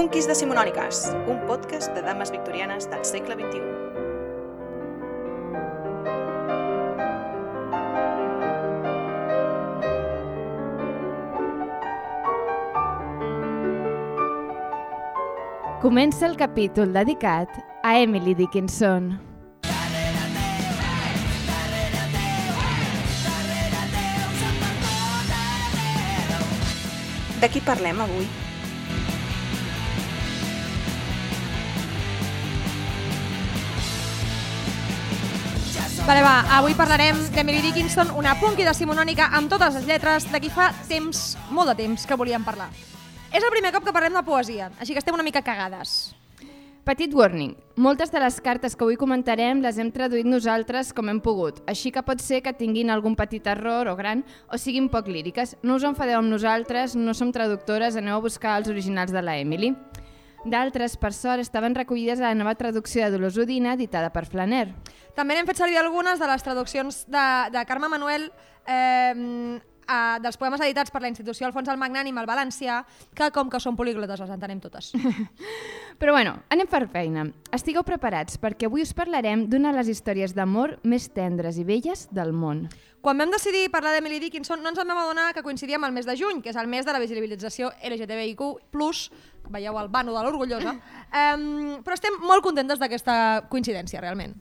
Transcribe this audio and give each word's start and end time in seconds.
Punquis 0.00 0.24
Decimonòniques, 0.24 1.10
un 1.28 1.42
podcast 1.44 1.90
de 1.92 2.00
dames 2.00 2.30
victorianes 2.32 2.86
del 2.88 3.02
segle 3.04 3.34
XXI. 3.36 3.60
Comença 15.84 16.24
el 16.32 16.40
capítol 16.40 16.96
dedicat 16.96 17.60
a 17.84 17.98
Emily 18.00 18.32
Dickinson. 18.32 19.18
De 27.44 27.52
qui 27.52 27.60
parlem 27.60 28.00
avui? 28.00 28.39
Vale, 36.10 36.24
va, 36.26 36.40
avui 36.56 36.72
parlarem 36.74 37.20
d'Emily 37.30 37.60
Dickinson, 37.62 38.08
una 38.18 38.32
punky 38.34 38.64
decimonònica 38.66 39.28
amb 39.38 39.46
totes 39.46 39.76
les 39.76 39.84
lletres 39.86 40.24
de 40.26 40.40
qui 40.42 40.48
fa 40.50 40.64
temps, 40.88 41.36
molt 41.54 41.70
de 41.70 41.76
temps, 41.84 42.02
que 42.02 42.16
volíem 42.18 42.42
parlar. 42.42 42.66
És 43.30 43.44
el 43.46 43.52
primer 43.54 43.70
cop 43.70 43.86
que 43.86 43.94
parlem 43.94 44.18
de 44.18 44.24
poesia, 44.26 44.72
així 44.82 44.90
que 44.90 44.98
estem 44.98 45.14
una 45.14 45.22
mica 45.22 45.44
cagades. 45.46 46.10
Petit 46.82 47.14
warning, 47.14 47.54
moltes 47.78 48.10
de 48.10 48.18
les 48.24 48.40
cartes 48.42 48.74
que 48.74 48.82
avui 48.82 48.98
comentarem 48.98 49.62
les 49.62 49.78
hem 49.78 49.94
traduït 49.94 50.26
nosaltres 50.26 50.90
com 50.90 51.14
hem 51.14 51.22
pogut, 51.22 51.62
així 51.70 51.94
que 51.94 52.02
pot 52.02 52.18
ser 52.18 52.42
que 52.42 52.56
tinguin 52.58 52.90
algun 52.90 53.14
petit 53.14 53.46
error 53.46 53.86
o 53.86 53.94
gran 53.94 54.26
o 54.50 54.58
siguin 54.58 54.90
poc 54.90 55.06
líriques. 55.06 55.60
No 55.62 55.78
us 55.78 55.86
enfadeu 55.86 56.18
amb 56.18 56.34
nosaltres, 56.34 56.98
no 56.98 57.14
som 57.14 57.30
traductores, 57.30 57.94
aneu 57.94 58.18
a 58.18 58.26
buscar 58.26 58.58
els 58.58 58.74
originals 58.74 59.14
de 59.14 59.22
la 59.22 59.38
Emily. 59.38 59.76
D'altres, 60.44 60.96
per 60.96 61.12
sort, 61.12 61.42
estaven 61.44 61.74
recollides 61.76 62.20
a 62.20 62.30
la 62.30 62.36
nova 62.38 62.54
traducció 62.56 63.04
de 63.04 63.12
Dolors 63.12 63.36
Udina, 63.36 63.74
editada 63.76 64.08
per 64.14 64.24
Flaner. 64.24 64.70
També 65.16 65.36
n'hem 65.36 65.48
fet 65.48 65.60
servir 65.60 65.76
algunes 65.80 66.20
de 66.20 66.28
les 66.30 66.46
traduccions 66.46 67.02
de, 67.12 67.26
de 67.52 67.64
Carme 67.68 67.90
Manuel 67.92 68.30
eh, 68.64 69.60
a, 69.90 70.18
dels 70.22 70.38
poemes 70.40 70.62
editats 70.64 70.92
per 70.92 71.02
la 71.02 71.10
institució 71.10 71.48
Alfons 71.48 71.68
el 71.68 71.78
Magnànim 71.80 72.16
al 72.20 72.28
Valencià, 72.28 72.80
que 73.16 73.30
com 73.34 73.50
que 73.50 73.60
són 73.60 73.76
políglotes 73.76 74.22
les 74.22 74.32
entenem 74.32 74.62
totes. 74.62 74.92
Però 76.00 76.14
bueno, 76.16 76.36
anem 76.54 76.68
per 76.70 76.86
feina. 76.88 77.26
Estigueu 77.52 77.84
preparats 77.86 78.38
perquè 78.40 78.70
avui 78.70 78.86
us 78.86 78.94
parlarem 78.96 79.44
d'una 79.50 79.74
de 79.74 79.82
les 79.82 79.90
històries 79.92 80.32
d'amor 80.36 80.78
més 80.88 81.10
tendres 81.12 81.58
i 81.60 81.66
belles 81.68 82.06
del 82.14 82.32
món. 82.32 82.68
Quan 83.00 83.16
vam 83.16 83.30
decidir 83.32 83.70
parlar 83.72 83.94
d'Emily 83.94 84.18
Dickinson 84.20 84.60
no 84.60 84.68
ens 84.68 84.78
vam 84.78 84.92
adonar 84.92 85.30
que 85.32 85.42
coincidia 85.42 85.78
amb 85.78 85.88
el 85.88 85.94
mes 85.96 86.04
de 86.04 86.18
juny, 86.20 86.42
que 86.44 86.52
és 86.52 86.58
el 86.60 86.68
mes 86.68 86.84
de 86.84 86.92
la 86.92 87.00
visibilització 87.00 87.70
LGTBIQ+, 87.80 88.44
veieu 89.50 89.78
el 89.80 89.88
vano 89.88 90.12
de 90.12 90.24
l'orgullosa, 90.26 90.76
um, 91.32 91.80
però 91.80 91.96
estem 91.96 92.20
molt 92.20 92.44
contentes 92.44 92.78
d'aquesta 92.82 93.48
coincidència, 93.48 94.04
realment. 94.04 94.36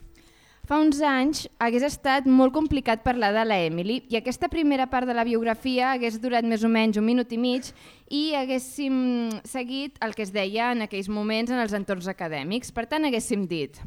Fa 0.70 0.78
uns 0.78 1.00
anys 1.02 1.48
hagués 1.58 1.88
estat 1.88 2.28
molt 2.30 2.54
complicat 2.54 3.02
parlar 3.02 3.32
de 3.34 3.48
la 3.48 3.58
Emily 3.66 4.04
i 4.12 4.20
aquesta 4.20 4.52
primera 4.52 4.86
part 4.92 5.08
de 5.10 5.16
la 5.18 5.24
biografia 5.26 5.96
hagués 5.96 6.20
durat 6.22 6.46
més 6.46 6.62
o 6.62 6.70
menys 6.70 7.00
un 7.00 7.08
minut 7.08 7.32
i 7.34 7.40
mig 7.42 7.72
i 8.14 8.36
haguéssim 8.38 9.32
seguit 9.50 9.98
el 10.06 10.14
que 10.14 10.28
es 10.28 10.36
deia 10.36 10.70
en 10.76 10.86
aquells 10.86 11.10
moments 11.10 11.50
en 11.50 11.64
els 11.64 11.74
entorns 11.74 12.12
acadèmics. 12.12 12.76
Per 12.76 12.86
tant, 12.92 13.08
haguéssim 13.08 13.48
dit... 13.50 13.82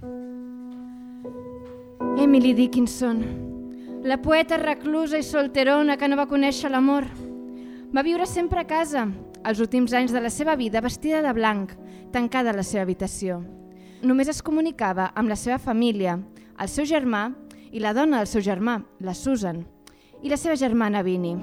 Emily 2.23 2.53
Dickinson, 2.53 3.52
la 4.03 4.19
poeta 4.21 4.57
reclusa 4.57 5.19
i 5.19 5.23
solterona 5.23 5.97
que 5.97 6.09
no 6.11 6.17
va 6.19 6.27
conèixer 6.27 6.71
l'amor. 6.73 7.07
Va 7.95 8.03
viure 8.03 8.27
sempre 8.27 8.63
a 8.63 8.67
casa, 8.67 9.07
els 9.47 9.61
últims 9.63 9.93
anys 9.95 10.11
de 10.11 10.21
la 10.21 10.31
seva 10.31 10.57
vida 10.59 10.83
vestida 10.83 11.21
de 11.23 11.33
blanc, 11.33 11.71
tancada 12.11 12.51
a 12.51 12.57
la 12.57 12.65
seva 12.67 12.83
habitació. 12.83 13.39
Només 14.03 14.29
es 14.29 14.43
comunicava 14.43 15.13
amb 15.15 15.31
la 15.31 15.39
seva 15.39 15.61
família, 15.63 16.17
el 16.59 16.69
seu 16.69 16.85
germà 16.85 17.29
i 17.71 17.79
la 17.79 17.95
dona 17.95 18.19
del 18.19 18.27
seu 18.27 18.43
germà, 18.43 18.81
la 18.99 19.15
Susan, 19.15 19.63
i 20.23 20.29
la 20.29 20.37
seva 20.37 20.59
germana 20.59 21.05
Vinnie. 21.07 21.39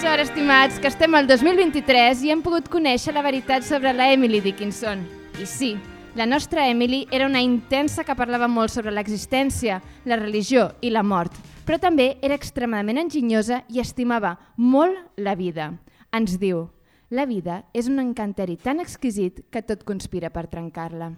Sort, 0.00 0.24
estimats, 0.24 0.80
que 0.80 0.88
estem 0.88 1.12
al 1.14 1.28
2023 1.28 2.24
i 2.24 2.32
hem 2.32 2.40
pogut 2.40 2.72
conèixer 2.72 3.12
la 3.12 3.20
veritat 3.20 3.68
sobre 3.68 3.92
la 3.92 4.08
Emily 4.14 4.40
Dickinson. 4.40 5.04
I 5.36 5.44
sí, 5.44 5.74
la 6.14 6.26
nostra 6.26 6.68
Emily 6.68 7.06
era 7.10 7.26
una 7.26 7.40
intensa 7.40 8.02
que 8.02 8.16
parlava 8.18 8.48
molt 8.50 8.72
sobre 8.74 8.90
l'existència, 8.90 9.78
la 10.04 10.18
religió 10.18 10.72
i 10.82 10.90
la 10.90 11.04
mort, 11.06 11.36
però 11.64 11.78
també 11.78 12.16
era 12.20 12.34
extremadament 12.34 12.98
enginyosa 12.98 13.62
i 13.70 13.78
estimava 13.78 14.34
molt 14.56 14.98
la 15.16 15.36
vida. 15.38 15.70
Ens 16.10 16.34
diu, 16.42 16.66
la 17.10 17.26
vida 17.30 17.62
és 17.72 17.86
un 17.86 18.02
encanteri 18.02 18.58
tan 18.58 18.82
exquisit 18.82 19.44
que 19.50 19.62
tot 19.62 19.86
conspira 19.86 20.34
per 20.34 20.48
trencar-la. 20.50 21.12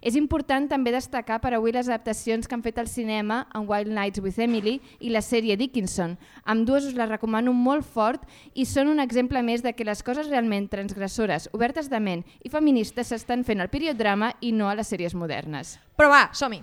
És 0.00 0.16
important 0.16 0.68
també 0.70 0.92
destacar 0.94 1.40
per 1.42 1.52
avui 1.52 1.74
les 1.76 1.88
adaptacions 1.88 2.48
que 2.48 2.56
han 2.56 2.64
fet 2.64 2.78
al 2.80 2.88
cinema 2.88 3.42
en 3.54 3.66
Wild 3.68 3.92
Nights 3.92 4.22
with 4.24 4.40
Emily 4.40 4.78
i 4.98 5.12
la 5.12 5.20
sèrie 5.20 5.58
Dickinson. 5.60 6.16
Amb 6.44 6.64
dues 6.68 6.88
us 6.88 6.96
les 6.96 7.10
recomano 7.10 7.52
molt 7.52 7.84
fort 7.84 8.24
i 8.54 8.64
són 8.64 8.88
un 8.88 9.00
exemple 9.04 9.42
més 9.44 9.62
de 9.62 9.74
que 9.76 9.84
les 9.84 10.02
coses 10.02 10.32
realment 10.32 10.70
transgressores, 10.72 11.50
obertes 11.52 11.92
de 11.92 12.00
ment 12.00 12.24
i 12.42 12.52
feministes 12.52 13.12
s'estan 13.12 13.44
fent 13.44 13.60
al 13.60 13.72
periodrama 13.72 14.32
i 14.40 14.52
no 14.56 14.70
a 14.70 14.76
les 14.78 14.88
sèries 14.88 15.14
modernes. 15.14 15.76
Però 16.00 16.08
va, 16.08 16.28
som-hi. 16.32 16.62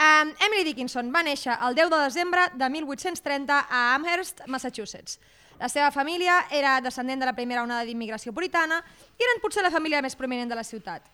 Um, 0.00 0.30
Emily 0.46 0.64
Dickinson 0.64 1.10
va 1.12 1.20
néixer 1.26 1.52
el 1.66 1.74
10 1.76 1.90
de 1.92 1.96
desembre 2.06 2.46
de 2.56 2.68
1830 2.72 3.58
a 3.68 3.82
Amherst, 3.96 4.46
Massachusetts. 4.46 5.18
La 5.60 5.68
seva 5.68 5.90
família 5.92 6.46
era 6.50 6.78
descendent 6.80 7.20
de 7.20 7.26
la 7.28 7.34
primera 7.36 7.60
onada 7.66 7.84
d'immigració 7.84 8.32
puritana 8.32 8.78
i 9.18 9.26
eren 9.26 9.42
potser 9.42 9.60
la 9.60 9.72
família 9.74 10.00
més 10.00 10.16
prominent 10.16 10.48
de 10.48 10.56
la 10.56 10.64
ciutat. 10.64 11.04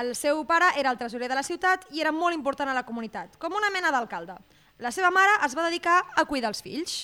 El 0.00 0.14
seu 0.18 0.42
pare 0.46 0.72
era 0.78 0.90
el 0.90 0.98
tresorer 0.98 1.28
de 1.30 1.36
la 1.38 1.46
ciutat 1.46 1.86
i 1.94 2.02
era 2.02 2.12
molt 2.12 2.34
important 2.34 2.70
a 2.70 2.74
la 2.74 2.82
comunitat, 2.86 3.36
com 3.38 3.54
una 3.54 3.70
mena 3.70 3.92
d'alcalde. 3.94 4.34
La 4.82 4.90
seva 4.90 5.12
mare 5.14 5.36
es 5.46 5.54
va 5.54 5.68
dedicar 5.68 6.00
a 6.16 6.24
cuidar 6.26 6.50
els 6.50 6.62
fills. 6.62 6.96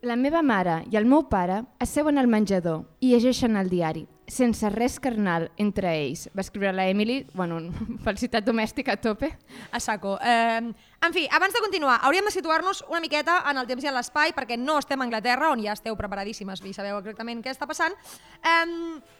La 0.00 0.16
meva 0.16 0.40
mare 0.40 0.78
i 0.88 0.96
el 0.96 1.04
meu 1.04 1.26
pare 1.28 1.58
asseuen 1.84 2.16
al 2.16 2.30
menjador 2.32 2.86
i 3.04 3.10
llegeixen 3.12 3.60
el 3.60 3.68
diari, 3.68 4.06
sense 4.32 4.70
res 4.72 4.96
carnal 5.02 5.50
entre 5.60 5.92
ells. 5.92 6.30
Va 6.32 6.40
escriure 6.40 6.72
la 6.72 6.86
Emily, 6.88 7.18
bueno, 7.34 7.60
felicitat 8.06 8.46
domèstica 8.46 8.96
a 8.96 9.02
tope. 9.02 9.28
A 9.76 9.80
saco. 9.80 10.16
Eh, 10.24 10.72
en 11.04 11.12
fi, 11.12 11.26
abans 11.28 11.52
de 11.52 11.60
continuar, 11.60 11.98
hauríem 12.00 12.24
de 12.24 12.32
situar-nos 12.32 12.80
una 12.88 13.04
miqueta 13.04 13.42
en 13.50 13.60
el 13.60 13.68
temps 13.68 13.84
i 13.84 13.92
en 13.92 13.98
l'espai, 13.98 14.32
perquè 14.32 14.56
no 14.56 14.78
estem 14.80 15.04
a 15.04 15.10
Anglaterra, 15.10 15.52
on 15.52 15.60
ja 15.60 15.76
esteu 15.76 16.00
preparadíssimes 16.00 16.64
i 16.64 16.72
sabeu 16.72 16.96
exactament 17.02 17.44
què 17.44 17.52
està 17.52 17.68
passant, 17.68 17.92
eh, 18.40 19.19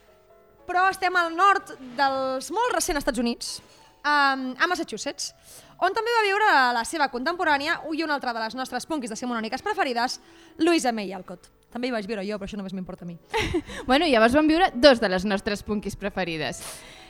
però 0.68 0.88
estem 0.90 1.16
al 1.16 1.34
nord 1.36 1.74
dels 1.98 2.50
molt 2.54 2.76
recents 2.76 3.02
Estats 3.02 3.22
Units, 3.22 3.60
eh, 4.04 4.08
a 4.10 4.68
Massachusetts, 4.68 5.32
on 5.80 5.94
també 5.96 6.12
va 6.12 6.26
viure 6.26 6.50
la 6.76 6.84
seva 6.84 7.08
contemporània 7.08 7.78
i 7.96 8.04
una 8.04 8.18
altra 8.18 8.34
de 8.36 8.42
les 8.42 8.56
nostres 8.58 8.84
punkis 8.86 9.12
decimonòniques 9.12 9.64
preferides, 9.64 10.20
Louisa 10.58 10.92
May 10.92 11.12
Alcott. 11.16 11.48
També 11.70 11.88
hi 11.88 11.92
vaig 11.94 12.06
viure 12.10 12.24
jo, 12.26 12.36
però 12.36 12.48
això 12.48 12.58
només 12.58 12.74
m'importa 12.74 13.06
a 13.06 13.08
mi. 13.08 13.16
bueno, 13.88 14.08
llavors 14.10 14.34
van 14.34 14.48
viure 14.50 14.72
dos 14.74 15.00
de 15.00 15.08
les 15.08 15.24
nostres 15.24 15.62
punkis 15.62 15.96
preferides. 15.96 16.60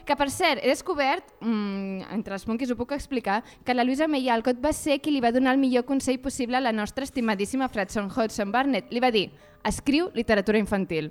Que, 0.04 0.16
per 0.16 0.28
cert, 0.32 0.60
he 0.62 0.68
descobert, 0.68 1.32
mmm, 1.40 2.10
entre 2.14 2.36
els 2.36 2.44
punkis 2.46 2.70
ho 2.70 2.76
puc 2.76 2.92
explicar, 2.96 3.40
que 3.64 3.74
la 3.74 3.84
Louisa 3.84 4.08
May 4.08 4.28
Alcott 4.30 4.60
va 4.62 4.72
ser 4.76 5.00
qui 5.00 5.14
li 5.14 5.22
va 5.24 5.32
donar 5.32 5.56
el 5.56 5.62
millor 5.62 5.86
consell 5.88 6.20
possible 6.20 6.58
a 6.58 6.64
la 6.64 6.74
nostra 6.76 7.04
estimadíssima 7.08 7.68
Fredson 7.72 8.10
Hodgson 8.10 8.52
Barnett. 8.52 8.92
Li 8.92 9.02
va 9.02 9.10
dir, 9.10 9.30
escriu 9.64 10.12
literatura 10.14 10.60
infantil. 10.60 11.10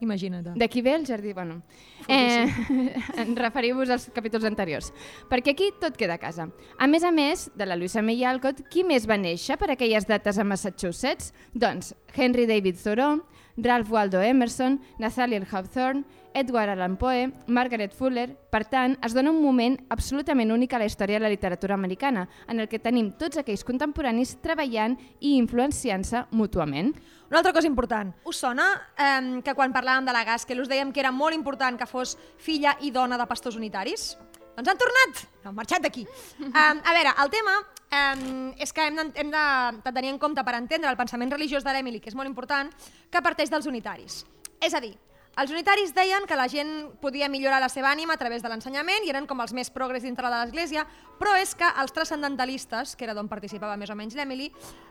Imagina't. 0.00 0.54
D'aquí 0.58 0.82
ve 0.82 0.94
el 0.94 1.06
jardí, 1.06 1.32
bueno. 1.32 1.62
Eh, 2.08 2.46
referiu-vos 3.38 3.90
als 3.94 4.08
capítols 4.14 4.44
anteriors. 4.44 4.90
Perquè 5.30 5.54
aquí 5.54 5.70
tot 5.80 5.96
queda 5.96 6.18
a 6.18 6.22
casa. 6.22 6.48
A 6.78 6.88
més 6.90 7.06
a 7.06 7.12
més 7.14 7.46
de 7.54 7.68
la 7.68 7.76
Louisa 7.78 8.02
May 8.02 8.24
Alcott, 8.26 8.64
qui 8.70 8.84
més 8.84 9.06
va 9.08 9.16
néixer 9.20 9.56
per 9.60 9.70
aquelles 9.72 10.08
dates 10.10 10.38
a 10.38 10.44
Massachusetts? 10.44 11.32
Doncs 11.54 11.94
Henry 12.16 12.48
David 12.50 12.82
Thoreau, 12.82 13.22
Ralph 13.56 13.90
Waldo 13.94 14.20
Emerson, 14.20 14.80
Nathaniel 14.98 15.46
Hawthorne, 15.50 16.04
Edward 16.34 16.74
Allan 16.74 16.98
Poe, 16.98 17.30
Margaret 17.46 17.94
Fuller... 17.94 18.28
Per 18.54 18.62
tant, 18.70 18.92
es 19.02 19.14
dona 19.16 19.32
un 19.32 19.40
moment 19.42 19.74
absolutament 19.90 20.52
únic 20.54 20.74
a 20.74 20.78
la 20.78 20.86
història 20.86 21.18
de 21.18 21.24
la 21.24 21.30
literatura 21.32 21.74
americana, 21.74 22.28
en 22.46 22.60
el 22.62 22.68
que 22.70 22.78
tenim 22.78 23.08
tots 23.18 23.40
aquells 23.40 23.64
contemporanis 23.66 24.36
treballant 24.44 24.94
i 25.18 25.32
influenciant-se 25.38 26.26
mútuament. 26.38 26.92
Una 27.30 27.40
altra 27.40 27.54
cosa 27.56 27.66
important. 27.66 28.12
Us 28.30 28.38
sona 28.44 28.68
eh, 28.94 29.40
que 29.42 29.56
quan 29.58 29.74
parlàvem 29.74 30.06
de 30.06 30.14
la 30.14 30.22
Gaskell 30.28 30.62
us 30.62 30.70
dèiem 30.70 30.92
que 30.94 31.02
era 31.02 31.10
molt 31.10 31.34
important 31.34 31.78
que 31.80 31.88
fos 31.90 32.18
filla 32.38 32.76
i 32.82 32.92
dona 32.94 33.18
de 33.18 33.26
pastors 33.26 33.58
unitaris? 33.58 34.12
Doncs 34.54 34.70
han 34.70 34.78
tornat! 34.78 35.24
Han 35.44 35.56
marxat 35.56 35.82
d'aquí. 35.82 36.06
Um, 36.54 36.78
a 36.86 36.92
veure, 36.94 37.10
el 37.24 37.30
tema 37.32 37.54
um, 37.58 38.52
és 38.62 38.70
que 38.72 38.84
hem, 38.86 38.94
de, 39.00 39.08
hem 39.18 39.32
de, 39.32 39.46
de 39.82 39.92
tenir 39.96 40.12
en 40.12 40.20
compte 40.22 40.44
per 40.46 40.54
entendre 40.54 40.90
el 40.90 40.98
pensament 40.98 41.32
religiós 41.34 41.66
de 41.66 41.74
l'Emily, 41.74 41.98
que 41.98 42.12
és 42.12 42.14
molt 42.14 42.30
important, 42.30 42.70
que 43.10 43.22
parteix 43.24 43.50
dels 43.50 43.66
unitaris. 43.66 44.20
És 44.62 44.76
a 44.76 44.80
dir, 44.84 44.92
els 45.36 45.50
unitaris 45.50 45.94
deien 45.94 46.26
que 46.30 46.36
la 46.38 46.46
gent 46.48 46.92
podia 47.02 47.28
millorar 47.28 47.58
la 47.62 47.70
seva 47.72 47.90
ànima 47.90 48.14
a 48.14 48.20
través 48.20 48.42
de 48.42 48.50
l'ensenyament 48.50 49.06
i 49.06 49.10
eren 49.10 49.26
com 49.26 49.40
els 49.42 49.54
més 49.56 49.70
progres 49.74 50.04
dintre 50.06 50.30
de 50.30 50.36
l'Església, 50.36 50.84
però 51.18 51.34
és 51.40 51.56
que 51.58 51.66
els 51.82 51.94
transcendentalistes, 51.94 52.94
que 52.94 53.06
era 53.08 53.16
d'on 53.16 53.30
participava 53.30 53.76
més 53.80 53.90
o 53.90 53.96
menys 53.98 54.14
l'Emily, 54.14 54.50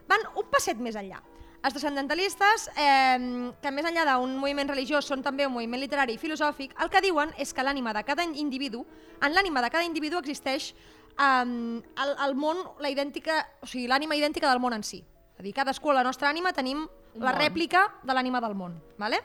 van 0.10 0.26
un 0.36 0.50
passet 0.52 0.82
més 0.84 1.00
enllà. 1.00 1.22
Els 1.64 1.72
transcendentalistes, 1.72 2.66
eh, 2.76 3.52
que 3.64 3.72
més 3.72 3.86
enllà 3.88 4.04
d'un 4.10 4.34
moviment 4.36 4.68
religiós 4.68 5.08
són 5.08 5.24
també 5.24 5.46
un 5.48 5.54
moviment 5.54 5.80
literari 5.80 6.18
i 6.18 6.20
filosòfic, 6.20 6.76
el 6.84 6.92
que 6.92 7.02
diuen 7.06 7.32
és 7.40 7.54
que 7.56 7.64
l'ànima 7.64 7.94
de 7.96 8.04
cada 8.04 8.26
individu, 8.28 8.84
en 9.22 9.32
l'ànima 9.32 9.64
de 9.64 9.70
cada 9.72 9.88
individu 9.88 10.20
existeix 10.20 10.74
eh, 10.74 11.24
el, 11.24 12.12
el 12.28 12.36
món, 12.36 12.60
la 12.84 12.92
idèntica, 12.92 13.40
o 13.64 13.70
sigui, 13.70 13.88
l'ànima 13.88 14.20
idèntica 14.20 14.52
del 14.52 14.60
món 14.60 14.76
en 14.76 14.84
si. 14.84 15.00
És 15.34 15.40
a 15.40 15.48
dir, 15.48 15.56
cadascú 15.56 15.94
a 15.94 16.02
la 16.02 16.04
nostra 16.04 16.28
ànima 16.28 16.52
tenim 16.52 16.84
la 17.16 17.32
rèplica 17.32 17.88
de 18.04 18.12
l'ànima 18.12 18.44
del 18.44 18.60
món. 18.60 18.76
Vale? 19.00 19.22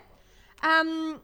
Um, 0.64 1.18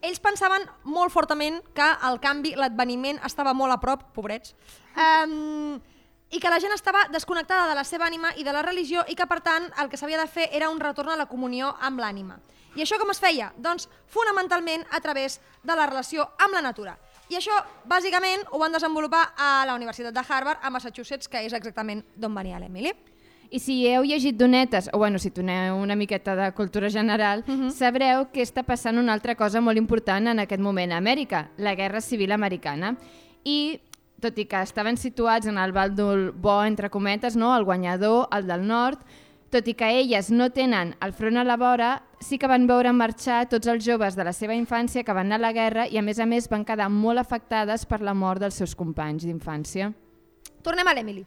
ells 0.00 0.20
pensaven 0.22 0.64
molt 0.86 1.12
fortament 1.12 1.60
que 1.74 1.86
el 2.08 2.20
canvi, 2.22 2.54
l'adveniment, 2.56 3.18
estava 3.26 3.54
molt 3.54 3.74
a 3.74 3.80
prop, 3.82 4.04
pobrets, 4.14 4.54
um, 4.94 5.78
i 6.30 6.40
que 6.40 6.52
la 6.52 6.60
gent 6.60 6.74
estava 6.74 7.06
desconnectada 7.12 7.68
de 7.70 7.74
la 7.78 7.84
seva 7.88 8.06
ànima 8.06 8.34
i 8.36 8.44
de 8.44 8.52
la 8.52 8.62
religió 8.62 9.04
i 9.08 9.16
que, 9.16 9.26
per 9.26 9.40
tant, 9.40 9.68
el 9.80 9.88
que 9.88 9.96
s'havia 9.96 10.20
de 10.20 10.28
fer 10.28 10.48
era 10.52 10.68
un 10.70 10.80
retorn 10.80 11.10
a 11.14 11.18
la 11.18 11.26
comunió 11.26 11.74
amb 11.80 12.00
l'ànima. 12.00 12.38
I 12.76 12.84
això 12.84 12.98
com 13.00 13.10
es 13.10 13.18
feia? 13.18 13.48
Doncs 13.56 13.88
fonamentalment 14.12 14.84
a 14.92 15.00
través 15.00 15.40
de 15.64 15.74
la 15.74 15.88
relació 15.88 16.28
amb 16.38 16.54
la 16.54 16.62
natura. 16.62 16.98
I 17.28 17.36
això, 17.36 17.56
bàsicament, 17.88 18.44
ho 18.52 18.60
van 18.60 18.72
desenvolupar 18.72 19.22
a 19.36 19.64
la 19.68 19.74
Universitat 19.76 20.14
de 20.14 20.24
Harvard, 20.28 20.60
a 20.62 20.70
Massachusetts, 20.70 21.28
que 21.28 21.42
és 21.44 21.52
exactament 21.52 22.04
d'on 22.16 22.36
venia 22.36 22.60
l'Emily. 22.60 22.94
I 23.50 23.58
si 23.64 23.78
heu 23.88 24.04
llegit 24.04 24.36
donetes, 24.36 24.90
o 24.92 24.98
bueno, 24.98 25.18
si 25.18 25.30
toneu 25.32 25.78
una 25.80 25.96
miqueta 25.96 26.34
de 26.36 26.52
cultura 26.52 26.90
general, 26.90 27.44
uh 27.46 27.52
-huh. 27.52 27.70
sabreu 27.70 28.28
que 28.32 28.42
està 28.42 28.62
passant 28.62 28.98
una 28.98 29.12
altra 29.12 29.34
cosa 29.34 29.60
molt 29.60 29.78
important 29.78 30.28
en 30.28 30.38
aquest 30.38 30.60
moment 30.60 30.92
a 30.92 30.98
Amèrica, 30.98 31.50
la 31.56 31.74
Guerra 31.74 32.00
Civil 32.00 32.32
Americana. 32.32 32.96
I 33.44 33.80
tot 34.20 34.38
i 34.38 34.44
que 34.44 34.60
estaven 34.62 34.96
situats 34.96 35.46
en 35.46 35.58
el 35.58 35.72
bàndol 35.72 36.32
bo, 36.32 36.64
entre 36.64 36.90
cometes, 36.90 37.36
no? 37.36 37.56
el 37.56 37.64
guanyador, 37.64 38.28
el 38.32 38.46
del 38.46 38.66
nord, 38.66 38.98
tot 39.50 39.66
i 39.68 39.74
que 39.74 39.88
elles 40.00 40.30
no 40.30 40.50
tenen 40.50 40.94
el 41.00 41.12
front 41.12 41.38
a 41.38 41.44
la 41.44 41.56
vora, 41.56 42.02
sí 42.20 42.36
que 42.36 42.50
van 42.50 42.66
veure 42.66 42.92
marxar 42.92 43.48
tots 43.48 43.66
els 43.66 43.84
joves 43.84 44.16
de 44.16 44.24
la 44.24 44.32
seva 44.32 44.54
infància 44.54 45.04
que 45.04 45.12
van 45.12 45.32
anar 45.32 45.38
a 45.38 45.46
la 45.46 45.52
guerra 45.52 45.86
i 45.88 45.96
a 45.96 46.02
més 46.02 46.18
a 46.18 46.26
més 46.26 46.50
van 46.50 46.66
quedar 46.68 46.90
molt 46.90 47.18
afectades 47.18 47.86
per 47.86 48.02
la 48.02 48.14
mort 48.14 48.40
dels 48.40 48.54
seus 48.54 48.74
companys 48.74 49.24
d'infància. 49.24 49.92
Tornem 50.62 50.86
a 50.86 50.94
l'Emily. 50.94 51.24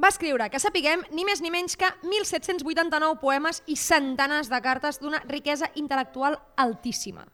Va 0.00 0.08
escriure, 0.08 0.48
que 0.48 0.60
sapiguem, 0.62 1.02
ni 1.12 1.24
més 1.28 1.42
ni 1.44 1.50
menys 1.52 1.76
que 1.76 1.88
1.789 2.00 3.18
poemes 3.20 3.60
i 3.68 3.76
centenars 3.76 4.48
de 4.48 4.60
cartes 4.64 4.98
d'una 5.02 5.20
riquesa 5.28 5.68
intel·lectual 5.76 6.38
altíssima. 6.56 7.26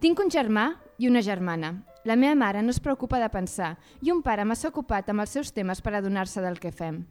Tinc 0.00 0.20
un 0.20 0.32
germà 0.32 0.70
i 0.96 1.10
una 1.10 1.20
germana. 1.20 1.74
La 2.08 2.16
meva 2.16 2.36
mare 2.38 2.62
no 2.62 2.72
es 2.72 2.80
preocupa 2.80 3.20
de 3.20 3.28
pensar 3.28 3.74
i 4.00 4.12
un 4.14 4.22
pare 4.22 4.44
massa 4.48 4.70
ocupat 4.72 5.10
amb 5.10 5.24
els 5.24 5.36
seus 5.36 5.52
temes 5.52 5.82
per 5.82 5.96
adonar-se 5.98 6.40
del 6.40 6.60
que 6.62 6.72
fem. 6.72 7.02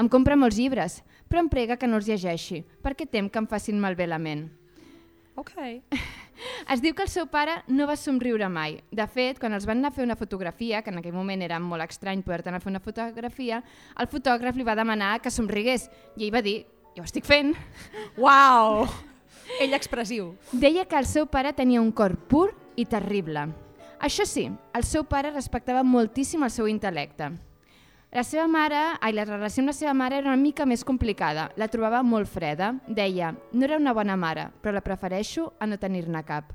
Em 0.00 0.08
compra 0.08 0.38
molts 0.40 0.56
llibres, 0.56 1.02
però 1.28 1.44
em 1.44 1.48
prega 1.52 1.76
que 1.76 1.88
no 1.90 2.00
els 2.00 2.08
llegeixi, 2.08 2.64
perquè 2.82 3.06
tem 3.10 3.28
que 3.28 3.40
em 3.42 3.48
facin 3.50 3.80
malbé 3.80 4.08
la 4.08 4.18
ment. 4.18 4.48
Ok. 5.34 5.54
Es 6.72 6.80
diu 6.82 6.94
que 6.96 7.04
el 7.04 7.10
seu 7.12 7.26
pare 7.30 7.60
no 7.68 7.86
va 7.86 7.94
somriure 7.96 8.48
mai. 8.50 8.78
De 8.90 9.04
fet, 9.06 9.38
quan 9.38 9.54
els 9.54 9.66
van 9.68 9.78
anar 9.78 9.92
a 9.92 9.94
fer 9.94 10.04
una 10.04 10.16
fotografia, 10.18 10.80
que 10.82 10.90
en 10.90 10.98
aquell 10.98 11.14
moment 11.14 11.42
era 11.44 11.60
molt 11.62 11.84
estrany 11.84 12.24
poder-te 12.24 12.50
anar 12.50 12.58
a 12.58 12.64
fer 12.64 12.72
una 12.72 12.82
fotografia, 12.82 13.60
el 14.00 14.08
fotògraf 14.10 14.56
li 14.56 14.66
va 14.66 14.76
demanar 14.78 15.18
que 15.22 15.32
somrigués 15.32 15.86
i 16.16 16.26
ell 16.26 16.34
va 16.34 16.42
dir, 16.42 16.64
jo 16.96 17.04
ho 17.04 17.08
estic 17.08 17.28
fent. 17.28 17.54
Uau! 18.24 18.86
Ell 19.60 19.76
expressiu. 19.76 20.32
Deia 20.52 20.86
que 20.88 20.98
el 20.98 21.06
seu 21.06 21.28
pare 21.30 21.52
tenia 21.52 21.82
un 21.84 21.92
cor 21.92 22.16
pur 22.16 22.48
i 22.76 22.86
terrible. 22.88 23.46
Això 24.04 24.26
sí, 24.28 24.48
el 24.48 24.84
seu 24.84 25.04
pare 25.06 25.30
respectava 25.32 25.84
moltíssim 25.86 26.42
el 26.42 26.52
seu 26.52 26.66
intel·lecte. 26.68 27.30
La 28.14 28.22
seva 28.22 28.46
mare, 28.46 28.78
ai, 29.02 29.10
la 29.12 29.24
relació 29.26 29.62
amb 29.64 29.72
la 29.72 29.74
seva 29.74 29.92
mare 29.98 30.20
era 30.20 30.28
una 30.30 30.38
mica 30.38 30.62
més 30.70 30.84
complicada. 30.86 31.48
La 31.58 31.66
trobava 31.66 32.02
molt 32.06 32.30
freda. 32.30 32.68
Deia, 32.86 33.32
no 33.52 33.64
era 33.66 33.78
una 33.80 33.92
bona 33.96 34.14
mare, 34.16 34.52
però 34.62 34.70
la 34.76 34.84
prefereixo 34.86 35.48
a 35.58 35.66
no 35.66 35.78
tenir-ne 35.82 36.22
cap. 36.22 36.52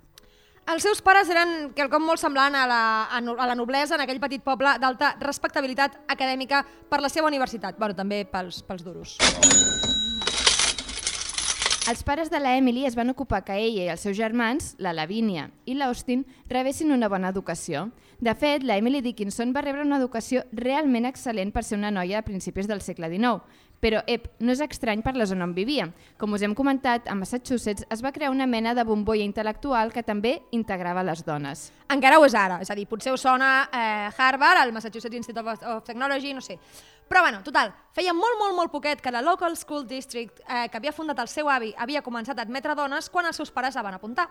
Els 0.69 0.85
seus 0.85 1.01
pares 1.01 1.27
eren 1.33 1.73
quelcom 1.75 2.05
molt 2.05 2.21
semblant 2.21 2.55
a 2.55 2.63
la, 2.69 2.81
a 3.11 3.19
no- 3.25 3.35
a 3.41 3.47
la 3.49 3.57
noblesa 3.57 3.97
en 3.97 4.05
aquell 4.05 4.21
petit 4.21 4.43
poble 4.45 4.77
d'alta 4.79 5.15
respectabilitat 5.19 5.97
acadèmica 6.07 6.61
per 6.87 7.01
la 7.01 7.09
seva 7.09 7.27
universitat. 7.27 7.75
Bueno, 7.77 7.97
també 7.97 8.21
pels, 8.29 8.61
pels 8.63 8.85
duros. 8.85 9.17
Els 11.89 12.03
pares 12.05 12.29
de 12.29 12.39
la 12.39 12.53
Emily 12.55 12.85
es 12.85 12.93
van 12.95 13.09
ocupar 13.09 13.41
que 13.43 13.55
ella 13.57 13.83
i 13.87 13.89
els 13.89 14.03
seus 14.05 14.15
germans, 14.15 14.75
la 14.77 14.93
Lavínia 14.93 15.49
i 15.65 15.73
l'Austin, 15.73 16.21
rebessin 16.47 16.91
una 16.93 17.09
bona 17.09 17.31
educació. 17.33 17.87
De 18.19 18.35
fet, 18.35 18.65
la 18.67 18.75
Emily 18.75 18.99
Dickinson 18.99 19.53
va 19.55 19.61
rebre 19.63 19.85
una 19.85 19.95
educació 19.95 20.41
realment 20.51 21.05
excel·lent 21.07 21.53
per 21.55 21.63
ser 21.63 21.77
una 21.77 21.91
noia 21.91 22.19
de 22.19 22.27
principis 22.27 22.67
del 22.67 22.81
segle 22.83 23.07
XIX. 23.07 23.39
Però, 23.79 24.01
ep, 24.11 24.25
no 24.43 24.51
és 24.51 24.59
estrany 24.59 24.99
per 25.05 25.13
la 25.15 25.23
zona 25.23 25.45
on 25.47 25.53
vivia. 25.55 25.85
Com 26.19 26.35
us 26.35 26.43
hem 26.43 26.51
comentat, 26.51 27.07
a 27.07 27.15
Massachusetts 27.15 27.87
es 27.87 28.03
va 28.03 28.11
crear 28.11 28.33
una 28.33 28.43
mena 28.43 28.73
de 28.75 28.83
bombolla 28.83 29.23
intel·lectual 29.23 29.93
que 29.95 30.03
també 30.03 30.41
integrava 30.51 31.05
les 31.07 31.23
dones. 31.23 31.69
Encara 31.95 32.19
ho 32.19 32.27
és 32.27 32.35
ara, 32.35 32.59
és 32.59 32.67
a 32.67 32.75
dir, 32.75 32.89
potser 32.91 33.15
us 33.15 33.23
sona 33.23 33.69
eh, 33.71 34.11
Harvard, 34.17 34.65
el 34.65 34.75
Massachusetts 34.75 35.15
Institute 35.15 35.55
of 35.63 35.87
Technology, 35.87 36.35
no 36.35 36.43
sé. 36.43 36.59
Però 37.07 37.23
bueno, 37.23 37.39
total, 37.41 37.71
feia 37.95 38.11
molt, 38.13 38.35
molt, 38.37 38.57
molt 38.59 38.75
poquet 38.75 38.99
que 38.99 39.15
la 39.15 39.23
Local 39.23 39.55
School 39.55 39.87
District, 39.87 40.43
eh, 40.43 40.67
que 40.67 40.77
havia 40.77 40.91
fundat 40.91 41.23
el 41.23 41.31
seu 41.31 41.47
avi, 41.47 41.71
havia 41.77 42.03
començat 42.03 42.35
a 42.35 42.43
admetre 42.43 42.75
dones 42.75 43.07
quan 43.09 43.31
els 43.31 43.39
seus 43.39 43.49
pares 43.49 43.79
la 43.79 43.87
van 43.87 43.95
apuntar. 43.95 44.27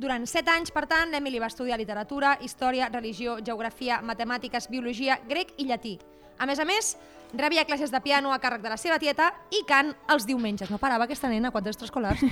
Durant 0.00 0.22
set 0.24 0.48
anys, 0.48 0.70
per 0.72 0.86
tant, 0.88 1.10
l'Emily 1.12 1.42
va 1.42 1.50
estudiar 1.50 1.76
literatura, 1.76 2.38
història, 2.40 2.86
religió, 2.88 3.34
geografia, 3.44 3.98
matemàtiques, 4.00 4.70
biologia, 4.72 5.18
grec 5.28 5.52
i 5.60 5.66
llatí. 5.68 5.98
A 6.40 6.46
més 6.48 6.62
a 6.62 6.64
més, 6.64 6.94
rebia 7.36 7.66
classes 7.68 7.92
de 7.92 8.00
piano 8.00 8.32
a 8.32 8.38
càrrec 8.40 8.62
de 8.64 8.72
la 8.72 8.78
seva 8.80 8.96
tieta 9.02 9.28
i 9.52 9.60
cant 9.68 9.92
els 10.08 10.24
diumenges. 10.24 10.70
No 10.72 10.78
parava 10.80 11.04
aquesta 11.04 11.28
nena, 11.28 11.52
quants 11.52 11.74
extraescolars. 11.74 12.24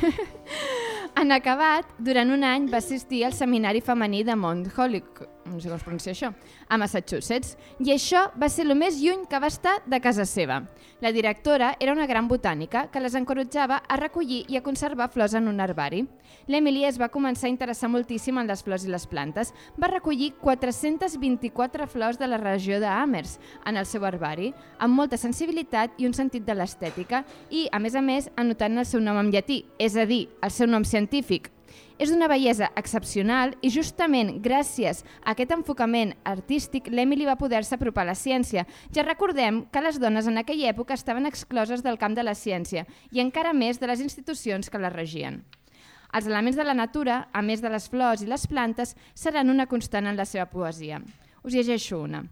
En 1.18 1.32
acabat, 1.34 1.88
durant 2.04 2.28
un 2.30 2.44
any 2.46 2.68
va 2.70 2.78
assistir 2.78 3.24
al 3.26 3.32
seminari 3.34 3.80
femení 3.82 4.20
de 4.24 4.36
Mount 4.38 4.68
Holyoke, 4.76 5.26
no 5.48 5.60
sé 5.60 5.70
com 5.70 5.78
es 5.78 5.84
pronuncia 5.84 6.12
això, 6.12 6.32
a 6.68 6.78
Massachusetts, 6.80 7.56
i 7.80 7.92
això 7.94 8.28
va 8.38 8.48
ser 8.52 8.66
el 8.66 8.76
més 8.78 9.00
lluny 9.00 9.26
que 9.28 9.40
va 9.40 9.50
estar 9.50 9.78
de 9.86 10.00
casa 10.00 10.26
seva. 10.28 10.62
La 11.00 11.12
directora 11.12 11.74
era 11.80 11.92
una 11.92 12.06
gran 12.10 12.28
botànica 12.28 12.88
que 12.92 13.00
les 13.00 13.14
encoratjava 13.14 13.82
a 13.86 13.98
recollir 14.00 14.44
i 14.48 14.58
a 14.58 14.62
conservar 14.62 15.10
flors 15.14 15.34
en 15.38 15.48
un 15.48 15.60
herbari. 15.60 16.04
L'Emily 16.48 16.84
es 16.88 16.98
va 16.98 17.10
començar 17.12 17.46
a 17.46 17.52
interessar 17.52 17.90
moltíssim 17.92 18.38
en 18.40 18.48
les 18.48 18.64
flors 18.64 18.84
i 18.84 18.92
les 18.92 19.06
plantes. 19.06 19.52
Va 19.78 19.92
recollir 19.92 20.32
424 20.40 21.86
flors 21.86 22.18
de 22.18 22.26
la 22.26 22.40
regió 22.40 22.80
d'Amers 22.80 23.38
en 23.66 23.76
el 23.76 23.86
seu 23.86 24.06
herbari, 24.06 24.52
amb 24.78 24.94
molta 24.94 25.20
sensibilitat 25.20 25.98
i 25.98 26.08
un 26.08 26.16
sentit 26.16 26.46
de 26.46 26.56
l'estètica, 26.56 27.24
i, 27.50 27.68
a 27.72 27.78
més 27.78 27.94
a 27.94 28.02
més, 28.02 28.30
anotant 28.36 28.78
el 28.78 28.88
seu 28.88 29.00
nom 29.00 29.20
en 29.20 29.30
llatí, 29.34 29.64
és 29.78 29.96
a 29.96 30.06
dir, 30.08 30.26
el 30.42 30.50
seu 30.54 30.66
nom 30.66 30.84
científic, 30.84 31.52
és 31.98 32.12
d'una 32.12 32.28
bellesa 32.30 32.70
excepcional 32.78 33.56
i 33.60 33.70
justament 33.74 34.36
gràcies 34.42 35.02
a 35.24 35.34
aquest 35.34 35.52
enfocament 35.56 36.14
artístic 36.24 36.88
l'Emily 36.94 37.26
va 37.26 37.36
poder-se 37.40 37.74
apropar 37.74 38.04
a 38.06 38.12
la 38.12 38.16
ciència. 38.18 38.64
Ja 38.94 39.04
recordem 39.04 39.64
que 39.72 39.82
les 39.82 39.98
dones 39.98 40.30
en 40.30 40.38
aquella 40.38 40.70
època 40.70 40.94
estaven 40.94 41.26
excloses 41.26 41.82
del 41.82 41.98
camp 41.98 42.14
de 42.14 42.24
la 42.24 42.36
ciència 42.38 42.86
i 43.10 43.20
encara 43.20 43.52
més 43.52 43.82
de 43.82 43.90
les 43.90 44.00
institucions 44.00 44.70
que 44.70 44.78
la 44.78 44.94
regien. 44.94 45.42
Els 46.14 46.26
elements 46.26 46.56
de 46.56 46.64
la 46.64 46.74
natura, 46.74 47.28
a 47.32 47.42
més 47.42 47.60
de 47.60 47.68
les 47.68 47.88
flors 47.90 48.22
i 48.22 48.30
les 48.30 48.46
plantes, 48.48 48.94
seran 49.14 49.50
una 49.50 49.66
constant 49.66 50.06
en 50.08 50.16
la 50.16 50.24
seva 50.24 50.46
poesia. 50.48 51.02
Us 51.44 51.52
llegeixo 51.52 52.00
una. 52.00 52.24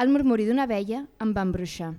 El 0.00 0.10
murmuri 0.10 0.48
d'una 0.48 0.66
vella 0.66 1.04
em 1.22 1.36
va 1.36 1.44
embruixar. 1.46 1.92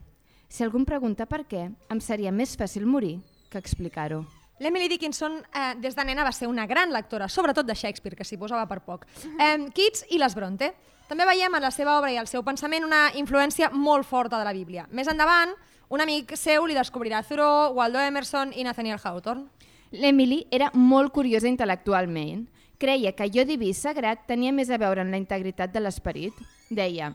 Si 0.50 0.66
algú 0.66 0.82
em 0.82 0.86
pregunta 0.86 1.26
per 1.30 1.46
què, 1.48 1.70
em 1.72 2.02
seria 2.04 2.34
més 2.36 2.58
fàcil 2.60 2.86
morir 2.86 3.20
que 3.50 3.62
explicar-ho. 3.62 4.26
L'Emily 4.64 4.88
Dickinson, 4.88 5.42
eh, 5.52 5.74
des 5.84 5.96
de 5.96 6.06
nena, 6.08 6.24
va 6.24 6.32
ser 6.32 6.48
una 6.48 6.66
gran 6.66 6.94
lectora, 6.94 7.28
sobretot 7.28 7.68
de 7.68 7.76
Shakespeare, 7.76 8.16
que 8.16 8.24
s'hi 8.24 8.38
posava 8.40 8.64
per 8.70 8.80
poc. 8.86 9.04
Eh, 9.36 9.68
Keats 9.76 10.06
i 10.16 10.20
les 10.22 10.36
Bronte. 10.36 10.72
També 11.10 11.26
veiem 11.28 11.54
en 11.54 11.62
la 11.62 11.72
seva 11.72 11.98
obra 11.98 12.14
i 12.14 12.18
el 12.18 12.30
seu 12.32 12.46
pensament 12.48 12.86
una 12.88 13.10
influència 13.20 13.70
molt 13.70 14.08
forta 14.08 14.40
de 14.40 14.46
la 14.48 14.54
Bíblia. 14.56 14.88
Més 14.92 15.10
endavant, 15.12 15.52
un 15.90 16.02
amic 16.02 16.32
seu 16.40 16.64
li 16.66 16.78
descobrirà 16.78 17.20
Thoreau, 17.28 17.74
Waldo 17.76 18.00
Emerson 18.00 18.54
i 18.56 18.64
Nathaniel 18.64 19.02
Hawthorne. 19.04 19.50
L'Emily 19.92 20.46
era 20.50 20.72
molt 20.74 21.12
curiosa 21.12 21.52
intel·lectualment. 21.52 22.48
Creia 22.80 23.12
que 23.12 23.28
allò 23.28 23.44
diví 23.46 23.74
sagrat 23.76 24.24
tenia 24.28 24.56
més 24.56 24.72
a 24.72 24.80
veure 24.80 25.04
amb 25.04 25.12
la 25.12 25.20
integritat 25.20 25.76
de 25.76 25.84
l'esperit. 25.84 26.40
Deia, 26.72 27.12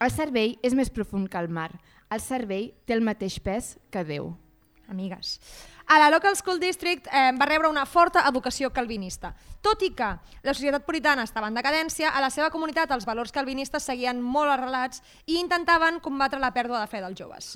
el 0.00 0.10
cervell 0.14 0.56
és 0.62 0.78
més 0.78 0.94
profund 0.94 1.28
que 1.28 1.42
el 1.42 1.50
mar. 1.50 1.72
El 2.08 2.22
cervell 2.22 2.70
té 2.86 2.94
el 2.94 3.02
mateix 3.02 3.40
pes 3.42 3.74
que 3.90 4.06
Déu. 4.06 4.32
Amigues. 4.88 5.38
A 5.86 5.98
la 5.98 6.08
Local 6.10 6.36
School 6.36 6.60
District 6.60 7.06
eh, 7.12 7.32
va 7.36 7.46
rebre 7.46 7.68
una 7.68 7.84
forta 7.84 8.24
educació 8.28 8.70
calvinista. 8.72 9.34
Tot 9.60 9.82
i 9.84 9.90
que 9.96 10.08
la 10.42 10.54
societat 10.54 10.86
puritana 10.86 11.26
estava 11.28 11.50
en 11.50 11.58
decadència, 11.58 12.08
a 12.10 12.22
la 12.24 12.30
seva 12.32 12.50
comunitat 12.50 12.90
els 12.96 13.04
valors 13.04 13.32
calvinistes 13.32 13.84
seguien 13.84 14.22
molt 14.22 14.52
arrelats 14.54 15.02
i 15.26 15.36
intentaven 15.40 16.00
combatre 16.00 16.40
la 16.40 16.54
pèrdua 16.56 16.80
de 16.80 16.88
fe 16.88 17.04
dels 17.04 17.20
joves. 17.20 17.52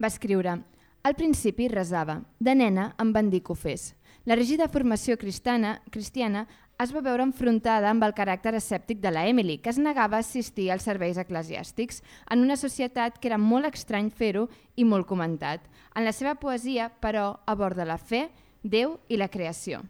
Va 0.00 0.08
escriure, 0.08 0.56
al 1.02 1.16
principi 1.18 1.68
resava, 1.68 2.22
de 2.40 2.54
nena 2.54 2.92
em 3.00 3.12
van 3.12 3.28
dir 3.30 3.42
que 3.44 3.52
ho 3.52 3.58
fes. 3.58 3.92
La 4.28 4.36
rígida 4.36 4.68
formació 4.68 5.16
cristiana, 5.16 5.78
cristiana 5.90 6.46
es 6.78 6.92
va 6.94 7.02
veure 7.02 7.24
enfrontada 7.26 7.90
amb 7.90 8.04
el 8.06 8.14
caràcter 8.14 8.52
escèptic 8.54 9.00
de 9.02 9.10
la 9.10 9.24
Emily, 9.26 9.56
que 9.58 9.72
es 9.72 9.80
negava 9.82 10.18
a 10.18 10.22
assistir 10.22 10.68
als 10.70 10.84
serveis 10.86 11.18
eclesiàstics, 11.18 12.02
en 12.30 12.44
una 12.44 12.56
societat 12.56 13.18
que 13.18 13.26
era 13.32 13.38
molt 13.38 13.66
estrany 13.66 14.12
fer-ho 14.14 14.46
i 14.76 14.84
molt 14.86 15.08
comentat. 15.10 15.64
En 15.98 16.06
la 16.06 16.14
seva 16.14 16.36
poesia, 16.38 16.86
però, 17.02 17.32
aborda 17.46 17.86
la 17.88 17.98
fe, 17.98 18.28
Déu 18.62 18.96
i 19.08 19.16
la 19.16 19.28
creació. 19.30 19.84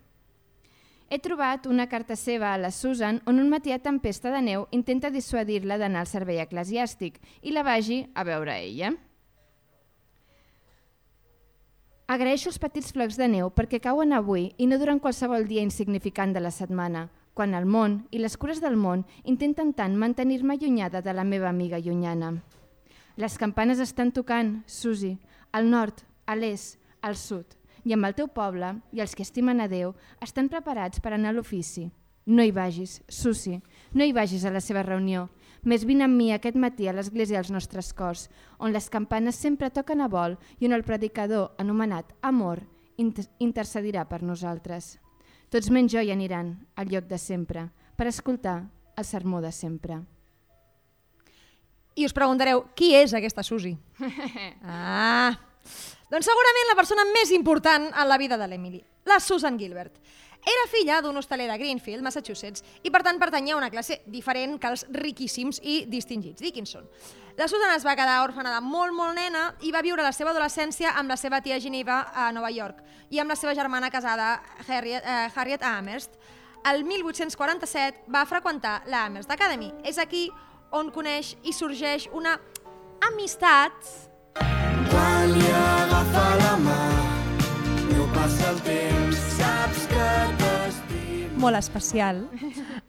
He 1.09 1.18
trobat 1.25 1.64
una 1.66 1.87
carta 1.88 2.16
seva 2.21 2.52
a 2.52 2.59
la 2.61 2.71
Susan 2.71 3.23
on 3.26 3.38
un 3.40 3.49
matí 3.49 3.73
a 3.73 3.78
tempesta 3.80 4.33
de 4.33 4.42
neu 4.45 4.66
intenta 4.76 5.09
dissuadir-la 5.11 5.78
d'anar 5.80 6.04
al 6.04 6.11
servei 6.11 6.42
eclesiàstic 6.42 7.16
i 7.42 7.52
la 7.57 7.64
vagi 7.64 8.02
a 8.14 8.25
veure 8.28 8.59
ella. 8.61 8.92
Agraeixo 12.09 12.49
els 12.49 12.57
petits 12.57 12.95
flocs 12.97 13.19
de 13.21 13.27
neu 13.29 13.50
perquè 13.53 13.83
cauen 13.85 14.15
avui 14.17 14.47
i 14.57 14.67
no 14.67 14.79
durant 14.81 14.97
qualsevol 14.97 15.43
dia 15.45 15.61
insignificant 15.61 16.31
de 16.33 16.41
la 16.41 16.49
setmana, 16.49 17.03
quan 17.37 17.53
el 17.53 17.67
món 17.69 17.99
i 18.09 18.23
les 18.23 18.37
cures 18.41 18.62
del 18.65 18.79
món 18.81 19.03
intenten 19.29 19.75
tant 19.77 19.99
mantenir-me 20.00 20.57
allunyada 20.57 21.03
de 21.05 21.12
la 21.12 21.27
meva 21.29 21.50
amiga 21.50 21.77
llunyana. 21.77 22.31
Les 23.21 23.37
campanes 23.37 23.83
estan 23.85 24.15
tocant, 24.17 24.55
Susi, 24.65 25.19
al 25.53 25.69
nord, 25.69 26.00
a 26.25 26.33
l'est, 26.33 26.79
al 27.03 27.21
sud, 27.21 27.45
i 27.85 27.93
amb 27.93 28.09
el 28.09 28.17
teu 28.17 28.33
poble 28.33 28.73
i 28.97 29.05
els 29.05 29.12
que 29.12 29.27
estimen 29.29 29.61
a 29.61 29.69
Déu 29.69 29.93
estan 30.25 30.49
preparats 30.49 31.05
per 31.05 31.12
anar 31.12 31.35
a 31.35 31.37
l'ofici. 31.37 31.91
No 32.25 32.41
hi 32.41 32.57
vagis, 32.57 33.03
Susi, 33.05 33.61
no 33.93 34.09
hi 34.09 34.17
vagis 34.17 34.49
a 34.49 34.55
la 34.55 34.65
seva 34.65 34.81
reunió, 34.81 35.27
més 35.62 35.85
vine 35.88 36.05
amb 36.07 36.17
mi 36.17 36.31
aquest 36.33 36.57
matí 36.57 36.88
a 36.88 36.95
l'església 36.95 37.38
dels 37.38 37.53
nostres 37.55 37.93
cors, 37.93 38.29
on 38.59 38.73
les 38.73 38.88
campanes 38.91 39.38
sempre 39.38 39.71
toquen 39.71 40.00
a 40.00 40.09
vol 40.09 40.37
i 40.59 40.69
on 40.69 40.77
el 40.77 40.85
predicador, 40.85 41.55
anomenat 41.59 42.15
Amor, 42.23 42.62
inter 42.97 43.27
intercedirà 43.38 44.05
per 44.09 44.23
nosaltres. 44.23 44.97
Tots 45.49 45.71
menys 45.73 45.95
jo 45.95 46.03
hi 46.05 46.12
aniran, 46.12 46.53
al 46.77 46.91
lloc 46.93 47.09
de 47.09 47.19
sempre, 47.19 47.69
per 47.97 48.09
escoltar 48.11 48.61
el 48.99 49.05
sermó 49.05 49.41
de 49.41 49.53
sempre. 49.53 50.03
I 51.99 52.05
us 52.07 52.15
preguntareu, 52.15 52.67
qui 52.79 52.93
és 52.95 53.15
aquesta 53.17 53.43
Susi? 53.43 53.73
ah, 54.62 55.33
doncs 56.12 56.29
segurament 56.29 56.69
la 56.71 56.77
persona 56.79 57.07
més 57.11 57.33
important 57.35 57.88
en 57.91 58.09
la 58.09 58.19
vida 58.21 58.38
de 58.38 58.47
l'Emily, 58.47 58.83
la 59.09 59.19
Susan 59.25 59.59
Gilbert. 59.59 59.97
Era 60.47 60.66
filla 60.71 61.00
d'un 61.02 61.16
hostaler 61.16 61.49
de 61.50 61.59
Greenfield, 61.59 62.02
Massachusetts, 62.04 62.62
i 62.83 62.90
per 62.90 63.02
tant 63.02 63.18
pertanyia 63.21 63.57
a 63.57 63.59
una 63.59 63.71
classe 63.71 64.00
diferent 64.07 64.57
que 64.61 64.71
els 64.71 64.87
riquíssims 64.95 65.61
i 65.62 65.83
distingits 65.90 66.40
Dickinson. 66.40 66.87
La 67.38 67.47
Susan 67.47 67.71
es 67.71 67.85
va 67.87 67.95
quedar 67.95 68.23
òrfana 68.25 68.54
de 68.57 68.62
molt, 68.64 68.95
molt 68.97 69.14
nena 69.14 69.52
i 69.62 69.71
va 69.71 69.83
viure 69.85 70.02
la 70.02 70.11
seva 70.14 70.33
adolescència 70.33 70.95
amb 70.99 71.12
la 71.12 71.16
seva 71.21 71.38
tia 71.45 71.61
Geneva 71.62 72.00
a 72.14 72.33
Nova 72.35 72.50
York 72.50 72.80
i 73.11 73.21
amb 73.23 73.30
la 73.30 73.37
seva 73.38 73.54
germana 73.54 73.92
casada 73.95 74.40
Harriet, 74.66 75.04
eh, 75.04 75.30
Harriet 75.35 75.62
Amherst. 75.62 76.18
El 76.66 76.83
1847 76.85 78.11
va 78.11 78.25
freqüentar 78.26 78.83
la 78.87 79.04
Amherst 79.07 79.30
Academy. 79.30 79.71
És 79.85 79.99
aquí 79.99 80.28
on 80.73 80.90
coneix 80.90 81.37
i 81.45 81.54
sorgeix 81.54 82.09
una 82.12 82.38
amistat... 83.07 83.78
Quan 84.88 85.33
li 85.35 85.47
agafa 85.54 86.26
la 86.42 86.54
mà, 86.64 86.80
no 87.92 88.09
passa 88.16 88.50
el 88.50 88.61
temps. 88.66 89.08
Molt 91.38 91.57
especial, 91.57 92.25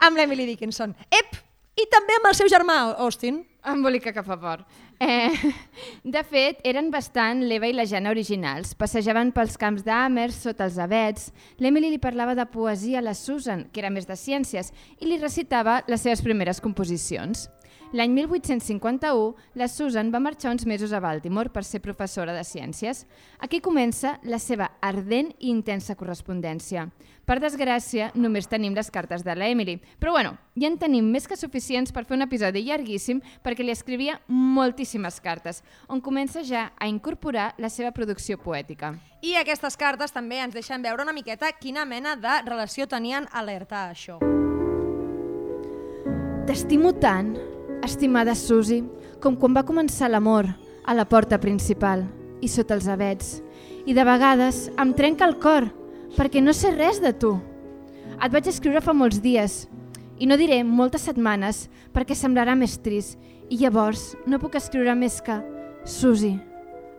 amb 0.01 0.17
l'Emily 0.17 0.47
Dickinson. 0.49 0.95
Ep! 1.13 1.37
I 1.79 1.85
també 1.87 2.15
amb 2.17 2.27
el 2.27 2.35
seu 2.35 2.49
germà, 2.51 2.75
Austin. 3.05 3.43
Embolica 3.71 4.11
que 4.11 4.23
fa 4.23 4.35
por. 4.39 4.65
Eh, 4.99 5.31
de 6.15 6.23
fet, 6.27 6.59
eren 6.67 6.89
bastant 6.91 7.45
l'Eva 7.47 7.69
i 7.69 7.75
la 7.75 7.85
Jana 7.87 8.11
originals. 8.11 8.73
Passejaven 8.79 9.31
pels 9.35 9.55
camps 9.59 9.85
d'Amers, 9.85 10.41
sota 10.43 10.67
els 10.67 10.79
abets. 10.81 11.29
L'Emily 11.63 11.93
li 11.93 12.01
parlava 12.03 12.35
de 12.35 12.47
poesia 12.51 12.99
a 12.99 13.05
la 13.05 13.15
Susan, 13.15 13.67
que 13.71 13.79
era 13.83 13.93
més 13.93 14.09
de 14.09 14.17
ciències, 14.19 14.73
i 14.99 15.07
li 15.07 15.21
recitava 15.21 15.79
les 15.87 16.03
seves 16.03 16.23
primeres 16.25 16.59
composicions. 16.59 17.47
L'any 17.91 18.11
1851, 18.13 19.33
la 19.57 19.67
Susan 19.67 20.11
va 20.13 20.19
marxar 20.21 20.51
uns 20.53 20.67
mesos 20.69 20.91
a 20.93 20.99
Baltimore 21.01 21.49
per 21.49 21.63
ser 21.65 21.79
professora 21.81 22.35
de 22.37 22.43
ciències. 22.45 23.07
Aquí 23.41 23.59
comença 23.65 24.19
la 24.21 24.37
seva 24.37 24.67
ardent 24.85 25.31
i 25.39 25.49
intensa 25.49 25.95
correspondència. 25.97 26.85
Per 27.25 27.39
desgràcia, 27.41 28.11
només 28.13 28.45
tenim 28.49 28.77
les 28.77 28.93
cartes 28.93 29.25
de 29.25 29.33
la 29.33 29.49
Emily, 29.49 29.79
però 29.97 30.13
bueno, 30.13 30.35
ja 30.53 30.69
en 30.69 30.77
tenim 30.77 31.09
més 31.09 31.25
que 31.25 31.37
suficients 31.37 31.91
per 31.91 32.05
fer 32.05 32.19
un 32.19 32.27
episodi 32.27 32.61
llarguíssim 32.67 33.23
perquè 33.41 33.65
li 33.65 33.73
escrivia 33.73 34.19
moltíssimes 34.27 35.17
cartes, 35.21 35.63
on 35.89 36.01
comença 36.01 36.45
ja 36.45 36.69
a 36.77 36.87
incorporar 36.87 37.55
la 37.57 37.73
seva 37.73 37.89
producció 37.91 38.37
poètica. 38.37 38.93
I 39.25 39.33
aquestes 39.41 39.77
cartes 39.77 40.13
també 40.13 40.43
ens 40.45 40.53
deixen 40.53 40.85
veure 40.85 41.01
una 41.01 41.13
miqueta 41.13 41.49
quina 41.57 41.89
mena 41.89 42.13
de 42.15 42.41
relació 42.45 42.85
tenien 42.85 43.25
alerta 43.33 43.87
a 43.87 43.95
això. 43.97 44.21
T'estimo 46.49 46.95
tant, 46.97 47.35
estimada 47.83 48.35
Susi, 48.35 48.83
com 49.21 49.35
quan 49.35 49.55
va 49.55 49.65
començar 49.67 50.09
l'amor 50.09 50.47
a 50.85 50.95
la 50.95 51.05
porta 51.05 51.39
principal 51.41 52.05
i 52.41 52.47
sota 52.47 52.75
els 52.77 52.87
avets. 52.87 53.39
I 53.85 53.95
de 53.95 54.05
vegades 54.05 54.67
em 54.79 54.93
trenca 54.93 55.27
el 55.27 55.37
cor 55.41 55.69
perquè 56.17 56.43
no 56.43 56.53
sé 56.53 56.73
res 56.75 57.01
de 57.03 57.13
tu. 57.13 57.35
Et 58.19 58.31
vaig 58.31 58.47
escriure 58.49 58.83
fa 58.83 58.93
molts 58.93 59.21
dies 59.23 59.65
i 60.19 60.27
no 60.27 60.37
diré 60.39 60.61
moltes 60.63 61.07
setmanes 61.07 61.67
perquè 61.95 62.17
semblarà 62.17 62.55
més 62.59 62.77
trist 62.83 63.19
i 63.49 63.61
llavors 63.61 64.13
no 64.27 64.41
puc 64.41 64.59
escriure 64.59 64.95
més 64.95 65.21
que 65.25 65.39
Susi, 65.87 66.35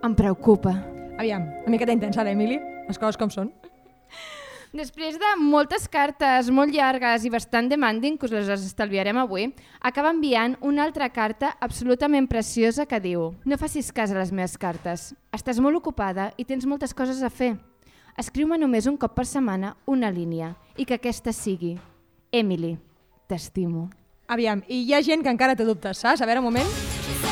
em 0.02 0.14
preocupa. 0.16 0.72
Aviam, 1.20 1.44
una 1.62 1.76
miqueta 1.76 1.92
intensa 1.92 2.24
l'Emily, 2.24 2.56
les 2.88 2.98
coses 2.98 3.20
com 3.20 3.30
són. 3.30 3.52
Després 4.70 5.16
de 5.18 5.28
moltes 5.42 5.88
cartes 5.90 6.46
molt 6.54 6.70
llargues 6.70 7.24
i 7.26 7.30
bastant 7.32 7.66
demanding, 7.66 8.14
que 8.14 8.28
us 8.28 8.34
les 8.34 8.66
estalviarem 8.68 9.18
avui, 9.18 9.48
acaba 9.82 10.12
enviant 10.14 10.54
una 10.62 10.84
altra 10.86 11.08
carta 11.10 11.56
absolutament 11.58 12.28
preciosa 12.30 12.86
que 12.86 13.00
diu 13.02 13.32
No 13.44 13.58
facis 13.58 13.90
cas 13.90 14.14
a 14.14 14.18
les 14.20 14.30
meves 14.30 14.54
cartes. 14.54 15.10
Estàs 15.34 15.58
molt 15.58 15.80
ocupada 15.80 16.30
i 16.38 16.46
tens 16.46 16.68
moltes 16.70 16.94
coses 16.94 17.24
a 17.26 17.32
fer. 17.34 17.56
Escriu-me 18.14 18.58
només 18.62 18.86
un 18.86 18.96
cop 18.96 19.16
per 19.18 19.26
setmana 19.26 19.74
una 19.90 20.10
línia 20.10 20.54
i 20.76 20.86
que 20.86 21.00
aquesta 21.00 21.34
sigui 21.34 21.74
Emily, 22.30 22.76
t'estimo. 23.26 23.88
Aviam, 24.30 24.62
i 24.70 24.84
hi 24.86 24.94
ha 24.94 25.02
gent 25.02 25.26
que 25.26 25.34
encara 25.34 25.58
té 25.58 25.66
dubtes, 25.66 25.98
saps? 25.98 26.22
A 26.22 26.30
veure, 26.30 26.38
un 26.38 26.52
moment. 26.52 27.29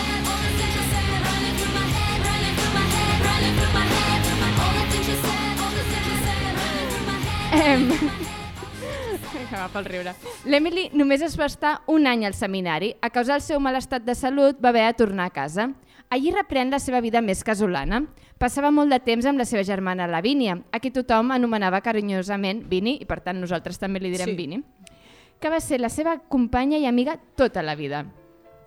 Em... 7.64 7.88
Agafa 9.48 9.80
el 9.80 9.86
riure. 9.88 10.12
L'Emily 10.44 10.88
només 10.96 11.22
es 11.24 11.36
va 11.38 11.46
estar 11.48 11.78
un 11.90 12.06
any 12.06 12.24
al 12.26 12.34
seminari. 12.36 12.92
A 13.00 13.10
causa 13.10 13.34
del 13.34 13.44
seu 13.44 13.60
mal 13.60 13.76
estat 13.78 14.04
de 14.04 14.14
salut 14.14 14.60
va 14.62 14.70
haver 14.70 14.86
de 14.86 14.98
tornar 15.00 15.28
a 15.28 15.34
casa. 15.34 15.70
Allí 16.10 16.30
reprèn 16.32 16.70
la 16.72 16.80
seva 16.80 17.00
vida 17.04 17.20
més 17.24 17.42
casolana. 17.44 18.02
Passava 18.38 18.70
molt 18.70 18.92
de 18.92 19.00
temps 19.04 19.26
amb 19.26 19.40
la 19.40 19.44
seva 19.48 19.64
germana 19.66 20.06
Lavínia, 20.08 20.60
a 20.72 20.80
qui 20.80 20.92
tothom 20.94 21.32
anomenava 21.34 21.82
carinyosament 21.84 22.62
Vini, 22.70 22.96
i 23.02 23.08
per 23.08 23.20
tant 23.24 23.40
nosaltres 23.40 23.80
també 23.80 24.00
li 24.00 24.12
direm 24.14 24.32
Sí. 24.32 24.36
Vini, 24.38 24.62
que 25.40 25.50
va 25.50 25.60
ser 25.60 25.80
la 25.80 25.90
seva 25.90 26.18
companya 26.28 26.78
i 26.78 26.86
amiga 26.86 27.18
tota 27.36 27.62
la 27.62 27.74
vida. 27.74 28.06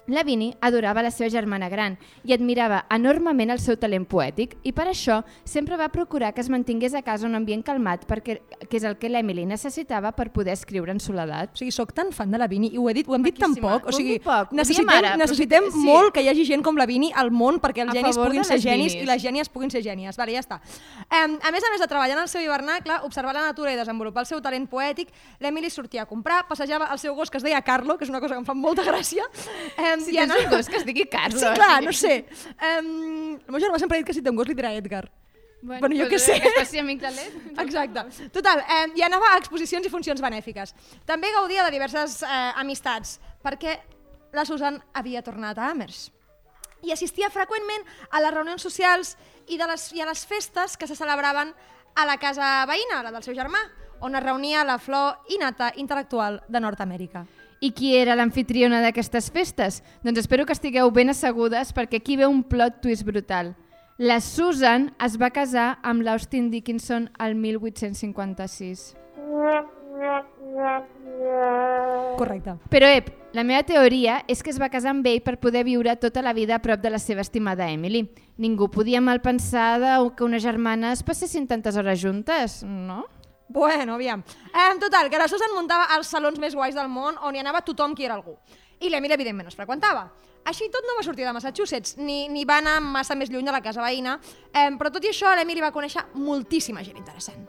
La 0.08 0.24
Vini 0.24 0.50
adorava 0.62 1.04
la 1.06 1.12
seva 1.14 1.30
germana 1.30 1.70
gran 1.70 1.98
i 2.26 2.34
admirava 2.34 2.86
enormement 2.90 3.54
el 3.54 3.60
seu 3.62 3.78
talent 3.78 4.08
poètic 4.10 4.56
i 4.66 4.74
per 4.74 4.88
això 4.90 5.20
sempre 5.46 5.78
va 5.78 5.92
procurar 5.94 6.32
que 6.34 6.42
es 6.42 6.50
mantingués 6.50 6.96
a 6.98 7.04
casa 7.06 7.28
un 7.28 7.38
ambient 7.38 7.62
calmat 7.64 8.08
perquè 8.10 8.40
que 8.68 8.80
és 8.80 8.86
el 8.88 8.98
que 8.98 9.12
l'Emily 9.12 9.46
necessitava 9.46 10.12
per 10.18 10.32
poder 10.34 10.56
escriure 10.58 10.92
en 10.92 11.00
soledat. 11.00 11.54
O 11.54 11.62
sigui, 11.62 11.74
sóc 11.76 11.94
tan 11.94 12.10
fan 12.16 12.32
de 12.34 12.40
la 12.42 12.48
Vini 12.50 12.72
i 12.74 12.80
ho 12.82 12.88
he 12.90 12.96
dit, 12.98 13.08
ho 13.08 13.16
hem 13.16 13.26
dit 13.26 13.38
tan 13.38 13.54
poc. 13.62 13.86
O 13.92 13.94
sigui, 13.96 14.18
poc, 14.24 14.56
necessitem, 14.58 14.90
ara, 14.96 15.14
necessitem 15.22 15.70
sí. 15.70 15.84
molt 15.86 16.16
que 16.16 16.24
hi 16.26 16.32
hagi 16.32 16.48
gent 16.50 16.66
com 16.66 16.80
la 16.80 16.88
Vini 16.90 17.12
al 17.14 17.30
món 17.30 17.62
perquè 17.62 17.86
els 17.86 17.94
A 17.94 17.98
genis 18.00 18.18
puguin 18.18 18.48
ser 18.48 18.58
genis 18.64 18.98
i 18.98 19.06
les 19.06 19.22
gènies 19.22 19.52
puguin 19.54 19.70
ser 19.74 19.84
gènies. 19.86 20.18
Vale, 20.18 20.34
ja 20.34 20.42
està. 20.42 20.62
Um, 21.12 21.38
a 21.38 21.54
més 21.54 21.68
a 21.68 21.74
més 21.74 21.84
de 21.84 21.90
treballar 21.92 22.18
en 22.18 22.24
el 22.24 22.32
seu 22.32 22.42
hivernacle, 22.42 23.02
observar 23.06 23.36
la 23.38 23.46
natura 23.46 23.74
i 23.76 23.80
desenvolupar 23.80 24.26
el 24.26 24.32
seu 24.32 24.42
talent 24.42 24.66
poètic, 24.72 25.14
l'Emily 25.44 25.70
sortia 25.70 26.06
a 26.06 26.10
comprar, 26.10 26.44
passejava 26.50 26.90
el 26.94 27.02
seu 27.02 27.14
gos 27.18 27.30
que 27.30 27.38
es 27.38 27.46
deia 27.46 27.62
Carlo, 27.62 27.98
que 27.98 28.08
és 28.08 28.14
una 28.14 28.22
cosa 28.24 28.34
que 28.34 28.42
em 28.42 28.48
fa 28.48 28.58
molta 28.58 28.86
gràcia. 28.88 29.28
Um, 29.78 29.91
Si 30.00 30.16
tens 30.16 30.36
un 30.38 30.50
gos 30.52 30.70
que 30.70 30.78
es 30.80 30.86
digui 30.88 31.06
Carlo. 31.12 31.40
Sí, 31.40 31.50
clar, 31.56 31.82
no 31.84 31.92
sé. 31.92 32.26
Um, 32.56 33.34
el 33.36 33.52
meu 33.52 33.62
germà 33.64 33.80
sempre 33.82 33.98
ha 33.98 34.02
dit 34.02 34.08
que 34.08 34.16
si 34.16 34.24
té 34.24 34.32
un 34.32 34.40
gos 34.40 34.48
li 34.48 34.56
dirà 34.56 34.72
Edgar. 34.78 35.10
Bueno, 35.62 35.82
Bueno, 35.84 35.96
jo 36.00 36.08
què 36.10 36.18
sé. 36.18 36.40
Que 36.42 36.54
faci 36.56 36.80
amic 36.82 37.02
de 37.04 37.12
l'Ed. 37.14 37.34
Exacte. 37.64 38.30
Total, 38.34 38.64
eh, 38.66 38.86
i 38.98 39.04
anava 39.06 39.34
a 39.34 39.42
exposicions 39.42 39.86
i 39.86 39.92
funcions 39.94 40.22
benèfiques. 40.24 40.74
També 41.06 41.30
gaudia 41.36 41.66
de 41.68 41.74
diverses 41.76 42.22
eh, 42.24 42.40
amistats, 42.62 43.20
perquè 43.46 43.78
la 44.34 44.46
Susan 44.48 44.80
havia 44.98 45.22
tornat 45.22 45.60
a 45.60 45.70
Amers. 45.70 46.08
I 46.82 46.96
assistia 46.96 47.30
freqüentment 47.30 47.86
a 48.10 48.24
les 48.24 48.34
reunions 48.34 48.64
socials 48.66 49.14
i, 49.48 49.60
de 49.60 49.68
les, 49.70 49.92
i 49.94 50.02
a 50.02 50.08
les 50.10 50.26
festes 50.26 50.78
que 50.78 50.90
se 50.90 50.98
celebraven 50.98 51.54
a 51.94 52.08
la 52.08 52.18
casa 52.18 52.66
veïna, 52.66 53.04
la 53.06 53.12
del 53.14 53.22
seu 53.22 53.38
germà, 53.38 53.62
on 54.02 54.18
es 54.18 54.24
reunia 54.24 54.64
la 54.66 54.80
flor 54.82 55.30
innata 55.30 55.70
intel·lectual 55.78 56.42
de 56.50 56.64
Nord-Amèrica. 56.64 57.26
I 57.62 57.70
qui 57.78 57.92
era 57.94 58.16
l'anfitriona 58.18 58.80
d'aquestes 58.82 59.28
festes? 59.30 59.84
Doncs 60.02 60.24
espero 60.24 60.48
que 60.50 60.56
estigueu 60.56 60.90
ben 60.90 61.14
assegudes 61.14 61.70
perquè 61.78 62.00
aquí 62.02 62.16
ve 62.18 62.26
un 62.26 62.42
plot 62.42 62.80
twist 62.82 63.06
brutal. 63.06 63.54
La 64.02 64.18
Susan 64.18 64.88
es 64.98 65.14
va 65.22 65.30
casar 65.30 65.76
amb 65.86 66.02
l'Austin 66.02 66.50
Dickinson 66.50 67.12
al 67.22 67.36
1856. 67.38 68.96
Correcte. 72.18 72.58
Però, 72.74 72.90
ep, 72.90 73.14
la 73.38 73.46
meva 73.46 73.62
teoria 73.62 74.18
és 74.26 74.42
que 74.42 74.50
es 74.50 74.58
va 74.58 74.74
casar 74.74 74.96
amb 74.96 75.06
ell 75.06 75.22
per 75.22 75.38
poder 75.38 75.62
viure 75.70 75.94
tota 76.02 76.26
la 76.26 76.34
vida 76.34 76.58
a 76.58 76.64
prop 76.66 76.82
de 76.82 76.90
la 76.90 76.98
seva 76.98 77.22
estimada 77.22 77.70
Emily. 77.70 78.08
Ningú 78.42 78.72
podia 78.74 79.06
mal 79.06 79.22
pensar 79.22 79.78
de 79.86 79.94
que 80.18 80.26
unes 80.26 80.42
germanes 80.42 81.06
passessin 81.06 81.46
tantes 81.46 81.78
hores 81.78 82.02
juntes, 82.02 82.64
no? 82.66 83.06
Bueno, 83.52 83.96
aviam. 83.96 84.24
Eh, 84.54 84.80
total, 84.80 85.10
que 85.10 85.20
la 85.20 85.28
Susan 85.28 85.52
muntava 85.56 85.90
els 85.98 86.08
salons 86.08 86.40
més 86.40 86.56
guais 86.56 86.76
del 86.76 86.88
món 86.88 87.18
on 87.20 87.36
hi 87.36 87.42
anava 87.42 87.64
tothom 87.68 87.96
qui 87.96 88.06
era 88.08 88.16
algú. 88.16 88.38
I 88.80 88.90
l'Emily, 88.90 89.18
evidentment, 89.18 89.50
es 89.52 89.58
freqüentava. 89.60 90.06
Així 90.48 90.70
tot 90.74 90.88
no 90.88 90.96
va 90.98 91.04
sortir 91.04 91.28
de 91.28 91.34
Massachusetts, 91.36 91.98
ni, 92.00 92.30
ni 92.32 92.46
va 92.48 92.62
anar 92.62 92.80
massa 92.82 93.16
més 93.16 93.30
lluny 93.30 93.46
de 93.46 93.54
la 93.54 93.62
casa 93.62 93.84
veïna, 93.84 94.16
eh, 94.54 94.70
però 94.80 94.90
tot 94.90 95.04
i 95.04 95.12
això 95.12 95.36
l'Emily 95.36 95.62
va 95.62 95.74
conèixer 95.76 96.06
moltíssima 96.16 96.84
gent 96.86 96.98
interessant. 96.98 97.44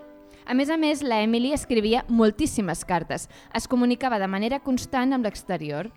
A 0.45 0.57
més 0.59 0.73
a 0.75 0.77
més, 0.77 1.05
la 1.07 1.21
Emily 1.23 1.53
escrivia 1.55 2.03
moltíssimes 2.09 2.83
cartes. 2.85 3.29
Es 3.55 3.69
comunicava 3.71 4.19
de 4.19 4.27
manera 4.27 4.59
constant 4.61 5.15
amb 5.15 5.29
l'exterior. 5.29 5.93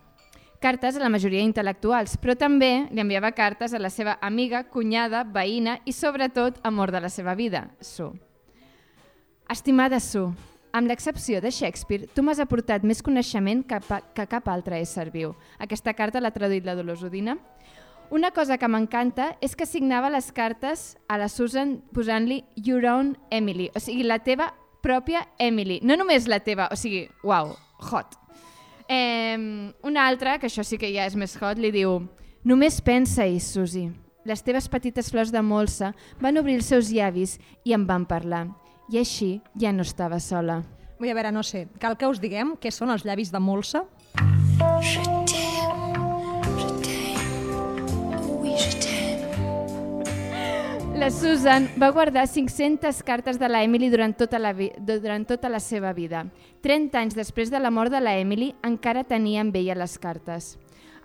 Cartes 0.61 0.95
a 0.95 1.01
la 1.01 1.09
majoria 1.09 1.43
intel·lectuals, 1.43 2.15
però 2.21 2.37
també 2.37 2.85
li 2.91 3.01
enviava 3.01 3.33
cartes 3.33 3.73
a 3.73 3.81
la 3.81 3.89
seva 3.89 4.19
amiga, 4.21 4.63
cunyada, 4.69 5.25
veïna 5.25 5.79
i, 5.83 5.97
sobretot, 5.97 6.61
amor 6.63 6.93
de 6.93 7.01
la 7.01 7.09
seva 7.09 7.35
vida, 7.35 7.71
Sue. 7.81 8.24
Estimada 9.49 9.99
Sue, 9.99 10.31
amb 10.73 10.89
l'excepció 10.89 11.39
de 11.41 11.51
Shakespeare, 11.53 12.07
tu 12.11 12.23
m'has 12.25 12.39
aportat 12.41 12.83
més 12.83 13.03
coneixement 13.05 13.61
que, 13.67 13.77
que 14.17 14.25
cap 14.25 14.47
altre 14.49 14.79
ésser 14.81 15.11
viu. 15.13 15.35
Aquesta 15.61 15.93
carta 15.93 16.19
l'ha 16.19 16.33
traduït 16.33 16.65
la 16.65 16.75
Dolors 16.75 17.03
Udina. 17.05 17.37
Una 18.09 18.31
cosa 18.33 18.57
que 18.57 18.69
m'encanta 18.69 19.31
és 19.45 19.55
que 19.55 19.69
signava 19.69 20.09
les 20.09 20.31
cartes 20.33 20.95
a 21.07 21.19
la 21.21 21.29
Susan 21.29 21.77
posant-li 21.93 22.41
Your 22.57 22.89
Own 22.89 23.15
Emily, 23.29 23.69
o 23.73 23.81
sigui, 23.81 24.03
la 24.03 24.19
teva 24.25 24.49
pròpia 24.81 25.23
Emily. 25.37 25.79
No 25.81 25.97
només 25.97 26.25
la 26.29 26.41
teva, 26.41 26.67
o 26.73 26.77
sigui, 26.77 27.05
uau, 27.23 27.53
hot. 27.91 28.17
Eh, 28.89 29.37
una 29.85 30.09
altra, 30.09 30.39
que 30.39 30.49
això 30.49 30.65
sí 30.65 30.81
que 30.81 30.89
ja 30.93 31.05
és 31.05 31.15
més 31.17 31.37
hot, 31.37 31.61
li 31.61 31.73
diu 31.73 32.01
Només 32.45 32.77
pensa-hi, 32.85 33.39
Susi. 33.41 33.87
Les 34.25 34.43
teves 34.45 34.67
petites 34.69 35.07
flors 35.09 35.31
de 35.33 35.41
molsa 35.41 35.95
van 36.21 36.37
obrir 36.37 36.59
els 36.59 36.67
seus 36.69 36.91
llavis 36.93 37.39
i 37.65 37.73
em 37.73 37.87
van 37.89 38.05
parlar. 38.05 38.47
I 38.91 39.01
així 39.01 39.41
ja 39.59 39.73
no 39.73 39.85
estava 39.85 40.19
sola. 40.19 40.61
Vull 40.99 41.11
a 41.11 41.17
veure, 41.17 41.33
no 41.35 41.43
sé, 41.43 41.67
cal 41.81 41.97
que 41.97 42.07
us 42.07 42.21
diguem 42.23 42.55
què 42.61 42.71
són 42.71 42.93
els 42.93 43.03
llavis 43.05 43.33
de 43.33 43.41
molsa? 43.43 43.85
Je. 44.81 45.15
La 50.95 51.11
Susan 51.11 51.67
va 51.75 51.89
guardar 51.91 52.23
500 52.25 53.03
cartes 53.03 53.37
de 53.37 53.49
la 53.49 53.59
Emily 53.61 53.89
durant 53.91 54.13
tota 54.15 54.39
la, 54.39 54.53
durant 54.55 55.25
tota 55.27 55.49
la 55.51 55.59
seva 55.59 55.91
vida. 55.93 56.23
30 56.63 56.97
anys 56.97 57.17
després 57.17 57.51
de 57.51 57.59
la 57.59 57.69
mort 57.69 57.91
de 57.91 57.99
la 57.99 58.15
Emily, 58.15 58.53
encara 58.63 59.03
tenia 59.03 59.43
amb 59.43 59.57
ella 59.59 59.75
les 59.75 59.99
cartes. 59.99 60.55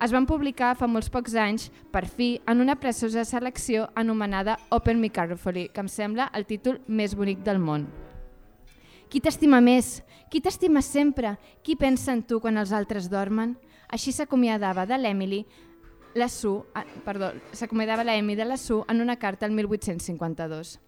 Es 0.01 0.15
van 0.17 0.25
publicar 0.25 0.73
fa 0.81 0.87
molts 0.89 1.11
pocs 1.13 1.35
anys, 1.37 1.67
per 1.93 2.07
fi, 2.09 2.39
en 2.49 2.63
una 2.65 2.79
preciosa 2.81 3.25
selecció 3.29 3.91
anomenada 3.95 4.57
Open 4.71 5.03
Carefully, 5.13 5.69
que 5.69 5.81
em 5.81 5.89
sembla 5.89 6.31
el 6.33 6.47
títol 6.47 6.81
més 6.89 7.15
bonic 7.15 7.43
del 7.45 7.59
món. 7.59 7.85
Qui 9.11 9.21
t'estima 9.21 9.61
més? 9.61 10.03
Qui 10.31 10.41
t'estima 10.41 10.81
sempre? 10.81 11.37
Qui 11.63 11.77
pensa 11.77 12.15
en 12.15 12.23
tu 12.23 12.41
quan 12.41 12.57
els 12.57 12.73
altres 12.73 13.11
dormen? 13.11 13.59
Així 13.91 14.13
s'acomiadava 14.13 14.87
de 14.87 14.97
l'Emily 14.97 15.45
la 16.15 16.29
Sue, 16.29 16.65
ah, 16.75 16.85
perdó, 17.05 17.33
s'acomiadava 17.53 18.03
la 18.03 18.17
de 18.21 18.45
la 18.45 18.57
Sue 18.57 18.85
en 18.89 19.01
una 19.01 19.17
carta 19.17 19.47
el 19.47 19.53
1852. 19.53 20.81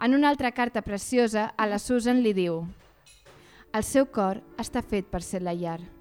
En 0.00 0.14
una 0.14 0.28
altra 0.28 0.50
carta 0.52 0.82
preciosa, 0.82 1.54
a 1.56 1.66
la 1.66 1.78
Susan 1.78 2.22
li 2.22 2.32
diu 2.34 2.66
El 3.72 3.84
seu 3.84 4.06
cor 4.06 4.42
està 4.58 4.82
fet 4.82 5.06
per 5.06 5.22
ser 5.22 5.42
la 5.42 5.54
llar. 5.54 5.93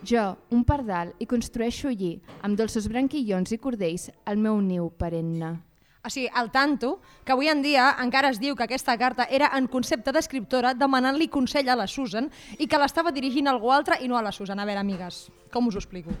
Jo, 0.00 0.38
un 0.48 0.64
pardal, 0.64 1.12
hi 1.20 1.26
construeixo 1.28 1.90
allí, 1.90 2.14
amb 2.40 2.56
dolços 2.56 2.86
branquillons 2.88 3.52
i 3.52 3.58
cordells, 3.60 4.08
el 4.24 4.38
meu 4.40 4.56
niu 4.64 4.88
perenne. 4.96 5.58
O 6.00 6.08
sigui, 6.08 6.30
al 6.32 6.48
tanto, 6.50 7.02
que 7.24 7.34
avui 7.34 7.50
en 7.52 7.60
dia 7.60 7.90
encara 8.00 8.30
es 8.32 8.38
diu 8.40 8.56
que 8.56 8.64
aquesta 8.64 8.96
carta 8.96 9.26
era 9.28 9.50
en 9.58 9.66
concepte 9.68 10.14
d'escriptora 10.16 10.72
demanant-li 10.72 11.28
consell 11.28 11.68
a 11.68 11.76
la 11.76 11.86
Susan 11.86 12.30
i 12.56 12.64
que 12.66 12.80
l'estava 12.80 13.12
dirigint 13.12 13.50
a 13.50 13.52
algú 13.52 13.68
altre 13.74 13.98
i 14.00 14.08
no 14.08 14.16
a 14.16 14.24
la 14.24 14.32
Susan. 14.32 14.58
A 14.58 14.64
veure, 14.64 14.80
amigues, 14.80 15.26
com 15.52 15.68
us 15.68 15.76
ho 15.76 15.82
explico? 15.82 16.16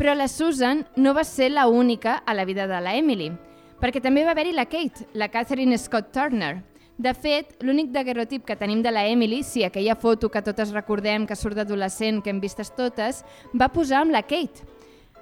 Però 0.00 0.14
la 0.16 0.30
Susan 0.32 0.86
no 0.96 1.12
va 1.12 1.26
ser 1.28 1.50
la 1.52 1.66
única 1.68 2.22
a 2.24 2.32
la 2.32 2.46
vida 2.48 2.66
de 2.70 2.80
la 2.80 2.96
Emily, 2.96 3.28
perquè 3.82 4.00
també 4.00 4.24
va 4.24 4.32
haver-hi 4.32 4.56
la 4.56 4.64
Kate, 4.64 5.10
la 5.12 5.28
Catherine 5.28 5.76
Scott 5.76 6.14
Turner. 6.16 6.62
De 6.98 7.12
fet, 7.14 7.52
l'únic 7.62 7.92
daguerrotip 7.94 8.42
que 8.42 8.56
tenim 8.58 8.80
de 8.82 8.90
la 8.90 9.04
Emily, 9.06 9.44
sí, 9.46 9.62
aquella 9.62 9.94
foto 9.94 10.26
que 10.34 10.42
totes 10.42 10.72
recordem 10.74 11.28
que 11.30 11.36
surt 11.38 11.54
d'adolescent, 11.54 12.18
que 12.24 12.32
hem 12.32 12.40
vistes 12.42 12.72
totes, 12.74 13.20
va 13.54 13.68
posar 13.70 14.00
amb 14.02 14.10
la 14.10 14.24
Kate. 14.26 14.66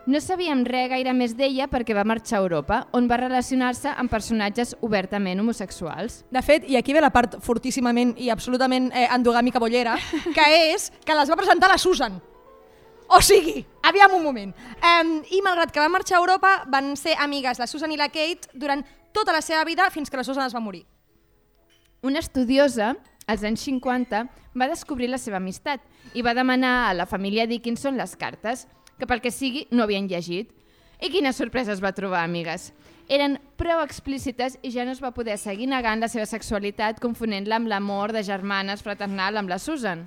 No 0.08 0.22
sabíem 0.24 0.62
res 0.64 0.88
gaire 0.88 1.12
més 1.12 1.34
d'ella 1.36 1.66
perquè 1.68 1.92
va 1.92 2.06
marxar 2.08 2.38
a 2.38 2.46
Europa, 2.46 2.78
on 2.96 3.10
va 3.10 3.18
relacionar-se 3.20 3.92
amb 3.92 4.08
personatges 4.08 4.72
obertament 4.80 5.44
homosexuals. 5.44 6.22
De 6.32 6.40
fet, 6.46 6.64
i 6.64 6.80
aquí 6.80 6.96
ve 6.96 7.04
la 7.04 7.12
part 7.12 7.36
fortíssimament 7.44 8.16
i 8.24 8.32
absolutament 8.32 8.88
eh, 8.94 9.04
endogàmica 9.12 9.60
bollera, 9.60 9.98
que 10.32 10.48
és 10.70 10.88
que 11.04 11.20
les 11.20 11.28
va 11.28 11.36
presentar 11.42 11.68
la 11.68 11.76
Susan. 11.76 12.16
O 13.12 13.20
sigui, 13.20 13.60
aviam 13.84 14.16
un 14.16 14.24
moment. 14.24 14.56
Um, 14.80 15.16
I 15.28 15.44
malgrat 15.44 15.76
que 15.76 15.84
va 15.84 15.92
marxar 15.92 16.16
a 16.16 16.24
Europa, 16.24 16.56
van 16.72 16.94
ser 16.96 17.20
amigues 17.20 17.60
la 17.60 17.68
Susan 17.68 17.92
i 17.92 18.00
la 18.00 18.08
Kate 18.08 18.48
durant 18.54 18.80
tota 19.12 19.36
la 19.36 19.44
seva 19.44 19.66
vida 19.68 19.92
fins 19.92 20.08
que 20.08 20.16
la 20.16 20.24
Susan 20.24 20.48
es 20.48 20.56
va 20.56 20.64
morir. 20.64 20.86
Una 22.07 22.21
estudiosa, 22.23 22.92
als 23.27 23.42
anys 23.42 23.64
50, 23.66 24.19
va 24.55 24.66
descobrir 24.71 25.09
la 25.11 25.19
seva 25.19 25.40
amistat 25.40 25.83
i 26.14 26.23
va 26.23 26.37
demanar 26.38 26.75
a 26.87 26.92
la 26.95 27.07
família 27.11 27.49
Dickinson 27.51 27.97
les 27.99 28.12
cartes, 28.14 28.69
que 28.95 29.09
pel 29.11 29.19
que 29.25 29.33
sigui 29.35 29.64
no 29.75 29.83
havien 29.83 30.07
llegit. 30.07 30.53
I 31.03 31.11
quina 31.11 31.33
sorpresa 31.35 31.75
es 31.75 31.83
va 31.83 31.90
trobar, 31.97 32.21
amigues. 32.23 32.69
Eren 33.11 33.35
prou 33.59 33.83
explícites 33.83 34.55
i 34.62 34.71
ja 34.71 34.85
no 34.87 34.95
es 34.95 35.03
va 35.03 35.11
poder 35.16 35.35
seguir 35.42 35.66
negant 35.73 35.99
la 35.99 36.11
seva 36.12 36.29
sexualitat 36.31 37.03
confonent-la 37.03 37.59
amb 37.59 37.73
l'amor 37.75 38.14
de 38.14 38.23
germanes 38.23 38.87
fraternal 38.87 39.42
amb 39.42 39.51
la 39.51 39.59
Susan. 39.59 40.05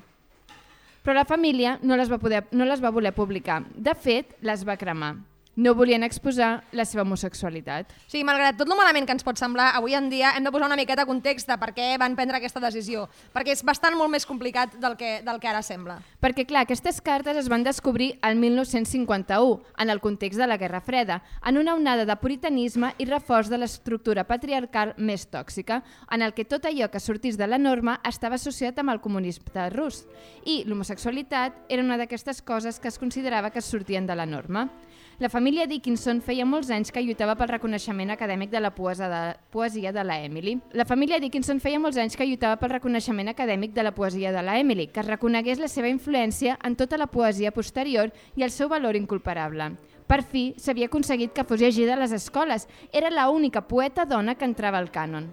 Però 1.04 1.18
la 1.20 1.28
família 1.28 1.82
no 1.84 2.00
les, 2.00 2.08
va 2.08 2.22
poder, 2.24 2.46
no 2.56 2.64
les 2.64 2.80
va 2.80 2.96
voler 2.96 3.12
publicar. 3.12 3.66
De 3.76 3.92
fet, 3.92 4.38
les 4.40 4.64
va 4.64 4.80
cremar. 4.80 5.18
No 5.56 5.74
volien 5.76 6.06
exposar 6.06 6.64
la 6.72 6.86
seva 6.88 7.04
homosexualitat. 7.04 7.90
Sigui, 8.08 8.24
malgrat 8.24 8.56
tot 8.60 8.70
lo 8.70 8.78
malament 8.80 9.08
que 9.08 9.16
ens 9.16 9.26
pot 9.28 9.40
semblar, 9.42 9.72
avui 9.76 9.96
en 9.98 10.08
dia 10.12 10.32
hem 10.38 10.46
de 10.46 10.52
posar 10.54 10.70
una 10.70 10.78
miqueta 10.80 11.08
context 11.10 11.50
de 11.50 11.58
per 11.60 11.72
què 11.76 11.88
van 12.00 12.16
prendre 12.16 12.38
aquesta 12.38 12.62
decisió, 12.64 13.08
perquè 13.34 13.56
és 13.58 13.64
bastant 13.66 13.98
molt 13.98 14.14
més 14.14 14.28
complicat 14.30 14.78
del 14.80 14.96
que, 14.96 15.18
del 15.26 15.42
que 15.42 15.50
ara 15.52 15.64
sembla. 15.66 15.98
Perquè, 16.24 16.46
clar, 16.48 16.64
aquestes 16.64 17.02
cartes 17.04 17.42
es 17.42 17.50
van 17.52 17.66
descobrir 17.66 18.14
el 18.24 18.38
1951, 18.40 19.60
en 19.80 19.90
el 19.90 20.00
context 20.00 20.40
de 20.40 20.48
la 20.48 20.58
Guerra 20.62 20.80
Freda, 20.86 21.22
en 21.44 21.58
una 21.58 21.76
onada 21.76 22.06
de 22.06 22.20
puritanisme 22.22 22.94
i 22.98 23.10
reforç 23.10 23.52
de 23.52 23.60
l'estructura 23.60 24.28
patriarcal 24.30 24.94
més 24.98 25.28
tòxica, 25.28 25.82
en 26.12 26.24
el 26.24 26.36
que 26.38 26.48
tot 26.48 26.70
allò 26.70 26.88
que 26.92 27.04
sortís 27.04 27.38
de 27.38 27.48
la 27.48 27.60
norma 27.60 28.00
estava 28.08 28.40
associat 28.40 28.80
amb 28.80 28.94
el 28.94 29.02
comunisme 29.04 29.70
rus, 29.74 30.06
i 30.46 30.64
l'homosexualitat 30.68 31.66
era 31.70 31.84
una 31.84 31.98
d'aquestes 31.98 32.42
coses 32.42 32.80
que 32.80 32.88
es 32.88 33.00
considerava 33.00 33.52
que 33.52 33.62
sortien 33.62 34.08
de 34.08 34.16
la 34.16 34.26
norma. 34.26 34.70
La 35.20 35.28
família 35.28 35.66
Dickinson 35.68 36.22
feia 36.24 36.46
molts 36.48 36.70
anys 36.72 36.94
que 36.96 37.02
lluitava 37.04 37.34
pel 37.36 37.50
reconeixement 37.52 38.14
acadèmic 38.14 38.54
de 38.54 38.62
la 38.64 38.70
poesia 38.72 39.10
de, 39.12 39.18
poesia 39.52 39.92
de 39.92 40.06
la 40.08 40.16
Emily. 40.24 40.54
La 40.72 40.86
família 40.88 41.18
Dickinson 41.20 41.60
feia 41.60 41.82
molts 41.84 42.00
anys 42.00 42.16
que 42.16 42.24
lluitava 42.24 42.56
pel 42.62 42.72
reconeixement 42.72 43.28
acadèmic 43.28 43.74
de 43.76 43.84
la 43.84 43.92
poesia 43.92 44.32
de 44.32 44.44
la 44.48 44.56
Emily, 44.62 44.88
que 44.88 45.04
reconegués 45.04 45.60
la 45.60 45.68
seva 45.68 45.92
influència 45.92 46.56
en 46.64 46.80
tota 46.80 46.96
la 46.96 47.10
poesia 47.12 47.52
posterior 47.52 48.14
i 48.40 48.48
el 48.48 48.56
seu 48.56 48.72
valor 48.72 48.96
incomparable. 48.96 49.74
Per 50.08 50.22
fi, 50.24 50.54
s'havia 50.56 50.88
aconseguit 50.88 51.36
que 51.36 51.44
fos 51.44 51.60
llegida 51.60 51.98
a 51.98 52.00
les 52.00 52.16
escoles. 52.16 52.70
Era 52.94 53.12
la 53.12 53.28
única 53.30 53.68
poeta 53.68 54.08
dona 54.08 54.40
que 54.40 54.48
entrava 54.48 54.80
al 54.80 54.88
cànon. 54.88 55.28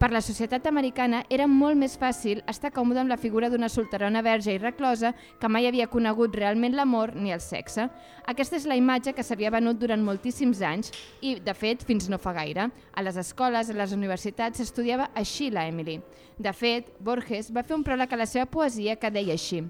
Per 0.00 0.08
la 0.08 0.22
societat 0.24 0.64
americana 0.64 1.18
era 1.28 1.44
molt 1.44 1.76
més 1.76 1.98
fàcil 2.00 2.38
estar 2.48 2.70
còmode 2.72 3.02
amb 3.02 3.12
la 3.12 3.18
figura 3.20 3.50
d'una 3.52 3.68
solterona 3.68 4.22
verge 4.24 4.54
i 4.54 4.60
reclosa 4.62 5.10
que 5.38 5.48
mai 5.52 5.68
havia 5.68 5.90
conegut 5.92 6.38
realment 6.40 6.72
l'amor 6.72 7.12
ni 7.14 7.34
el 7.34 7.42
sexe. 7.44 7.84
Aquesta 8.24 8.56
és 8.56 8.64
la 8.64 8.78
imatge 8.80 9.12
que 9.12 9.22
s'havia 9.22 9.52
venut 9.52 9.76
durant 9.76 10.00
moltíssims 10.00 10.62
anys 10.64 10.94
i, 11.20 11.34
de 11.44 11.52
fet, 11.52 11.84
fins 11.84 12.08
no 12.08 12.16
fa 12.16 12.32
gaire. 12.32 12.70
A 12.96 13.04
les 13.04 13.20
escoles, 13.20 13.68
a 13.68 13.76
les 13.76 13.92
universitats, 13.92 14.56
s'estudiava 14.56 15.10
així 15.12 15.50
la 15.52 15.66
Emily. 15.68 15.98
De 16.40 16.56
fet, 16.56 16.88
Borges 16.98 17.52
va 17.52 17.66
fer 17.68 17.76
un 17.76 17.84
pròleg 17.84 18.16
a 18.16 18.22
la 18.22 18.30
seva 18.30 18.48
poesia 18.48 18.96
que 18.96 19.12
deia 19.12 19.36
així 19.36 19.66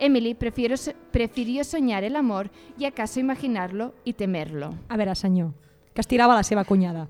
Emily 0.00 0.34
prefirió, 0.34 1.64
soñar 1.64 2.02
el 2.02 2.16
amor 2.16 2.50
y 2.76 2.86
acaso 2.86 3.20
imaginarlo 3.20 3.94
y 4.02 4.14
temerlo. 4.14 4.74
A 4.88 4.96
veure, 4.96 5.14
senyor, 5.14 5.52
que 5.94 6.00
estirava 6.00 6.34
la 6.34 6.42
seva 6.42 6.64
cunyada. 6.64 7.08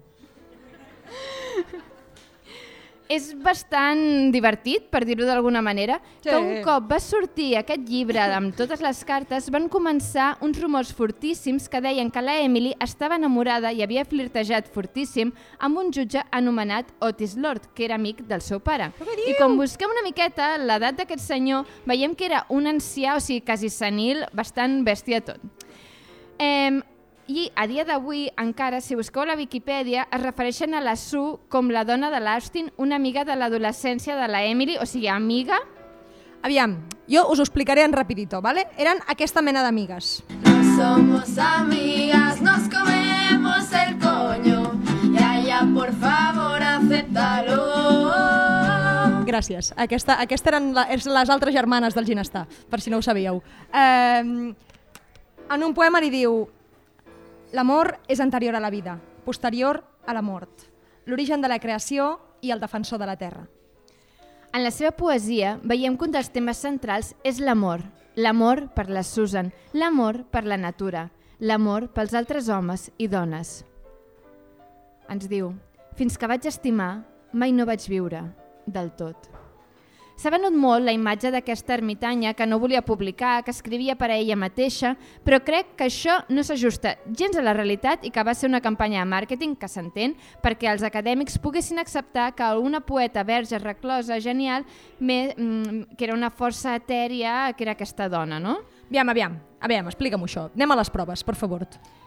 És 3.12 3.34
bastant 3.36 4.30
divertit, 4.32 4.86
per 4.88 5.02
dir-ho 5.04 5.26
d'alguna 5.28 5.60
manera, 5.60 5.98
Sí. 6.22 6.30
que 6.30 6.36
un 6.36 6.62
cop 6.64 6.86
va 6.90 6.98
sortir 6.98 7.54
aquest 7.58 7.82
llibre 7.86 8.18
amb 8.18 8.54
totes 8.56 8.80
les 8.80 9.04
cartes, 9.04 9.50
van 9.50 9.68
començar 9.68 10.38
uns 10.40 10.58
rumors 10.58 10.92
fortíssims 10.92 11.68
que 11.68 11.82
deien 11.82 12.10
que 12.10 12.22
la 12.22 12.38
Emily 12.40 12.74
estava 12.80 13.16
enamorada 13.16 13.72
i 13.72 13.82
havia 13.82 14.06
flirtejat 14.06 14.72
fortíssim 14.72 15.34
amb 15.58 15.76
un 15.78 15.92
jutge 15.92 16.22
anomenat 16.32 16.86
Otis 17.00 17.36
Lord, 17.36 17.68
que 17.74 17.84
era 17.84 17.96
amic 17.96 18.22
del 18.26 18.40
seu 18.40 18.58
pare. 18.58 18.92
I 19.28 19.34
com 19.38 19.58
busquem 19.58 19.90
una 19.90 20.02
miqueta 20.02 20.56
l'edat 20.56 20.96
d'aquest 20.96 21.20
senyor, 21.20 21.66
veiem 21.84 22.14
que 22.14 22.24
era 22.24 22.46
un 22.48 22.64
ancià, 22.66 23.16
o 23.16 23.20
sigui, 23.20 23.42
quasi 23.44 23.68
senil, 23.68 24.24
bastant 24.32 24.82
bèstia 24.82 25.20
tot. 25.20 25.38
Eh, 26.38 26.80
I 27.26 27.50
a 27.56 27.64
dia 27.66 27.86
d'avui, 27.88 28.26
encara, 28.36 28.82
si 28.84 28.92
busqueu 28.98 29.24
la 29.24 29.36
Viquipèdia, 29.38 30.02
es 30.12 30.20
refereixen 30.20 30.74
a 30.76 30.82
la 30.84 30.92
Sue 31.00 31.38
com 31.48 31.70
la 31.72 31.84
dona 31.88 32.10
de 32.12 32.18
l'Austin, 32.20 32.68
una 32.76 32.96
amiga 33.00 33.24
de 33.24 33.32
l'adolescència 33.32 34.16
de 34.18 34.28
la 34.28 34.44
Emily, 34.44 34.76
o 34.76 34.84
sigui, 34.84 35.08
amiga... 35.08 35.56
Aviam, 36.44 36.74
jo 37.08 37.22
us 37.32 37.40
ho 37.40 37.42
explicaré 37.46 37.80
en 37.86 37.94
rapidito, 37.96 38.42
¿vale? 38.42 38.66
Eren 38.76 38.98
aquesta 39.08 39.40
mena 39.40 39.62
d'amigues. 39.64 40.22
No 40.44 40.76
somos 40.76 41.38
amigas, 41.38 42.42
nos 42.42 42.68
comemos 42.68 43.72
el 43.72 43.96
coño. 43.96 44.74
Ya, 45.14 45.40
ya, 45.40 45.62
por 45.72 45.94
favor, 45.96 46.60
acéptalo. 46.60 47.64
Gràcies. 49.24 49.72
Aquesta, 49.80 50.18
aquesta 50.20 50.52
eren 50.52 50.74
la, 50.76 50.84
és 50.92 51.08
les 51.08 51.32
altres 51.32 51.56
germanes 51.56 51.96
del 51.96 52.04
Ginestar, 52.04 52.44
per 52.68 52.82
si 52.84 52.92
no 52.92 53.00
ho 53.00 53.02
sabíeu. 53.02 53.40
Eh, 53.72 54.52
en 55.48 55.64
un 55.64 55.72
poema 55.72 56.04
li 56.04 56.12
diu 56.12 56.44
L'amor 57.54 58.00
és 58.10 58.18
anterior 58.18 58.56
a 58.58 58.60
la 58.60 58.70
vida, 58.70 58.96
posterior 59.22 59.84
a 60.06 60.14
la 60.16 60.22
mort, 60.26 60.64
l'origen 61.06 61.38
de 61.40 61.46
la 61.46 61.60
creació 61.62 62.16
i 62.42 62.50
el 62.50 62.58
defensor 62.58 62.98
de 62.98 63.06
la 63.06 63.14
terra. 63.14 63.44
En 64.50 64.64
la 64.64 64.72
seva 64.74 64.90
poesia 64.98 65.52
veiem 65.62 65.94
que 65.94 66.08
un 66.08 66.16
dels 66.16 66.32
temes 66.34 66.58
centrals 66.58 67.12
és 67.22 67.38
l'amor. 67.38 67.84
L'amor 68.18 68.68
per 68.74 68.88
la 68.90 69.04
Susan, 69.06 69.52
l'amor 69.72 70.24
per 70.34 70.44
la 70.46 70.58
natura, 70.58 71.08
l'amor 71.38 71.88
pels 71.94 72.14
altres 72.14 72.50
homes 72.50 72.88
i 72.98 73.06
dones. 73.06 73.62
Ens 75.10 75.30
diu, 75.30 75.52
fins 75.94 76.18
que 76.18 76.30
vaig 76.30 76.46
estimar, 76.50 77.04
mai 77.32 77.54
no 77.54 77.66
vaig 77.70 77.86
viure 77.90 78.22
del 78.66 78.90
tot. 78.98 79.30
S'ha 80.14 80.30
venut 80.30 80.54
molt 80.54 80.86
la 80.86 80.92
imatge 80.94 81.32
d'aquesta 81.34 81.74
ermitanya 81.74 82.34
que 82.38 82.46
no 82.46 82.60
volia 82.62 82.84
publicar, 82.86 83.42
que 83.42 83.50
escrivia 83.50 83.96
per 83.98 84.12
a 84.12 84.16
ella 84.16 84.36
mateixa, 84.38 84.92
però 85.26 85.40
crec 85.42 85.74
que 85.78 85.88
això 85.88 86.20
no 86.30 86.44
s'ajusta 86.46 86.94
gens 87.10 87.34
a 87.36 87.42
la 87.42 87.54
realitat 87.56 88.06
i 88.06 88.12
que 88.14 88.22
va 88.22 88.34
ser 88.34 88.46
una 88.48 88.62
campanya 88.62 89.02
de 89.02 89.10
màrqueting 89.10 89.56
que 89.58 89.68
s'entén 89.68 90.14
perquè 90.44 90.70
els 90.70 90.86
acadèmics 90.86 91.40
poguessin 91.42 91.82
acceptar 91.82 92.30
que 92.38 92.52
una 92.62 92.80
poeta 92.80 93.24
verge 93.26 93.58
reclosa 93.58 94.20
genial 94.20 94.62
mm, 95.00 95.96
que 95.98 96.06
era 96.06 96.14
una 96.14 96.30
força 96.30 96.76
etèria 96.78 97.52
que 97.56 97.66
era 97.66 97.74
aquesta 97.74 98.08
dona, 98.08 98.38
no? 98.38 98.60
Aviam, 98.94 99.08
aviam, 99.10 99.32
aviam, 99.58 99.88
explica'm 99.90 100.22
això. 100.22 100.44
Anem 100.54 100.70
a 100.70 100.76
les 100.78 100.90
proves, 100.94 101.24
per 101.26 101.34
favor. 101.34 101.64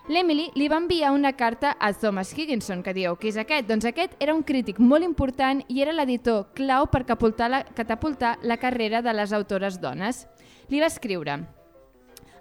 L'Emily 0.07 0.45
li 0.55 0.69
va 0.71 0.77
enviar 0.79 1.09
una 1.11 1.33
carta 1.35 1.73
a 1.75 1.89
Thomas 1.91 2.31
Higginson, 2.31 2.79
que 2.79 2.93
diu, 2.95 3.17
qui 3.19 3.27
és 3.27 3.35
aquest? 3.41 3.67
Doncs 3.67 3.83
aquest 3.89 4.13
era 4.23 4.31
un 4.31 4.39
crític 4.39 4.79
molt 4.79 5.03
important 5.03 5.59
i 5.67 5.81
era 5.83 5.91
l'editor 5.91 6.45
clau 6.55 6.87
per 6.87 7.01
catapultar 7.03 7.49
la, 7.51 7.59
catapultar 7.75 8.37
la 8.41 8.55
carrera 8.55 9.01
de 9.03 9.11
les 9.19 9.33
autores 9.35 9.81
dones. 9.83 10.23
Li 10.71 10.79
va 10.79 10.87
escriure, 10.87 11.35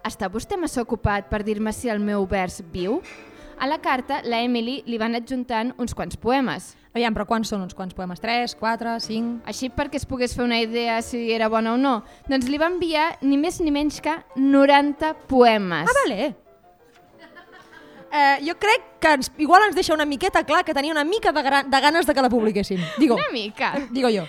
està 0.07 0.31
vostè 0.31 0.55
massa 0.55 0.87
ocupat 0.87 1.27
per 1.27 1.43
dir-me 1.43 1.75
si 1.75 1.91
el 1.91 1.99
meu 1.99 2.23
vers 2.31 2.63
viu? 2.71 3.01
A 3.59 3.67
la 3.67 3.81
carta, 3.83 4.21
la 4.23 4.45
Emily 4.47 4.85
li 4.87 5.03
van 5.03 5.19
adjuntant 5.19 5.75
uns 5.75 5.97
quants 5.97 6.15
poemes. 6.15 6.77
Aviam, 6.97 7.13
però 7.13 7.27
quants 7.29 7.51
són 7.53 7.61
uns 7.61 7.77
quants 7.77 7.93
poemes? 7.93 8.21
3, 8.23 8.55
4, 8.57 8.95
5... 9.05 9.43
Així 9.53 9.69
perquè 9.69 9.99
es 10.01 10.07
pogués 10.09 10.33
fer 10.33 10.47
una 10.47 10.57
idea 10.65 10.97
si 11.05 11.27
era 11.35 11.51
bona 11.53 11.75
o 11.75 11.77
no. 11.77 11.99
Doncs 12.31 12.49
li 12.49 12.57
va 12.57 12.71
enviar 12.73 13.19
ni 13.21 13.37
més 13.37 13.61
ni 13.61 13.71
menys 13.75 14.01
que 14.01 14.15
90 14.41 15.13
poemes. 15.29 15.85
Ah, 15.91 15.97
vale. 16.03 16.33
Eh, 18.17 18.39
jo 18.47 18.55
crec 18.57 18.85
que 19.03 19.11
ens, 19.19 19.29
igual 19.37 19.67
ens 19.67 19.75
deixa 19.77 19.93
una 19.93 20.07
miqueta 20.09 20.45
clar 20.47 20.63
que 20.65 20.73
tenia 20.73 20.93
una 20.95 21.05
mica 21.05 21.33
de, 21.37 21.43
gra- 21.45 21.65
de 21.69 21.81
ganes 21.85 22.07
de 22.07 22.15
que 22.15 22.23
la 22.23 22.31
publiquessin. 22.33 22.81
Digo, 22.97 23.17
Una 23.17 23.29
mica. 23.33 23.75
digo 23.91 24.09
jo. 24.09 24.25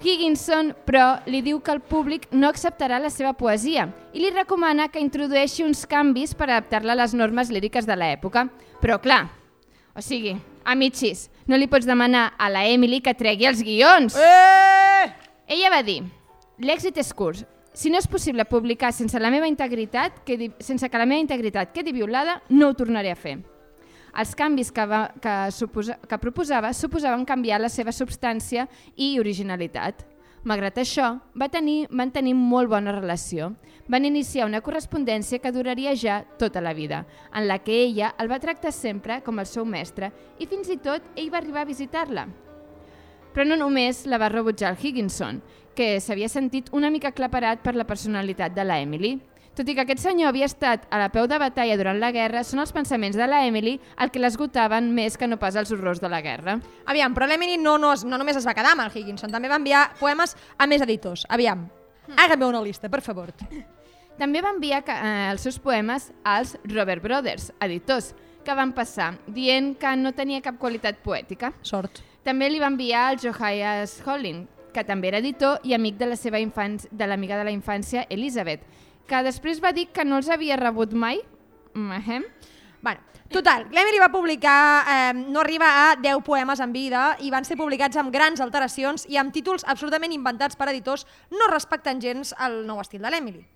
Higginson, 0.00 0.70
però, 0.86 1.18
li 1.26 1.40
diu 1.42 1.58
que 1.60 1.72
el 1.74 1.80
públic 1.82 2.28
no 2.30 2.46
acceptarà 2.48 3.00
la 3.02 3.10
seva 3.10 3.32
poesia 3.34 3.88
i 4.14 4.22
li 4.22 4.30
recomana 4.30 4.86
que 4.88 5.02
introdueixi 5.02 5.64
uns 5.66 5.82
canvis 5.90 6.36
per 6.38 6.46
adaptar-la 6.52 6.94
a 6.94 7.00
les 7.02 7.14
normes 7.18 7.50
líriques 7.50 7.84
de 7.84 7.96
l'època. 7.98 8.46
Però, 8.80 9.00
clar, 9.02 9.24
o 9.98 10.00
sigui, 10.00 10.36
a 10.64 10.76
mitjis, 10.78 11.26
no 11.48 11.56
li 11.56 11.66
pots 11.66 11.88
demanar 11.88 12.34
a 12.38 12.50
la 12.52 12.66
Emily 12.68 13.00
que 13.00 13.16
tregui 13.16 13.48
els 13.48 13.62
guions. 13.64 14.16
Eh! 14.20 15.08
Ella 15.48 15.70
va 15.72 15.82
dir, 15.82 16.02
l'èxit 16.60 17.00
és 17.00 17.12
curt. 17.16 17.46
Si 17.72 17.90
no 17.90 17.98
és 18.00 18.08
possible 18.10 18.44
publicar 18.44 18.90
sense 18.92 19.18
la 19.22 19.30
meva 19.30 19.48
integritat, 19.48 20.20
quedi, 20.26 20.50
sense 20.60 20.88
que 20.90 20.98
la 20.98 21.06
meva 21.06 21.22
integritat 21.22 21.72
quedi 21.72 21.94
violada, 21.94 22.40
no 22.50 22.68
ho 22.68 22.76
tornaré 22.76 23.12
a 23.14 23.16
fer. 23.16 23.38
Els 24.18 24.34
canvis 24.34 24.72
que, 24.74 24.84
va, 24.88 25.04
que, 25.22 25.34
suposa, 25.54 25.98
que 26.08 26.18
proposava 26.18 26.72
suposaven 26.74 27.24
canviar 27.28 27.60
la 27.62 27.70
seva 27.72 27.94
substància 27.94 28.66
i 28.96 29.14
originalitat. 29.20 30.02
Malgrat 30.48 30.80
això, 30.82 31.12
va 31.38 31.48
tenir, 31.52 31.86
van 31.90 32.10
tenir 32.10 32.34
molt 32.34 32.70
bona 32.70 32.94
relació. 32.94 33.52
Van 33.88 34.04
iniciar 34.04 34.46
una 34.46 34.60
correspondència 34.60 35.40
que 35.40 35.52
duraria 35.52 35.94
ja 35.96 36.20
tota 36.38 36.60
la 36.60 36.74
vida, 36.76 37.06
en 37.32 37.48
la 37.48 37.58
que 37.64 37.72
ella 37.84 38.14
el 38.20 38.28
va 38.30 38.40
tractar 38.40 38.72
sempre 38.72 39.22
com 39.24 39.40
el 39.40 39.48
seu 39.48 39.64
mestre 39.64 40.12
i 40.38 40.46
fins 40.46 40.68
i 40.68 40.76
tot 40.76 41.06
ell 41.16 41.32
va 41.32 41.40
arribar 41.40 41.64
a 41.64 41.70
visitar-la. 41.70 42.26
Però 43.32 43.46
no 43.48 43.56
només 43.56 44.04
la 44.06 44.18
va 44.20 44.28
rebutjar 44.28 44.74
el 44.74 44.78
Higginson, 44.82 45.40
que 45.78 46.00
s'havia 46.04 46.28
sentit 46.28 46.68
una 46.74 46.90
mica 46.90 47.12
aclaparat 47.14 47.62
per 47.62 47.76
la 47.78 47.86
personalitat 47.86 48.52
de 48.52 48.64
la 48.66 48.80
Emily. 48.82 49.14
Tot 49.54 49.70
i 49.70 49.74
que 49.74 49.82
aquest 49.86 50.02
senyor 50.04 50.30
havia 50.30 50.46
estat 50.46 50.84
a 50.90 51.00
la 51.00 51.08
peu 51.14 51.26
de 51.30 51.38
batalla 51.38 51.78
durant 51.80 51.98
la 51.98 52.12
guerra, 52.14 52.44
són 52.46 52.62
els 52.62 52.74
pensaments 52.74 53.16
de 53.18 53.26
la 53.26 53.40
Emily 53.46 53.78
el 53.98 54.12
que 54.14 54.20
l'esgotaven 54.22 54.92
més 54.94 55.16
que 55.18 55.26
no 55.30 55.40
pas 55.40 55.56
els 55.58 55.72
horrors 55.74 56.02
de 56.02 56.10
la 56.12 56.20
guerra. 56.22 56.58
Aviam, 56.86 57.16
però 57.16 57.30
l'Emily 57.30 57.56
no, 57.62 57.78
no, 57.78 57.94
no 58.04 58.20
només 58.20 58.38
es 58.38 58.46
va 58.46 58.54
quedar 58.58 58.76
amb 58.76 58.86
el 58.86 58.94
Higginson, 58.94 59.32
també 59.34 59.50
va 59.50 59.58
enviar 59.62 59.88
poemes 59.98 60.36
a 60.58 60.68
més 60.70 60.84
editors. 60.84 61.26
Aviam, 61.30 61.66
hágame 62.16 62.46
una 62.46 62.62
lista, 62.62 62.90
per 62.90 63.02
favor. 63.02 63.34
També 64.18 64.40
va 64.42 64.50
enviar 64.50 64.82
eh, 64.82 65.30
els 65.30 65.44
seus 65.46 65.60
poemes 65.62 66.10
als 66.26 66.56
Robert 66.66 67.02
Brothers, 67.04 67.52
editors, 67.62 68.12
que 68.44 68.54
van 68.56 68.72
passar 68.74 69.12
dient 69.30 69.74
que 69.78 69.94
no 70.00 70.10
tenia 70.16 70.42
cap 70.42 70.58
qualitat 70.58 70.98
poètica. 71.04 71.52
Sort. 71.62 72.00
També 72.26 72.48
li 72.50 72.58
va 72.58 72.70
enviar 72.72 73.04
al 73.12 73.18
Josias 73.22 74.00
Holling, 74.02 74.46
que 74.74 74.82
també 74.84 75.12
era 75.12 75.20
editor 75.22 75.62
i 75.62 75.74
amic 75.76 76.00
de 76.00 76.08
la 76.10 76.16
seva 76.18 76.40
infància, 76.42 76.90
de 76.90 77.06
l'amiga 77.06 77.38
de 77.38 77.46
la 77.46 77.54
infància 77.54 78.06
Elizabeth, 78.10 78.64
que 79.08 79.20
després 79.22 79.62
va 79.62 79.72
dir 79.72 79.86
que 79.94 80.04
no 80.04 80.18
els 80.18 80.28
havia 80.28 80.58
rebut 80.58 80.92
mai. 80.92 81.20
Mahem. 81.78 82.24
Bueno, 82.82 83.22
total, 83.30 83.68
l'Emily 83.70 84.00
va 84.02 84.10
publicar, 84.10 84.58
eh, 84.90 85.12
no 85.14 85.44
arriba 85.44 85.68
a 85.84 85.94
10 85.96 86.24
poemes 86.26 86.58
en 86.60 86.72
vida 86.72 87.12
i 87.22 87.30
van 87.30 87.46
ser 87.46 87.56
publicats 87.56 87.96
amb 87.96 88.10
grans 88.10 88.42
alteracions 88.42 89.06
i 89.06 89.20
amb 89.20 89.32
títols 89.32 89.62
absolutament 89.66 90.12
inventats 90.16 90.58
per 90.58 90.70
editors 90.72 91.06
no 91.30 91.52
respectant 91.52 92.02
gens 92.02 92.34
el 92.42 92.64
nou 92.66 92.82
estil 92.82 93.06
de 93.06 93.14
l'Emily. 93.14 93.46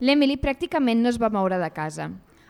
L'Emily 0.00 0.38
pràcticament 0.40 1.02
no 1.04 1.10
es 1.12 1.18
va 1.20 1.28
moure 1.28 1.58
de 1.60 1.68
casa. 1.76 2.06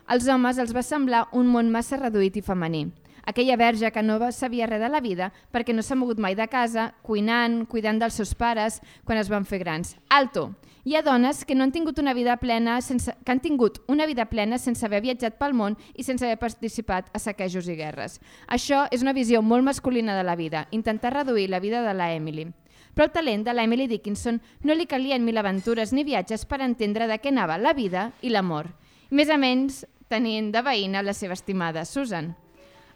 Als 0.07 0.27
homes 0.31 0.59
els 0.61 0.71
va 0.71 0.83
semblar 0.87 1.25
un 1.35 1.49
món 1.51 1.67
massa 1.71 1.97
reduït 1.99 2.37
i 2.39 2.43
femení. 2.45 2.85
Aquella 3.27 3.57
verge 3.59 3.91
que 3.91 4.01
no 4.01 4.15
sabia 4.31 4.69
res 4.69 4.79
de 4.79 4.87
la 4.87 5.01
vida 5.03 5.33
perquè 5.51 5.75
no 5.75 5.83
s'ha 5.83 5.97
mogut 5.99 6.17
mai 6.17 6.33
de 6.33 6.47
casa, 6.47 6.93
cuinant, 7.03 7.65
cuidant 7.67 7.99
dels 7.99 8.15
seus 8.15 8.31
pares 8.33 8.79
quan 9.03 9.19
es 9.19 9.27
van 9.27 9.43
fer 9.43 9.59
grans. 9.59 9.97
Alto! 10.07 10.53
Hi 10.87 10.95
ha 10.95 11.03
dones 11.03 11.43
que 11.45 11.53
no 11.53 11.67
han 11.67 11.75
tingut 11.75 11.99
una 11.99 12.15
vida 12.15 12.37
plena 12.37 12.79
sense, 12.81 13.11
que 13.25 13.31
han 13.35 13.43
tingut 13.43 13.83
una 13.91 14.07
vida 14.07 14.29
plena 14.31 14.57
sense 14.57 14.87
haver 14.87 15.03
viatjat 15.03 15.35
pel 15.37 15.53
món 15.53 15.75
i 15.93 16.07
sense 16.07 16.25
haver 16.25 16.39
participat 16.39 17.11
a 17.13 17.19
saquejos 17.19 17.67
i 17.67 17.75
guerres. 17.75 18.21
Això 18.47 18.87
és 18.89 19.03
una 19.03 19.13
visió 19.13 19.43
molt 19.43 19.67
masculina 19.67 20.15
de 20.15 20.23
la 20.23 20.39
vida, 20.39 20.69
intentar 20.71 21.13
reduir 21.19 21.49
la 21.51 21.59
vida 21.59 21.83
de 21.83 21.93
la 21.93 22.13
Emily. 22.15 22.47
Però 22.93 23.07
el 23.07 23.13
talent 23.15 23.45
de 23.47 23.53
la 23.55 23.63
Emily 23.63 23.87
Dickinson 23.87 24.41
no 24.67 24.75
li 24.75 24.85
calien 24.85 25.23
mil 25.25 25.39
aventures 25.39 25.93
ni 25.93 26.03
viatges 26.03 26.45
per 26.45 26.61
entendre 26.61 27.07
de 27.07 27.17
què 27.21 27.31
anava 27.31 27.57
la 27.57 27.73
vida 27.73 28.11
i 28.21 28.29
l'amor. 28.29 28.67
Més 29.11 29.31
o 29.31 29.37
menys 29.39 29.85
tenint 30.11 30.51
de 30.51 30.61
veïna 30.63 31.03
la 31.03 31.15
seva 31.15 31.37
estimada 31.37 31.85
Susan. 31.85 32.33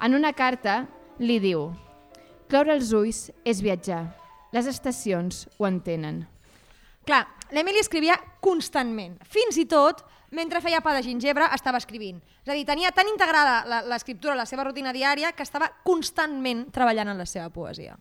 En 0.03 0.15
una 0.15 0.33
carta 0.35 0.83
li 1.19 1.39
diu 1.39 1.69
Cloure 2.51 2.75
els 2.75 2.91
ulls 2.93 3.31
és 3.47 3.61
viatjar. 3.63 4.03
Les 4.53 4.67
estacions 4.69 5.47
ho 5.57 5.65
entenen. 5.65 6.25
Clar, 7.05 7.23
l'Emily 7.53 7.81
escrivia 7.81 8.17
constantment. 8.41 9.15
Fins 9.25 9.57
i 9.57 9.65
tot, 9.69 10.03
mentre 10.35 10.61
feia 10.61 10.81
pa 10.85 10.93
de 10.93 11.03
gingebre, 11.05 11.47
estava 11.57 11.81
escrivint. 11.81 12.19
És 12.45 12.51
a 12.51 12.57
dir, 12.57 12.65
tenia 12.67 12.93
tan 12.93 13.09
integrada 13.09 13.81
l'escriptura 13.89 14.35
a 14.35 14.41
la 14.43 14.45
seva 14.49 14.65
rutina 14.67 14.93
diària 14.93 15.33
que 15.33 15.45
estava 15.45 15.71
constantment 15.83 16.67
treballant 16.75 17.15
en 17.15 17.21
la 17.21 17.29
seva 17.29 17.49
poesia. 17.49 17.97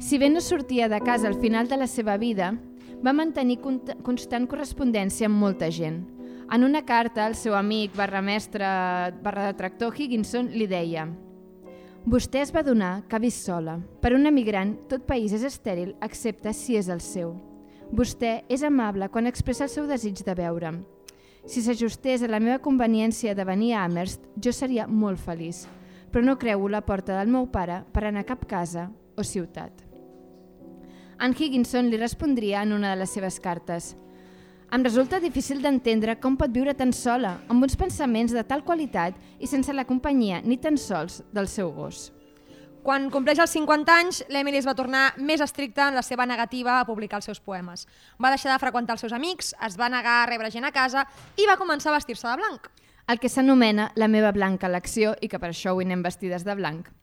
Si 0.00 0.16
bé 0.18 0.30
no 0.30 0.40
sortia 0.40 0.88
de 0.88 0.98
casa 1.04 1.28
al 1.28 1.36
final 1.38 1.68
de 1.68 1.76
la 1.76 1.86
seva 1.86 2.16
vida, 2.16 2.54
va 3.04 3.12
mantenir 3.12 3.58
constant 3.60 4.46
correspondència 4.48 5.28
amb 5.28 5.36
molta 5.36 5.68
gent. 5.70 6.00
En 6.50 6.64
una 6.64 6.80
carta, 6.88 7.26
el 7.28 7.36
seu 7.36 7.54
amic 7.54 7.92
barra 7.94 8.22
mestre 8.24 8.64
barra 9.22 9.50
detractor 9.52 9.92
Higginson 9.94 10.48
li 10.56 10.66
deia 10.66 11.04
Vostè 12.08 12.40
es 12.40 12.50
va 12.50 12.62
donar 12.64 13.02
que 13.06 13.16
ha 13.16 13.20
vist 13.20 13.44
sola. 13.44 13.76
Per 14.00 14.14
un 14.16 14.24
emigrant, 14.26 14.72
tot 14.88 15.04
país 15.04 15.34
és 15.36 15.44
estèril 15.44 15.92
excepte 16.00 16.54
si 16.56 16.78
és 16.80 16.88
el 16.88 17.04
seu. 17.04 17.34
Vostè 17.92 18.46
és 18.48 18.64
amable 18.64 19.10
quan 19.12 19.28
expressa 19.28 19.66
el 19.68 19.70
seu 19.74 19.86
desig 19.86 20.24
de 20.24 20.34
veure'm. 20.34 20.80
Si 21.44 21.60
s'ajustés 21.60 22.24
a 22.24 22.32
la 22.32 22.40
meva 22.40 22.58
conveniència 22.64 23.36
de 23.36 23.44
venir 23.44 23.74
a 23.74 23.84
Amherst, 23.84 24.24
jo 24.40 24.52
seria 24.52 24.88
molt 24.88 25.20
feliç, 25.20 25.66
però 26.10 26.24
no 26.24 26.38
creu 26.40 26.66
la 26.68 26.80
porta 26.80 27.20
del 27.20 27.28
meu 27.28 27.46
pare 27.52 27.82
per 27.92 28.06
anar 28.08 28.24
a 28.24 28.30
cap 28.32 28.48
casa 28.48 28.88
o 29.16 29.22
ciutat. 29.22 29.89
Ann 31.20 31.36
Higginson 31.38 31.92
li 31.92 32.00
respondria 32.00 32.62
en 32.64 32.72
una 32.72 32.94
de 32.94 33.02
les 33.04 33.12
seves 33.12 33.38
cartes 33.40 33.94
Em 34.70 34.84
resulta 34.86 35.18
difícil 35.18 35.58
d'entendre 35.64 36.12
com 36.22 36.36
pot 36.38 36.52
viure 36.54 36.76
tan 36.78 36.92
sola, 36.94 37.40
amb 37.50 37.64
uns 37.66 37.74
pensaments 37.74 38.30
de 38.30 38.44
tal 38.46 38.62
qualitat 38.62 39.16
i 39.42 39.48
sense 39.50 39.74
la 39.74 39.82
companyia 39.88 40.38
ni 40.44 40.60
tan 40.62 40.78
sols 40.78 41.24
del 41.34 41.48
seu 41.50 41.72
gos. 41.74 42.12
Quan 42.86 43.08
compleix 43.10 43.40
els 43.42 43.50
50 43.50 43.96
anys, 43.96 44.20
l'Emily 44.30 44.60
es 44.60 44.68
va 44.68 44.76
tornar 44.78 45.16
més 45.18 45.42
estricta 45.42 45.88
en 45.90 45.98
la 45.98 46.04
seva 46.06 46.24
negativa 46.24 46.78
a 46.78 46.86
publicar 46.86 47.18
els 47.18 47.26
seus 47.26 47.42
poemes. 47.42 47.82
Va 48.22 48.30
deixar 48.30 48.54
de 48.54 48.60
freqüentar 48.62 48.94
els 48.94 49.02
seus 49.02 49.16
amics, 49.18 49.50
es 49.66 49.76
va 49.76 49.90
negar 49.90 50.20
a 50.20 50.30
rebre 50.30 50.54
gent 50.54 50.70
a 50.70 50.72
casa 50.72 51.02
i 51.34 51.50
va 51.50 51.58
començar 51.58 51.90
a 51.90 51.98
vestir-se 51.98 52.30
de 52.30 52.38
blanc. 52.38 52.70
El 53.10 53.18
que 53.18 53.28
s'anomena 53.28 53.90
la 53.98 54.08
meva 54.08 54.30
blanca 54.30 54.70
elecció 54.70 55.16
i 55.20 55.26
que 55.26 55.42
per 55.42 55.50
això 55.50 55.74
avui 55.74 55.90
anem 55.90 56.06
vestides 56.06 56.46
de 56.46 56.54
blanc. 56.54 56.94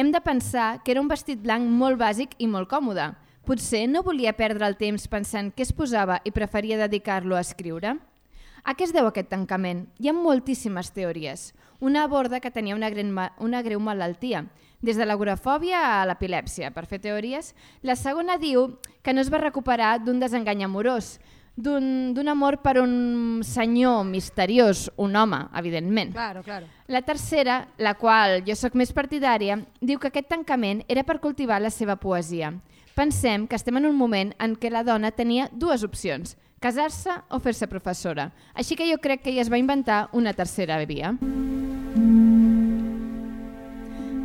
Hem 0.00 0.12
de 0.12 0.20
pensar 0.22 0.82
que 0.82 0.94
era 0.94 1.00
un 1.02 1.10
vestit 1.12 1.42
blanc 1.44 1.66
molt 1.76 1.98
bàsic 2.00 2.30
i 2.40 2.46
molt 2.48 2.70
còmode. 2.70 3.10
Potser 3.44 3.82
no 3.84 4.00
volia 4.00 4.32
perdre 4.32 4.64
el 4.64 4.78
temps 4.80 5.02
pensant 5.12 5.50
què 5.52 5.60
es 5.66 5.74
posava 5.76 6.16
i 6.24 6.32
preferia 6.32 6.78
dedicar-lo 6.80 7.36
a 7.36 7.42
escriure? 7.44 7.92
A 8.64 8.72
què 8.72 8.86
es 8.86 8.94
deu 8.96 9.10
aquest 9.10 9.28
tancament? 9.28 9.82
Hi 10.00 10.08
ha 10.08 10.14
moltíssimes 10.16 10.88
teories. 10.96 11.50
Una 11.84 12.06
aborda 12.08 12.40
que 12.40 12.48
tenia 12.48 12.78
una, 12.78 12.88
greu, 12.88 13.12
una 13.44 13.60
greu 13.60 13.84
malaltia, 13.84 14.46
des 14.80 14.96
de 14.96 15.04
l'agorafòbia 15.04 15.82
a 15.98 16.06
l'epilèpsia, 16.08 16.72
per 16.72 16.86
fer 16.88 17.02
teories. 17.04 17.52
La 17.84 17.92
segona 17.92 18.38
diu 18.40 18.78
que 19.04 19.12
no 19.12 19.20
es 19.20 19.28
va 19.28 19.44
recuperar 19.44 19.98
d'un 20.00 20.24
desengany 20.24 20.64
amorós, 20.64 21.18
d'un 21.56 22.28
amor 22.28 22.60
per 22.62 22.78
un 22.80 23.42
senyor 23.44 24.04
misteriós, 24.04 24.90
un 24.96 25.16
home, 25.16 25.42
evidentment. 25.56 26.12
Claro, 26.12 26.42
claro. 26.42 26.66
La 26.88 27.02
tercera, 27.02 27.68
la 27.78 27.94
qual 27.94 28.40
jo 28.46 28.56
sóc 28.56 28.74
més 28.74 28.92
partidària, 28.92 29.58
diu 29.80 30.00
que 30.00 30.08
aquest 30.08 30.30
tancament 30.30 30.84
era 30.88 31.04
per 31.04 31.20
cultivar 31.20 31.60
la 31.60 31.70
seva 31.70 31.96
poesia. 31.96 32.54
Pensem 32.96 33.46
que 33.46 33.56
estem 33.56 33.76
en 33.76 33.86
un 33.86 33.96
moment 33.96 34.34
en 34.38 34.56
què 34.56 34.70
la 34.70 34.84
dona 34.84 35.12
tenia 35.12 35.48
dues 35.52 35.84
opcions, 35.86 36.36
casar-se 36.60 37.14
o 37.30 37.40
fer-se 37.40 37.68
professora. 37.70 38.30
Així 38.54 38.76
que 38.76 38.88
jo 38.90 38.98
crec 39.00 39.22
que 39.22 39.30
ella 39.32 39.46
es 39.46 39.52
va 39.52 39.60
inventar 39.60 40.08
una 40.12 40.34
tercera 40.34 40.78
via. 40.84 41.14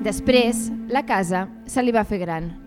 Després, 0.05 0.69
la 0.87 1.05
casa 1.05 1.47
se 1.65 1.81
li 1.81 1.95
va 1.95 2.05
fer 2.05 2.21
gran 2.21 2.64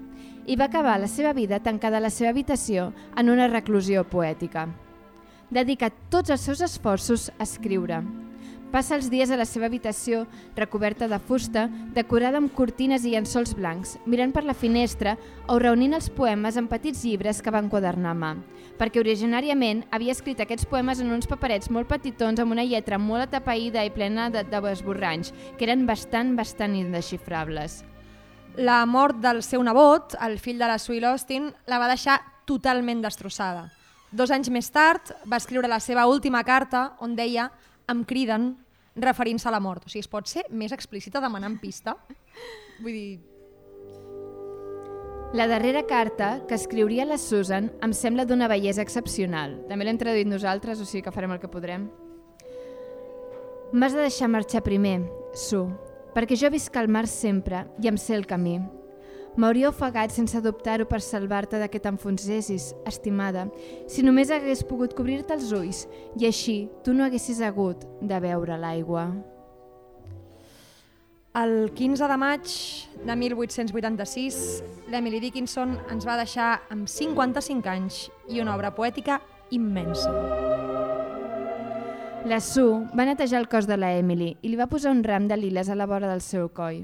i 0.48 0.56
va 0.56 0.64
acabar 0.72 0.96
la 0.98 1.08
seva 1.12 1.34
vida 1.36 1.60
tancada 1.60 1.98
a 1.98 2.00
la 2.00 2.10
seva 2.10 2.30
habitació 2.32 2.92
en 3.20 3.28
una 3.28 3.50
reclusió 3.52 4.06
poètica. 4.08 4.64
Dedica 5.52 5.92
tots 6.08 6.32
els 6.32 6.40
seus 6.40 6.62
esforços 6.64 7.28
a 7.36 7.44
escriure. 7.44 8.00
Passa 8.72 8.96
els 8.98 9.08
dies 9.08 9.30
a 9.32 9.36
la 9.40 9.46
seva 9.48 9.64
habitació, 9.68 10.26
recoberta 10.56 11.08
de 11.08 11.18
fusta, 11.24 11.66
decorada 11.96 12.40
amb 12.40 12.52
cortines 12.52 13.04
i 13.04 13.14
llençols 13.14 13.54
blancs, 13.56 13.94
mirant 14.04 14.32
per 14.32 14.44
la 14.44 14.56
finestra 14.56 15.16
o 15.48 15.56
reunint 15.60 15.96
els 15.96 16.10
poemes 16.12 16.56
en 16.60 16.68
petits 16.68 17.04
llibres 17.04 17.40
que 17.40 17.52
va 17.52 17.62
enquadernar 17.64 18.12
a 18.12 18.20
mà, 18.20 18.34
perquè 18.80 19.00
originàriament 19.00 19.86
havia 19.90 20.16
escrit 20.16 20.40
aquests 20.44 20.68
poemes 20.68 21.00
en 21.00 21.12
uns 21.16 21.28
paperets 21.28 21.72
molt 21.72 21.88
petitons 21.88 22.40
amb 22.40 22.56
una 22.56 22.64
lletra 22.68 23.00
molt 23.00 23.28
atapeïda 23.28 23.84
i 23.88 23.92
plena 23.92 24.28
de, 24.32 24.44
de 24.44 24.64
esborranys, 24.72 25.32
que 25.56 25.64
eren 25.64 25.88
bastant, 25.88 26.36
bastant 26.36 26.76
indesxifrables. 26.76 27.82
La 28.58 28.84
mort 28.90 29.20
del 29.22 29.44
seu 29.46 29.62
nebot, 29.62 30.16
el 30.18 30.40
fill 30.42 30.58
de 30.58 30.66
la 30.66 30.80
Sue 30.82 30.98
Austin, 31.06 31.52
la 31.70 31.78
va 31.78 31.86
deixar 31.86 32.18
totalment 32.44 33.04
destrossada. 33.04 33.68
Dos 34.10 34.32
anys 34.34 34.50
més 34.50 34.66
tard 34.74 35.12
va 35.30 35.38
escriure 35.38 35.68
la 35.70 35.78
seva 35.78 36.08
última 36.10 36.42
carta 36.42 36.96
on 36.98 37.14
deia 37.14 37.52
em 37.86 38.02
criden 38.02 38.56
referint-se 38.96 39.46
a 39.46 39.52
la 39.54 39.60
mort. 39.62 39.86
O 39.86 39.92
sigui, 39.92 40.02
es 40.02 40.10
pot 40.10 40.26
ser 40.26 40.42
més 40.50 40.74
explícita 40.74 41.22
demanant 41.22 41.60
pista? 41.62 41.94
Vull 42.82 42.92
dir, 42.92 43.20
La 45.34 45.46
darrera 45.46 45.82
carta 45.86 46.46
que 46.48 46.56
escriuria 46.56 47.04
la 47.04 47.18
Susan 47.20 47.66
em 47.84 47.92
sembla 47.92 48.24
d'una 48.24 48.48
bellesa 48.48 48.80
excepcional. 48.80 49.58
També 49.68 49.84
l'hem 49.84 49.98
traduït 50.00 50.26
nosaltres, 50.26 50.80
o 50.80 50.86
sigui 50.88 51.02
que 51.04 51.12
farem 51.12 51.34
el 51.34 51.40
que 51.42 51.50
podrem. 51.52 51.84
M'has 53.76 53.92
de 53.92 54.06
deixar 54.06 54.30
marxar 54.32 54.64
primer, 54.64 55.02
Su, 55.36 55.66
perquè 56.14 56.36
jo 56.38 56.50
visc 56.52 56.76
al 56.76 56.88
mar 56.88 57.06
sempre 57.06 57.66
i 57.82 57.88
em 57.90 57.96
sé 58.00 58.16
el 58.16 58.26
camí. 58.26 58.58
M'hauria 59.38 59.68
ofegat 59.70 60.10
sense 60.10 60.40
dubtar-ho 60.42 60.88
per 60.90 60.98
salvar-te 61.04 61.60
de 61.60 61.68
que 61.70 61.78
t'enfonsessis, 61.78 62.72
estimada, 62.90 63.46
si 63.86 64.02
només 64.02 64.32
hagués 64.34 64.64
pogut 64.66 64.96
cobrir-te 64.98 65.36
els 65.36 65.52
ulls 65.54 65.84
i 66.18 66.26
així 66.26 66.58
tu 66.82 66.94
no 66.94 67.06
haguessis 67.06 67.38
hagut 67.40 67.86
de 68.02 68.20
veure 68.24 68.58
l'aigua. 68.58 69.10
el 71.38 71.70
15 71.70 72.08
de 72.10 72.16
maig 72.18 72.48
de 73.06 73.14
1886, 73.14 74.38
l'Emily 74.90 75.20
Dickinson 75.20 75.76
ens 75.92 76.06
va 76.08 76.16
deixar 76.18 76.48
amb 76.74 76.88
55 76.90 77.70
anys 77.70 78.08
i 78.26 78.42
una 78.42 78.56
obra 78.56 78.74
poètica 78.74 79.20
immensa. 79.54 80.67
La 82.28 82.42
Sue 82.44 82.84
va 82.92 83.06
netejar 83.08 83.38
el 83.40 83.46
cos 83.48 83.64
de 83.64 83.78
la 83.78 83.88
Emily 83.96 84.34
i 84.44 84.50
li 84.50 84.56
va 84.60 84.66
posar 84.68 84.90
un 84.92 84.98
ram 85.06 85.30
de 85.30 85.36
liles 85.40 85.70
a 85.72 85.76
la 85.78 85.86
vora 85.88 86.10
del 86.10 86.20
seu 86.20 86.50
coll. 86.52 86.82